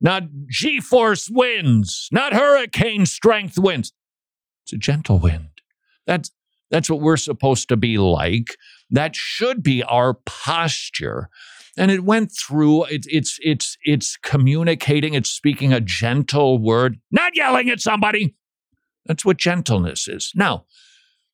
not 0.00 0.24
G 0.50 0.80
force 0.80 1.28
winds, 1.30 2.08
not 2.12 2.32
hurricane 2.32 3.06
strength 3.06 3.58
winds. 3.58 3.92
It's 4.64 4.72
a 4.72 4.78
gentle 4.78 5.18
wind. 5.18 5.48
That's, 6.06 6.30
that's 6.70 6.90
what 6.90 7.00
we're 7.00 7.16
supposed 7.16 7.68
to 7.68 7.76
be 7.76 7.98
like. 7.98 8.56
That 8.90 9.14
should 9.14 9.62
be 9.62 9.82
our 9.82 10.14
posture. 10.14 11.28
And 11.78 11.90
it 11.90 12.04
went 12.04 12.32
through, 12.32 12.84
it, 12.84 13.06
it's, 13.06 13.38
it's, 13.42 13.76
it's 13.82 14.16
communicating, 14.16 15.14
it's 15.14 15.30
speaking 15.30 15.72
a 15.72 15.80
gentle 15.80 16.58
word, 16.58 16.98
not 17.10 17.36
yelling 17.36 17.68
at 17.70 17.80
somebody. 17.80 18.34
That's 19.04 19.24
what 19.24 19.36
gentleness 19.36 20.08
is. 20.08 20.32
Now, 20.34 20.64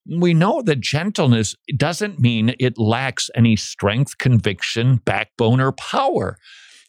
we 0.04 0.34
know 0.34 0.62
that 0.62 0.80
gentleness 0.80 1.54
doesn't 1.76 2.18
mean 2.18 2.54
it 2.58 2.76
lacks 2.76 3.30
any 3.34 3.56
strength, 3.56 4.18
conviction, 4.18 4.96
backbone, 5.04 5.60
or 5.60 5.72
power. 5.72 6.38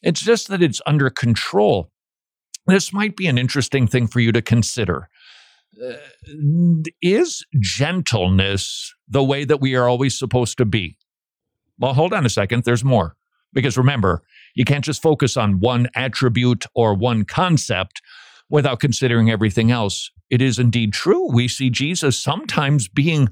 It's 0.03 0.21
just 0.21 0.49
that 0.49 0.61
it's 0.61 0.81
under 0.85 1.09
control. 1.09 1.89
This 2.67 2.93
might 2.93 3.15
be 3.15 3.27
an 3.27 3.37
interesting 3.37 3.87
thing 3.87 4.07
for 4.07 4.19
you 4.19 4.31
to 4.31 4.41
consider. 4.41 5.09
Uh, 5.81 5.93
is 7.01 7.45
gentleness 7.59 8.93
the 9.07 9.23
way 9.23 9.43
that 9.43 9.59
we 9.59 9.75
are 9.75 9.87
always 9.87 10.17
supposed 10.17 10.57
to 10.59 10.65
be? 10.65 10.97
Well, 11.79 11.93
hold 11.93 12.13
on 12.13 12.25
a 12.25 12.29
second. 12.29 12.63
There's 12.63 12.83
more. 12.83 13.15
Because 13.53 13.77
remember, 13.77 14.23
you 14.55 14.65
can't 14.65 14.85
just 14.85 15.01
focus 15.01 15.37
on 15.37 15.59
one 15.59 15.87
attribute 15.95 16.65
or 16.75 16.93
one 16.93 17.23
concept 17.25 18.01
without 18.49 18.79
considering 18.79 19.29
everything 19.29 19.71
else. 19.71 20.11
It 20.29 20.41
is 20.41 20.59
indeed 20.59 20.93
true. 20.93 21.31
We 21.31 21.47
see 21.47 21.69
Jesus 21.69 22.17
sometimes 22.17 22.87
being 22.87 23.29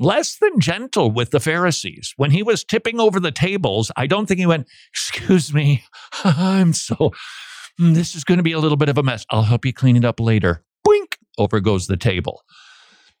less 0.00 0.36
than 0.36 0.58
gentle 0.58 1.12
with 1.12 1.30
the 1.30 1.38
Pharisees. 1.38 2.14
When 2.16 2.32
he 2.32 2.42
was 2.42 2.64
tipping 2.64 2.98
over 2.98 3.20
the 3.20 3.30
tables, 3.30 3.92
I 3.96 4.06
don't 4.06 4.26
think 4.26 4.40
he 4.40 4.46
went, 4.46 4.66
Excuse 4.92 5.54
me, 5.54 5.84
I'm 6.24 6.72
so, 6.72 7.12
mm, 7.78 7.94
this 7.94 8.16
is 8.16 8.24
going 8.24 8.38
to 8.38 8.44
be 8.44 8.52
a 8.52 8.58
little 8.58 8.78
bit 8.78 8.88
of 8.88 8.98
a 8.98 9.02
mess. 9.02 9.24
I'll 9.30 9.42
help 9.42 9.64
you 9.64 9.72
clean 9.72 9.96
it 9.96 10.04
up 10.04 10.18
later. 10.18 10.64
Boink, 10.84 11.16
over 11.38 11.60
goes 11.60 11.86
the 11.86 11.96
table. 11.96 12.42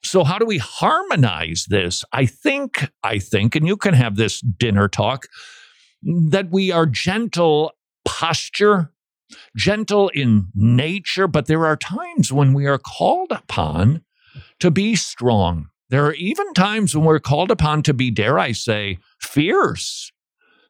So, 0.02 0.24
how 0.24 0.38
do 0.38 0.46
we 0.46 0.58
harmonize 0.58 1.66
this? 1.68 2.04
I 2.12 2.24
think, 2.24 2.90
I 3.04 3.18
think, 3.18 3.54
and 3.54 3.66
you 3.66 3.76
can 3.76 3.92
have 3.92 4.16
this 4.16 4.40
dinner 4.40 4.88
talk, 4.88 5.26
that 6.02 6.50
we 6.50 6.72
are 6.72 6.86
gentle 6.86 7.72
posture, 8.06 8.92
gentle 9.54 10.08
in 10.08 10.48
nature, 10.54 11.28
but 11.28 11.46
there 11.46 11.66
are 11.66 11.76
times 11.76 12.32
when 12.32 12.54
we 12.54 12.66
are 12.66 12.78
called 12.78 13.30
upon 13.30 14.02
to 14.60 14.70
be 14.70 14.96
strong. 14.96 15.69
There 15.90 16.06
are 16.06 16.14
even 16.14 16.52
times 16.54 16.96
when 16.96 17.04
we're 17.04 17.18
called 17.18 17.50
upon 17.50 17.82
to 17.82 17.94
be, 17.94 18.10
dare 18.10 18.38
I 18.38 18.52
say, 18.52 18.98
fierce, 19.20 20.12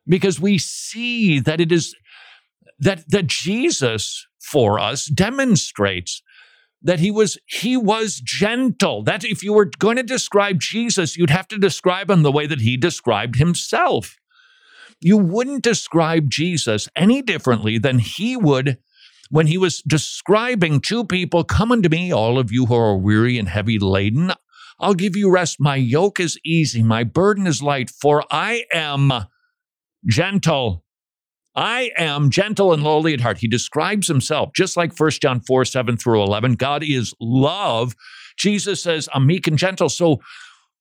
because 0.07 0.41
we 0.41 0.59
see 0.59 1.39
that 1.41 1.61
it 1.61 1.71
is 1.71 1.95
that, 2.79 3.05
that 3.11 3.27
Jesus 3.27 4.27
for 4.41 4.81
us 4.81 5.07
demonstrates 5.07 6.23
that 6.83 7.01
he 7.01 7.11
was 7.11 7.39
he 7.47 7.77
was 7.77 8.21
gentle. 8.25 9.03
That 9.03 9.25
if 9.25 9.43
you 9.43 9.53
were 9.53 9.71
going 9.79 9.97
to 9.97 10.03
describe 10.03 10.59
jesus 10.59 11.17
you'd 11.17 11.31
have 11.31 11.49
to 11.49 11.59
describe 11.59 12.11
him 12.11 12.23
the 12.23 12.33
way 12.33 12.47
that 12.47 12.63
he 12.63 12.77
described 12.77 13.37
himself. 13.37 14.17
You 15.01 15.19
wouldn't 15.19 15.63
describe 15.63 16.31
jesus 16.31 16.89
any 16.97 17.21
differently 17.21 17.79
than 17.79 17.99
he 17.99 18.37
would 18.37 18.79
when 19.29 19.47
he 19.47 19.59
was 19.59 19.83
describing 19.83 20.81
two 20.81 21.05
people 21.05 21.45
come 21.45 21.71
unto 21.71 21.91
me 21.91 22.13
all 22.13 22.39
of 22.39 22.51
you 22.51 22.67
who 22.67 22.75
are 22.75 22.97
weary 22.97 23.39
and 23.39 23.49
heavy 23.49 23.79
laden 23.79 24.33
i'll 24.81 24.95
give 24.95 25.17
you 25.17 25.31
rest 25.31 25.61
my 25.61 25.77
yoke 25.77 26.19
is 26.19 26.39
easy 26.45 26.83
my 26.83 27.05
burden 27.05 27.47
is 27.47 27.63
light 27.63 27.91
for 27.91 28.25
i 28.31 28.65
am 28.73 29.13
gentle 30.07 30.85
I 31.57 31.91
am 31.97 32.31
gentle 32.31 32.73
and 32.73 32.83
lowly 32.83 33.13
at 33.13 33.21
heart. 33.21 33.39
He 33.39 33.49
describes 33.49 34.07
himself 34.07 34.51
just 34.55 34.77
like 34.77 34.99
1 34.99 35.11
John 35.11 35.41
4, 35.41 35.65
7 35.65 35.97
through 35.97 36.23
11. 36.23 36.55
God 36.55 36.85
is 36.85 37.13
love. 37.21 37.97
Jesus 38.39 38.83
says, 38.83 39.09
I'm 39.13 39.27
meek 39.27 39.47
and 39.49 39.59
gentle. 39.59 39.89
So 39.89 40.21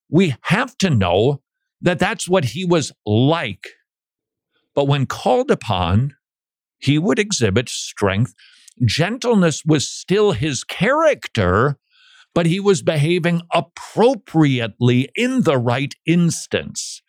we 0.09 0.35
have 0.43 0.77
to 0.77 0.89
know 0.89 1.41
that 1.81 1.99
that's 1.99 2.29
what 2.29 2.45
he 2.45 2.65
was 2.65 2.91
like. 3.05 3.67
But 4.75 4.87
when 4.87 5.05
called 5.05 5.49
upon, 5.49 6.15
he 6.77 6.97
would 6.97 7.19
exhibit 7.19 7.67
strength. 7.67 8.33
Gentleness 8.85 9.63
was 9.65 9.89
still 9.89 10.31
his 10.31 10.63
character, 10.63 11.77
but 12.33 12.45
he 12.45 12.59
was 12.59 12.81
behaving 12.81 13.41
appropriately 13.53 15.09
in 15.15 15.43
the 15.43 15.57
right 15.57 15.93
instance. 16.05 17.01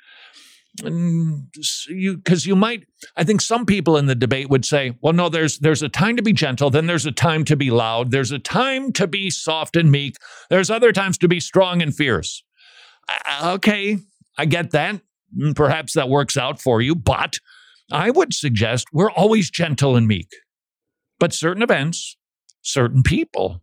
You 0.82 2.16
because 2.16 2.46
you 2.46 2.54
might 2.54 2.86
i 3.16 3.24
think 3.24 3.40
some 3.40 3.66
people 3.66 3.96
in 3.96 4.06
the 4.06 4.14
debate 4.14 4.48
would 4.48 4.64
say 4.64 4.96
well 5.02 5.12
no 5.12 5.28
there's 5.28 5.58
there's 5.58 5.82
a 5.82 5.88
time 5.88 6.16
to 6.16 6.22
be 6.22 6.32
gentle 6.32 6.70
then 6.70 6.86
there's 6.86 7.04
a 7.04 7.12
time 7.12 7.44
to 7.46 7.56
be 7.56 7.70
loud 7.70 8.12
there's 8.12 8.30
a 8.30 8.38
time 8.38 8.92
to 8.92 9.08
be 9.08 9.30
soft 9.30 9.74
and 9.74 9.90
meek 9.90 10.14
there's 10.48 10.70
other 10.70 10.92
times 10.92 11.18
to 11.18 11.28
be 11.28 11.40
strong 11.40 11.82
and 11.82 11.96
fierce. 11.96 12.44
Uh, 13.08 13.14
uh, 13.28 13.52
okay 13.54 13.98
i 14.38 14.44
get 14.46 14.70
that 14.70 15.00
mm, 15.36 15.54
perhaps 15.56 15.94
that 15.94 16.08
works 16.08 16.36
out 16.36 16.60
for 16.60 16.80
you 16.80 16.94
but 16.94 17.38
i 17.90 18.08
would 18.08 18.32
suggest 18.32 18.86
we're 18.92 19.10
always 19.10 19.50
gentle 19.50 19.96
and 19.96 20.06
meek. 20.06 20.28
But 21.18 21.34
certain 21.34 21.64
events 21.64 22.16
certain 22.62 23.02
people 23.02 23.60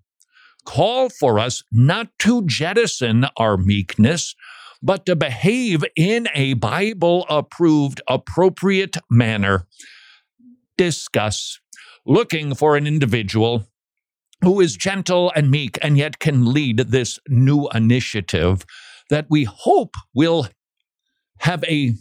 call 0.68 1.10
for 1.10 1.40
us 1.40 1.64
not 1.72 2.10
to 2.20 2.46
jettison 2.46 3.26
our 3.38 3.58
meekness 3.58 4.36
but 4.82 5.06
to 5.06 5.16
behave 5.16 5.84
in 5.96 6.28
a 6.36 6.54
Bible 6.54 7.26
approved, 7.30 8.02
appropriate 8.08 8.98
manner. 9.10 9.68
Discuss 10.78 11.60
looking 12.06 12.54
for 12.54 12.78
an 12.78 12.86
individual 12.86 13.68
who 14.44 14.60
is 14.60 14.78
gentle 14.78 15.32
and 15.36 15.50
meek 15.50 15.80
and 15.82 15.98
yet 15.98 16.20
can 16.20 16.54
lead 16.54 16.78
this 16.78 17.20
new 17.28 17.68
initiative 17.74 18.66
that 19.10 19.26
we 19.30 19.46
hope 19.46 19.96
will 20.14 20.48
have 21.40 21.64
a 21.64 21.94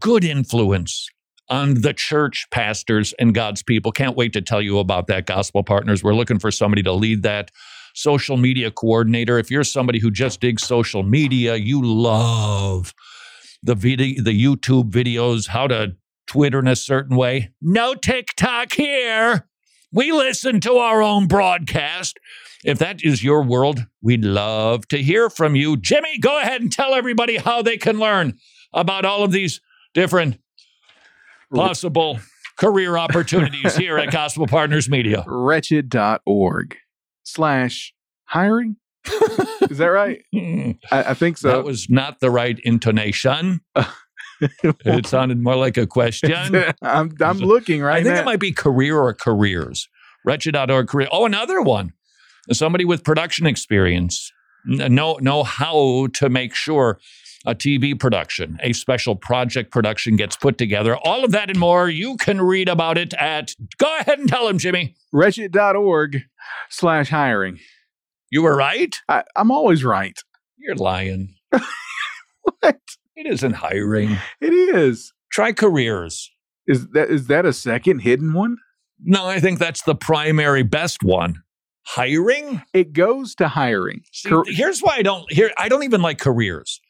good 0.00 0.24
influence 0.24 1.08
on 1.48 1.82
the 1.82 1.92
church 1.92 2.46
pastors 2.50 3.14
and 3.20 3.34
God's 3.34 3.62
people. 3.62 3.92
Can't 3.92 4.16
wait 4.16 4.32
to 4.32 4.42
tell 4.42 4.60
you 4.60 4.80
about 4.80 5.06
that, 5.06 5.26
Gospel 5.26 5.62
Partners. 5.62 6.02
We're 6.02 6.14
looking 6.14 6.40
for 6.40 6.50
somebody 6.50 6.82
to 6.82 6.92
lead 6.92 7.22
that 7.22 7.52
social 7.96 8.36
media 8.36 8.70
coordinator. 8.70 9.38
If 9.38 9.50
you're 9.50 9.64
somebody 9.64 9.98
who 9.98 10.10
just 10.10 10.40
digs 10.40 10.62
social 10.62 11.02
media, 11.02 11.56
you 11.56 11.82
love 11.82 12.94
the 13.62 13.74
video, 13.74 14.22
the 14.22 14.44
YouTube 14.44 14.90
videos, 14.90 15.48
how 15.48 15.66
to 15.66 15.96
Twitter 16.26 16.58
in 16.58 16.68
a 16.68 16.76
certain 16.76 17.16
way. 17.16 17.52
No 17.62 17.94
TikTok 17.94 18.74
here. 18.74 19.48
We 19.92 20.12
listen 20.12 20.60
to 20.60 20.74
our 20.74 21.02
own 21.02 21.26
broadcast. 21.26 22.18
If 22.64 22.78
that 22.80 23.02
is 23.02 23.24
your 23.24 23.42
world, 23.42 23.86
we'd 24.02 24.24
love 24.24 24.86
to 24.88 24.98
hear 24.98 25.30
from 25.30 25.56
you. 25.56 25.76
Jimmy, 25.76 26.18
go 26.18 26.38
ahead 26.38 26.60
and 26.60 26.70
tell 26.70 26.94
everybody 26.94 27.36
how 27.36 27.62
they 27.62 27.78
can 27.78 27.98
learn 27.98 28.34
about 28.74 29.04
all 29.04 29.24
of 29.24 29.32
these 29.32 29.60
different 29.94 30.38
possible 31.54 32.18
career 32.58 32.98
opportunities 32.98 33.76
here 33.78 33.96
at 33.96 34.10
Gospel 34.10 34.46
Partners 34.46 34.88
Media. 34.90 35.24
Wretched.org 35.26 36.76
slash 37.26 37.94
hiring. 38.24 38.76
Is 39.70 39.78
that 39.78 39.86
right? 39.86 40.22
I, 40.34 40.76
I 40.90 41.14
think 41.14 41.38
so. 41.38 41.48
That 41.48 41.64
was 41.64 41.88
not 41.88 42.20
the 42.20 42.30
right 42.30 42.58
intonation. 42.64 43.60
it 44.40 45.06
sounded 45.06 45.42
more 45.42 45.56
like 45.56 45.76
a 45.76 45.86
question. 45.86 46.32
I'm, 46.82 47.14
I'm 47.20 47.38
looking 47.38 47.82
right 47.82 48.00
I 48.00 48.02
think 48.02 48.14
now. 48.14 48.22
it 48.22 48.24
might 48.24 48.40
be 48.40 48.52
career 48.52 48.98
or 48.98 49.12
careers. 49.14 49.88
Wretched.org 50.24 50.88
career. 50.88 51.08
Oh, 51.12 51.24
another 51.24 51.60
one. 51.60 51.92
Somebody 52.52 52.84
with 52.84 53.04
production 53.04 53.46
experience. 53.46 54.32
Know, 54.68 55.16
know 55.20 55.44
how 55.44 56.08
to 56.14 56.28
make 56.28 56.52
sure 56.52 56.98
a 57.44 57.54
TV 57.54 57.98
production, 57.98 58.58
a 58.60 58.72
special 58.72 59.14
project 59.14 59.70
production 59.70 60.16
gets 60.16 60.36
put 60.36 60.58
together. 60.58 60.96
All 60.96 61.24
of 61.24 61.30
that 61.30 61.48
and 61.48 61.58
more. 61.58 61.88
You 61.88 62.16
can 62.16 62.40
read 62.40 62.68
about 62.68 62.98
it 62.98 63.14
at, 63.14 63.54
go 63.78 63.86
ahead 64.00 64.18
and 64.18 64.28
tell 64.28 64.48
him, 64.48 64.58
Jimmy. 64.58 64.96
Wretched.org 65.12 66.22
slash 66.70 67.10
hiring. 67.10 67.58
You 68.30 68.42
were 68.42 68.56
right. 68.56 68.94
I, 69.08 69.24
I'm 69.36 69.50
always 69.50 69.84
right. 69.84 70.18
You're 70.58 70.76
lying. 70.76 71.34
What? 72.60 72.78
It 73.16 73.26
isn't 73.26 73.54
hiring. 73.54 74.18
It 74.40 74.52
is. 74.52 75.12
Try 75.32 75.52
careers. 75.52 76.30
Is 76.66 76.88
that 76.90 77.10
is 77.10 77.26
that 77.26 77.44
a 77.44 77.52
second 77.52 78.00
hidden 78.00 78.34
one? 78.34 78.58
No, 79.02 79.26
I 79.26 79.40
think 79.40 79.58
that's 79.58 79.82
the 79.82 79.94
primary 79.94 80.62
best 80.62 81.02
one. 81.02 81.42
Hiring? 81.84 82.62
It 82.72 82.92
goes 82.92 83.34
to 83.36 83.48
hiring. 83.48 84.02
See, 84.12 84.28
Cor- 84.28 84.44
here's 84.46 84.80
why 84.80 84.96
I 84.96 85.02
don't 85.02 85.30
here 85.32 85.50
I 85.58 85.68
don't 85.68 85.82
even 85.82 86.02
like 86.02 86.18
careers. 86.18 86.80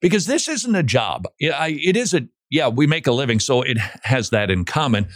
Because 0.00 0.26
this 0.26 0.48
isn't 0.48 0.74
a 0.74 0.82
job. 0.82 1.26
It 1.38 1.96
is 1.96 2.14
a 2.14 2.28
yeah, 2.50 2.68
we 2.68 2.86
make 2.86 3.06
a 3.06 3.12
living, 3.12 3.40
so 3.40 3.62
it 3.62 3.78
has 4.02 4.30
that 4.30 4.50
in 4.50 4.64
common. 4.64 5.08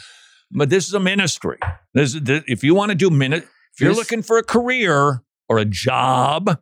But 0.51 0.71
this 0.71 0.87
is 0.89 0.95
a 0.95 1.01
ministry. 1.01 1.59
This, 1.93 2.15
this, 2.15 2.43
if 2.47 2.65
you 2.65 2.75
want 2.75 2.91
to 2.91 2.95
do 2.95 3.11
minute, 3.11 3.47
if 3.79 3.83
you're 3.83 3.91
This- 3.91 3.99
looking 3.99 4.23
for 4.23 4.39
a 4.39 4.43
career 4.43 5.23
or 5.49 5.59
a 5.59 5.65
job, 5.65 6.59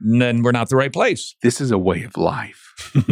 then 0.00 0.42
we're 0.42 0.50
not 0.50 0.68
the 0.68 0.74
right 0.76 0.92
place. 0.92 1.36
this 1.44 1.60
is 1.60 1.70
a 1.70 1.78
way 1.78 2.02
of 2.02 2.16
life. 2.16 2.92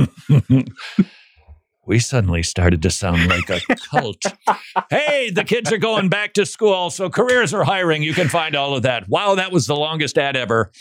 we 1.86 1.98
suddenly 2.00 2.42
started 2.42 2.82
to 2.82 2.90
sound 2.90 3.28
like 3.28 3.48
a 3.50 3.60
cult. 3.90 4.20
hey, 4.90 5.30
the 5.30 5.44
kids 5.44 5.72
are 5.72 5.78
going 5.78 6.08
back 6.08 6.32
to 6.34 6.44
school, 6.44 6.90
so 6.90 7.08
careers 7.08 7.54
are 7.54 7.64
hiring. 7.64 8.02
You 8.02 8.14
can 8.14 8.28
find 8.28 8.56
all 8.56 8.74
of 8.74 8.82
that. 8.82 9.08
Wow, 9.08 9.36
that 9.36 9.52
was 9.52 9.66
the 9.66 9.76
longest 9.76 10.18
ad 10.18 10.36
ever. 10.36 10.72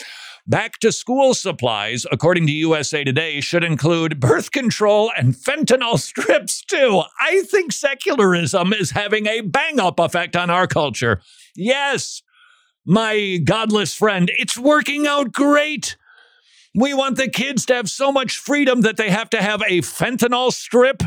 Back 0.48 0.80
to 0.80 0.92
school 0.92 1.34
supplies, 1.34 2.06
according 2.12 2.48
to 2.48 2.54
USA 2.54 3.04
Today, 3.04 3.40
should 3.40 3.64
include 3.64 4.20
birth 4.20 4.52
control 4.52 5.12
and 5.18 5.34
fentanyl 5.36 5.98
strips, 6.00 6.64
too. 6.66 7.04
I 7.22 7.44
think 7.44 7.72
secularism 7.72 8.74
is 8.74 8.92
having 8.92 9.28
a 9.28 9.42
bang 9.42 9.80
up 9.80 10.00
effect 10.00 10.36
on 10.36 10.50
our 10.50 10.68
culture. 10.68 11.22
Yes, 11.56 12.22
my 12.86 13.40
godless 13.44 13.96
friend, 13.96 14.32
it's 14.38 14.58
working 14.58 15.08
out 15.08 15.32
great. 15.32 15.96
We 16.76 16.94
want 16.94 17.18
the 17.18 17.30
kids 17.30 17.66
to 17.68 17.76
have 17.76 17.90
so 17.90 18.12
much 18.12 18.38
freedom 18.38 18.82
that 18.82 18.98
they 18.98 19.10
have 19.10 19.30
to 19.32 19.42
have 19.42 19.62
a 19.62 19.82
fentanyl 19.82 20.52
strip 20.52 21.04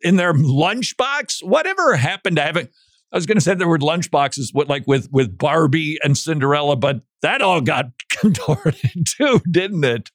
in 0.00 0.16
their 0.16 0.32
lunchbox. 0.32 1.42
Whatever 1.42 1.96
happened 1.96 2.36
to 2.36 2.42
having? 2.42 2.68
I 3.12 3.16
was 3.16 3.26
going 3.26 3.36
to 3.36 3.40
say 3.40 3.54
the 3.54 3.68
word 3.68 3.80
lunchboxes, 3.80 4.48
what 4.52 4.68
like 4.68 4.84
with 4.86 5.08
with 5.12 5.36
Barbie 5.38 5.98
and 6.02 6.16
Cinderella, 6.16 6.76
but 6.76 7.02
that 7.22 7.42
all 7.42 7.60
got 7.60 7.86
contorted 8.10 9.06
too, 9.06 9.40
didn't 9.50 9.84
it? 9.84 10.10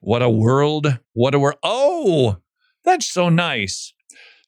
What 0.00 0.22
a 0.22 0.30
world! 0.30 0.98
What 1.12 1.34
a 1.34 1.38
world! 1.38 1.58
Oh, 1.62 2.36
that's 2.84 3.06
so 3.06 3.28
nice. 3.28 3.92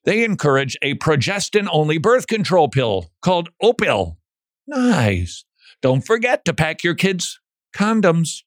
They 0.04 0.24
encourage 0.24 0.76
a 0.80 0.94
progestin-only 0.94 1.98
birth 1.98 2.26
control 2.26 2.68
pill 2.68 3.10
called 3.20 3.50
Opill. 3.62 4.16
Nice. 4.66 5.44
Don't 5.82 6.02
forget 6.02 6.44
to 6.44 6.54
pack 6.54 6.84
your 6.84 6.94
kids' 6.94 7.40
condoms 7.74 8.42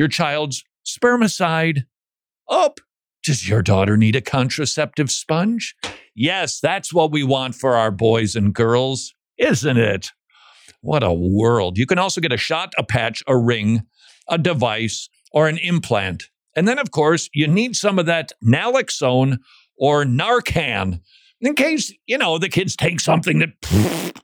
your 0.00 0.08
child's 0.08 0.64
spermicide. 0.86 1.82
Up. 2.48 2.80
Does 3.22 3.46
your 3.46 3.60
daughter 3.60 3.98
need 3.98 4.16
a 4.16 4.22
contraceptive 4.22 5.10
sponge? 5.10 5.74
Yes, 6.14 6.58
that's 6.58 6.92
what 6.92 7.12
we 7.12 7.22
want 7.22 7.54
for 7.54 7.76
our 7.76 7.90
boys 7.90 8.34
and 8.34 8.54
girls, 8.54 9.12
isn't 9.36 9.76
it? 9.76 10.08
What 10.80 11.02
a 11.02 11.12
world. 11.12 11.76
You 11.76 11.84
can 11.84 11.98
also 11.98 12.22
get 12.22 12.32
a 12.32 12.38
shot, 12.38 12.72
a 12.78 12.82
patch, 12.82 13.22
a 13.26 13.36
ring, 13.36 13.82
a 14.26 14.38
device, 14.38 15.10
or 15.32 15.48
an 15.48 15.58
implant. 15.58 16.30
And 16.56 16.66
then, 16.66 16.78
of 16.78 16.90
course, 16.90 17.28
you 17.34 17.46
need 17.46 17.76
some 17.76 17.98
of 17.98 18.06
that 18.06 18.32
naloxone 18.42 19.36
or 19.76 20.04
Narcan 20.04 21.00
in 21.42 21.54
case, 21.54 21.92
you 22.06 22.16
know, 22.16 22.38
the 22.38 22.48
kids 22.48 22.74
take 22.74 23.00
something 23.00 23.38
that 23.40 24.14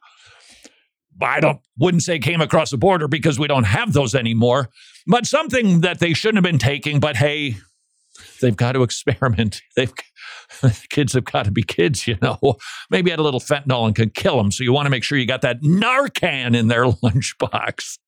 I 1.20 1.40
don't 1.40 1.60
wouldn't 1.78 2.02
say 2.02 2.18
came 2.18 2.40
across 2.40 2.70
the 2.70 2.76
border 2.76 3.08
because 3.08 3.38
we 3.38 3.46
don't 3.46 3.64
have 3.64 3.92
those 3.92 4.14
anymore, 4.14 4.70
but 5.06 5.26
something 5.26 5.80
that 5.80 5.98
they 5.98 6.12
shouldn't 6.12 6.36
have 6.36 6.44
been 6.44 6.58
taking. 6.58 7.00
But 7.00 7.16
hey, 7.16 7.56
they've 8.40 8.56
got 8.56 8.72
to 8.72 8.82
experiment. 8.84 9.62
They've 9.76 9.92
kids 10.90 11.12
have 11.14 11.24
got 11.24 11.44
to 11.44 11.50
be 11.50 11.62
kids, 11.62 12.06
you 12.06 12.16
know. 12.22 12.56
Maybe 12.90 13.12
add 13.12 13.18
a 13.18 13.22
little 13.22 13.40
fentanyl 13.40 13.86
and 13.86 13.94
can 13.94 14.10
kill 14.10 14.36
them. 14.36 14.50
So 14.50 14.64
you 14.64 14.72
want 14.72 14.86
to 14.86 14.90
make 14.90 15.04
sure 15.04 15.18
you 15.18 15.26
got 15.26 15.42
that 15.42 15.62
Narcan 15.62 16.56
in 16.56 16.68
their 16.68 16.84
lunchbox. 16.84 17.98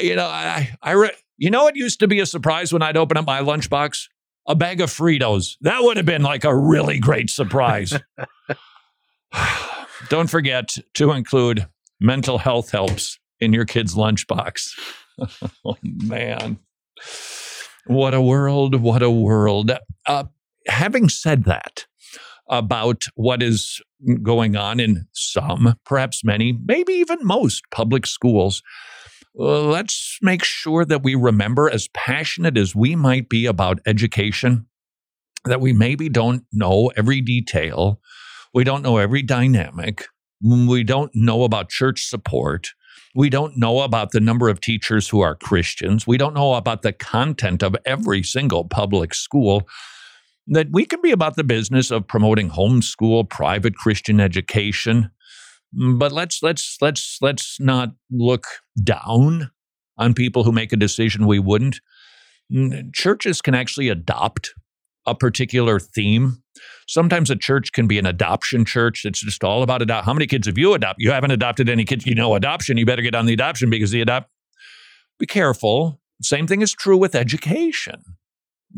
You 0.00 0.16
know, 0.16 0.26
I, 0.26 0.76
I, 0.82 0.92
re- 0.92 1.16
you 1.38 1.50
know, 1.50 1.66
it 1.66 1.76
used 1.76 2.00
to 2.00 2.08
be 2.08 2.20
a 2.20 2.26
surprise 2.26 2.72
when 2.72 2.82
I'd 2.82 2.96
open 2.96 3.16
up 3.16 3.26
my 3.26 3.40
lunchbox, 3.40 4.08
a 4.48 4.54
bag 4.54 4.80
of 4.80 4.90
Fritos. 4.90 5.56
That 5.60 5.82
would 5.82 5.98
have 5.98 6.06
been 6.06 6.22
like 6.22 6.44
a 6.44 6.56
really 6.56 6.98
great 6.98 7.30
surprise. 7.30 7.92
Don't 10.08 10.30
forget 10.30 10.76
to 10.94 11.12
include 11.12 11.68
mental 12.00 12.38
health 12.38 12.70
helps 12.70 13.18
in 13.40 13.52
your 13.52 13.66
kid's 13.66 13.94
lunchbox. 13.94 14.70
oh 15.64 15.76
man, 15.82 16.58
what 17.86 18.14
a 18.14 18.22
world! 18.22 18.76
What 18.76 19.02
a 19.02 19.10
world! 19.10 19.72
Uh, 20.06 20.24
having 20.66 21.08
said 21.08 21.44
that 21.44 21.86
about 22.48 23.04
what 23.14 23.42
is 23.42 23.80
going 24.22 24.56
on 24.56 24.80
in 24.80 25.06
some, 25.12 25.74
perhaps 25.84 26.24
many, 26.24 26.56
maybe 26.64 26.94
even 26.94 27.18
most 27.22 27.64
public 27.70 28.06
schools, 28.06 28.62
let's 29.38 30.18
make 30.20 30.42
sure 30.42 30.84
that 30.84 31.02
we 31.02 31.14
remember, 31.14 31.70
as 31.70 31.88
passionate 31.94 32.58
as 32.58 32.74
we 32.74 32.96
might 32.96 33.28
be 33.28 33.46
about 33.46 33.78
education, 33.86 34.66
that 35.44 35.60
we 35.60 35.72
maybe 35.72 36.08
don't 36.08 36.44
know 36.52 36.90
every 36.96 37.20
detail. 37.20 38.00
We 38.52 38.64
don't 38.64 38.82
know 38.82 38.98
every 38.98 39.22
dynamic. 39.22 40.06
We 40.42 40.82
don't 40.82 41.12
know 41.14 41.44
about 41.44 41.70
church 41.70 42.04
support. 42.04 42.70
We 43.14 43.30
don't 43.30 43.56
know 43.56 43.80
about 43.80 44.10
the 44.10 44.20
number 44.20 44.48
of 44.48 44.60
teachers 44.60 45.08
who 45.08 45.20
are 45.20 45.34
Christians. 45.34 46.06
We 46.06 46.18
don't 46.18 46.34
know 46.34 46.54
about 46.54 46.82
the 46.82 46.92
content 46.92 47.62
of 47.62 47.76
every 47.86 48.22
single 48.22 48.64
public 48.64 49.14
school. 49.14 49.68
That 50.48 50.68
we 50.72 50.84
can 50.84 51.00
be 51.00 51.10
about 51.10 51.36
the 51.36 51.44
business 51.44 51.90
of 51.90 52.08
promoting 52.08 52.50
homeschool, 52.50 53.28
private 53.28 53.76
Christian 53.76 54.18
education, 54.20 55.10
but 55.72 56.12
let's 56.12 56.42
let's 56.42 56.78
let's 56.80 57.18
let's 57.20 57.60
not 57.60 57.90
look 58.10 58.46
down 58.82 59.50
on 59.96 60.14
people 60.14 60.44
who 60.44 60.52
make 60.52 60.72
a 60.72 60.76
decision 60.76 61.26
we 61.26 61.38
wouldn't. 61.38 61.80
Churches 62.92 63.42
can 63.42 63.54
actually 63.54 63.88
adopt 63.88 64.54
a 65.06 65.14
particular 65.14 65.78
theme. 65.78 66.42
Sometimes 66.86 67.30
a 67.30 67.36
church 67.36 67.72
can 67.72 67.86
be 67.86 67.98
an 67.98 68.06
adoption 68.06 68.64
church. 68.64 69.04
It's 69.04 69.20
just 69.20 69.44
all 69.44 69.62
about 69.62 69.82
adopt. 69.82 70.06
How 70.06 70.14
many 70.14 70.26
kids 70.26 70.46
have 70.46 70.58
you 70.58 70.74
adopted? 70.74 71.04
You 71.04 71.10
haven't 71.10 71.30
adopted 71.30 71.68
any 71.68 71.84
kids. 71.84 72.06
You 72.06 72.14
know 72.14 72.34
adoption. 72.34 72.76
You 72.76 72.86
better 72.86 73.02
get 73.02 73.14
on 73.14 73.26
the 73.26 73.34
adoption 73.34 73.70
because 73.70 73.90
the 73.90 74.00
adopt. 74.00 74.30
Be 75.18 75.26
careful. 75.26 76.00
Same 76.22 76.46
thing 76.46 76.62
is 76.62 76.72
true 76.72 76.96
with 76.96 77.14
education. 77.14 78.02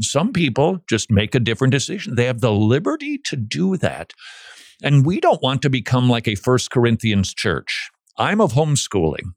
Some 0.00 0.32
people 0.32 0.84
just 0.88 1.10
make 1.10 1.34
a 1.34 1.40
different 1.40 1.72
decision. 1.72 2.14
They 2.14 2.26
have 2.26 2.40
the 2.40 2.52
liberty 2.52 3.18
to 3.24 3.36
do 3.36 3.76
that. 3.78 4.12
And 4.82 5.04
we 5.04 5.20
don't 5.20 5.42
want 5.42 5.62
to 5.62 5.70
become 5.70 6.08
like 6.08 6.26
a 6.26 6.34
First 6.34 6.70
Corinthians 6.70 7.34
church. 7.34 7.90
I'm 8.16 8.40
of 8.40 8.52
homeschooling. 8.52 9.32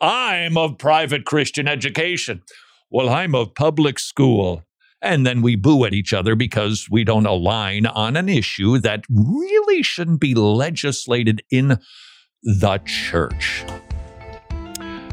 I'm 0.00 0.56
of 0.56 0.78
private 0.78 1.24
Christian 1.24 1.68
education. 1.68 2.42
Well, 2.90 3.08
I'm 3.08 3.34
of 3.34 3.54
public 3.54 3.98
school. 3.98 4.64
And 5.00 5.26
then 5.26 5.42
we 5.42 5.56
boo 5.56 5.84
at 5.84 5.94
each 5.94 6.12
other 6.12 6.36
because 6.36 6.88
we 6.90 7.04
don't 7.04 7.26
align 7.26 7.86
on 7.86 8.16
an 8.16 8.28
issue 8.28 8.78
that 8.78 9.04
really 9.10 9.82
shouldn't 9.82 10.20
be 10.20 10.34
legislated 10.34 11.42
in 11.50 11.78
the 12.42 12.78
church. 12.84 13.64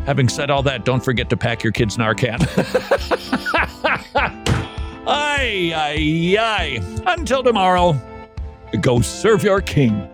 Having 0.05 0.29
said 0.29 0.49
all 0.49 0.63
that, 0.63 0.85
don't 0.85 1.03
forget 1.03 1.29
to 1.29 1.37
pack 1.37 1.63
your 1.63 1.71
kids' 1.71 1.97
Narcan. 1.97 2.39
ay, 5.07 5.71
ay, 5.75 6.37
ay. 6.37 7.01
Until 7.05 7.43
tomorrow, 7.43 7.99
go 8.77 9.01
serve 9.01 9.43
your 9.43 9.61
king. 9.61 10.09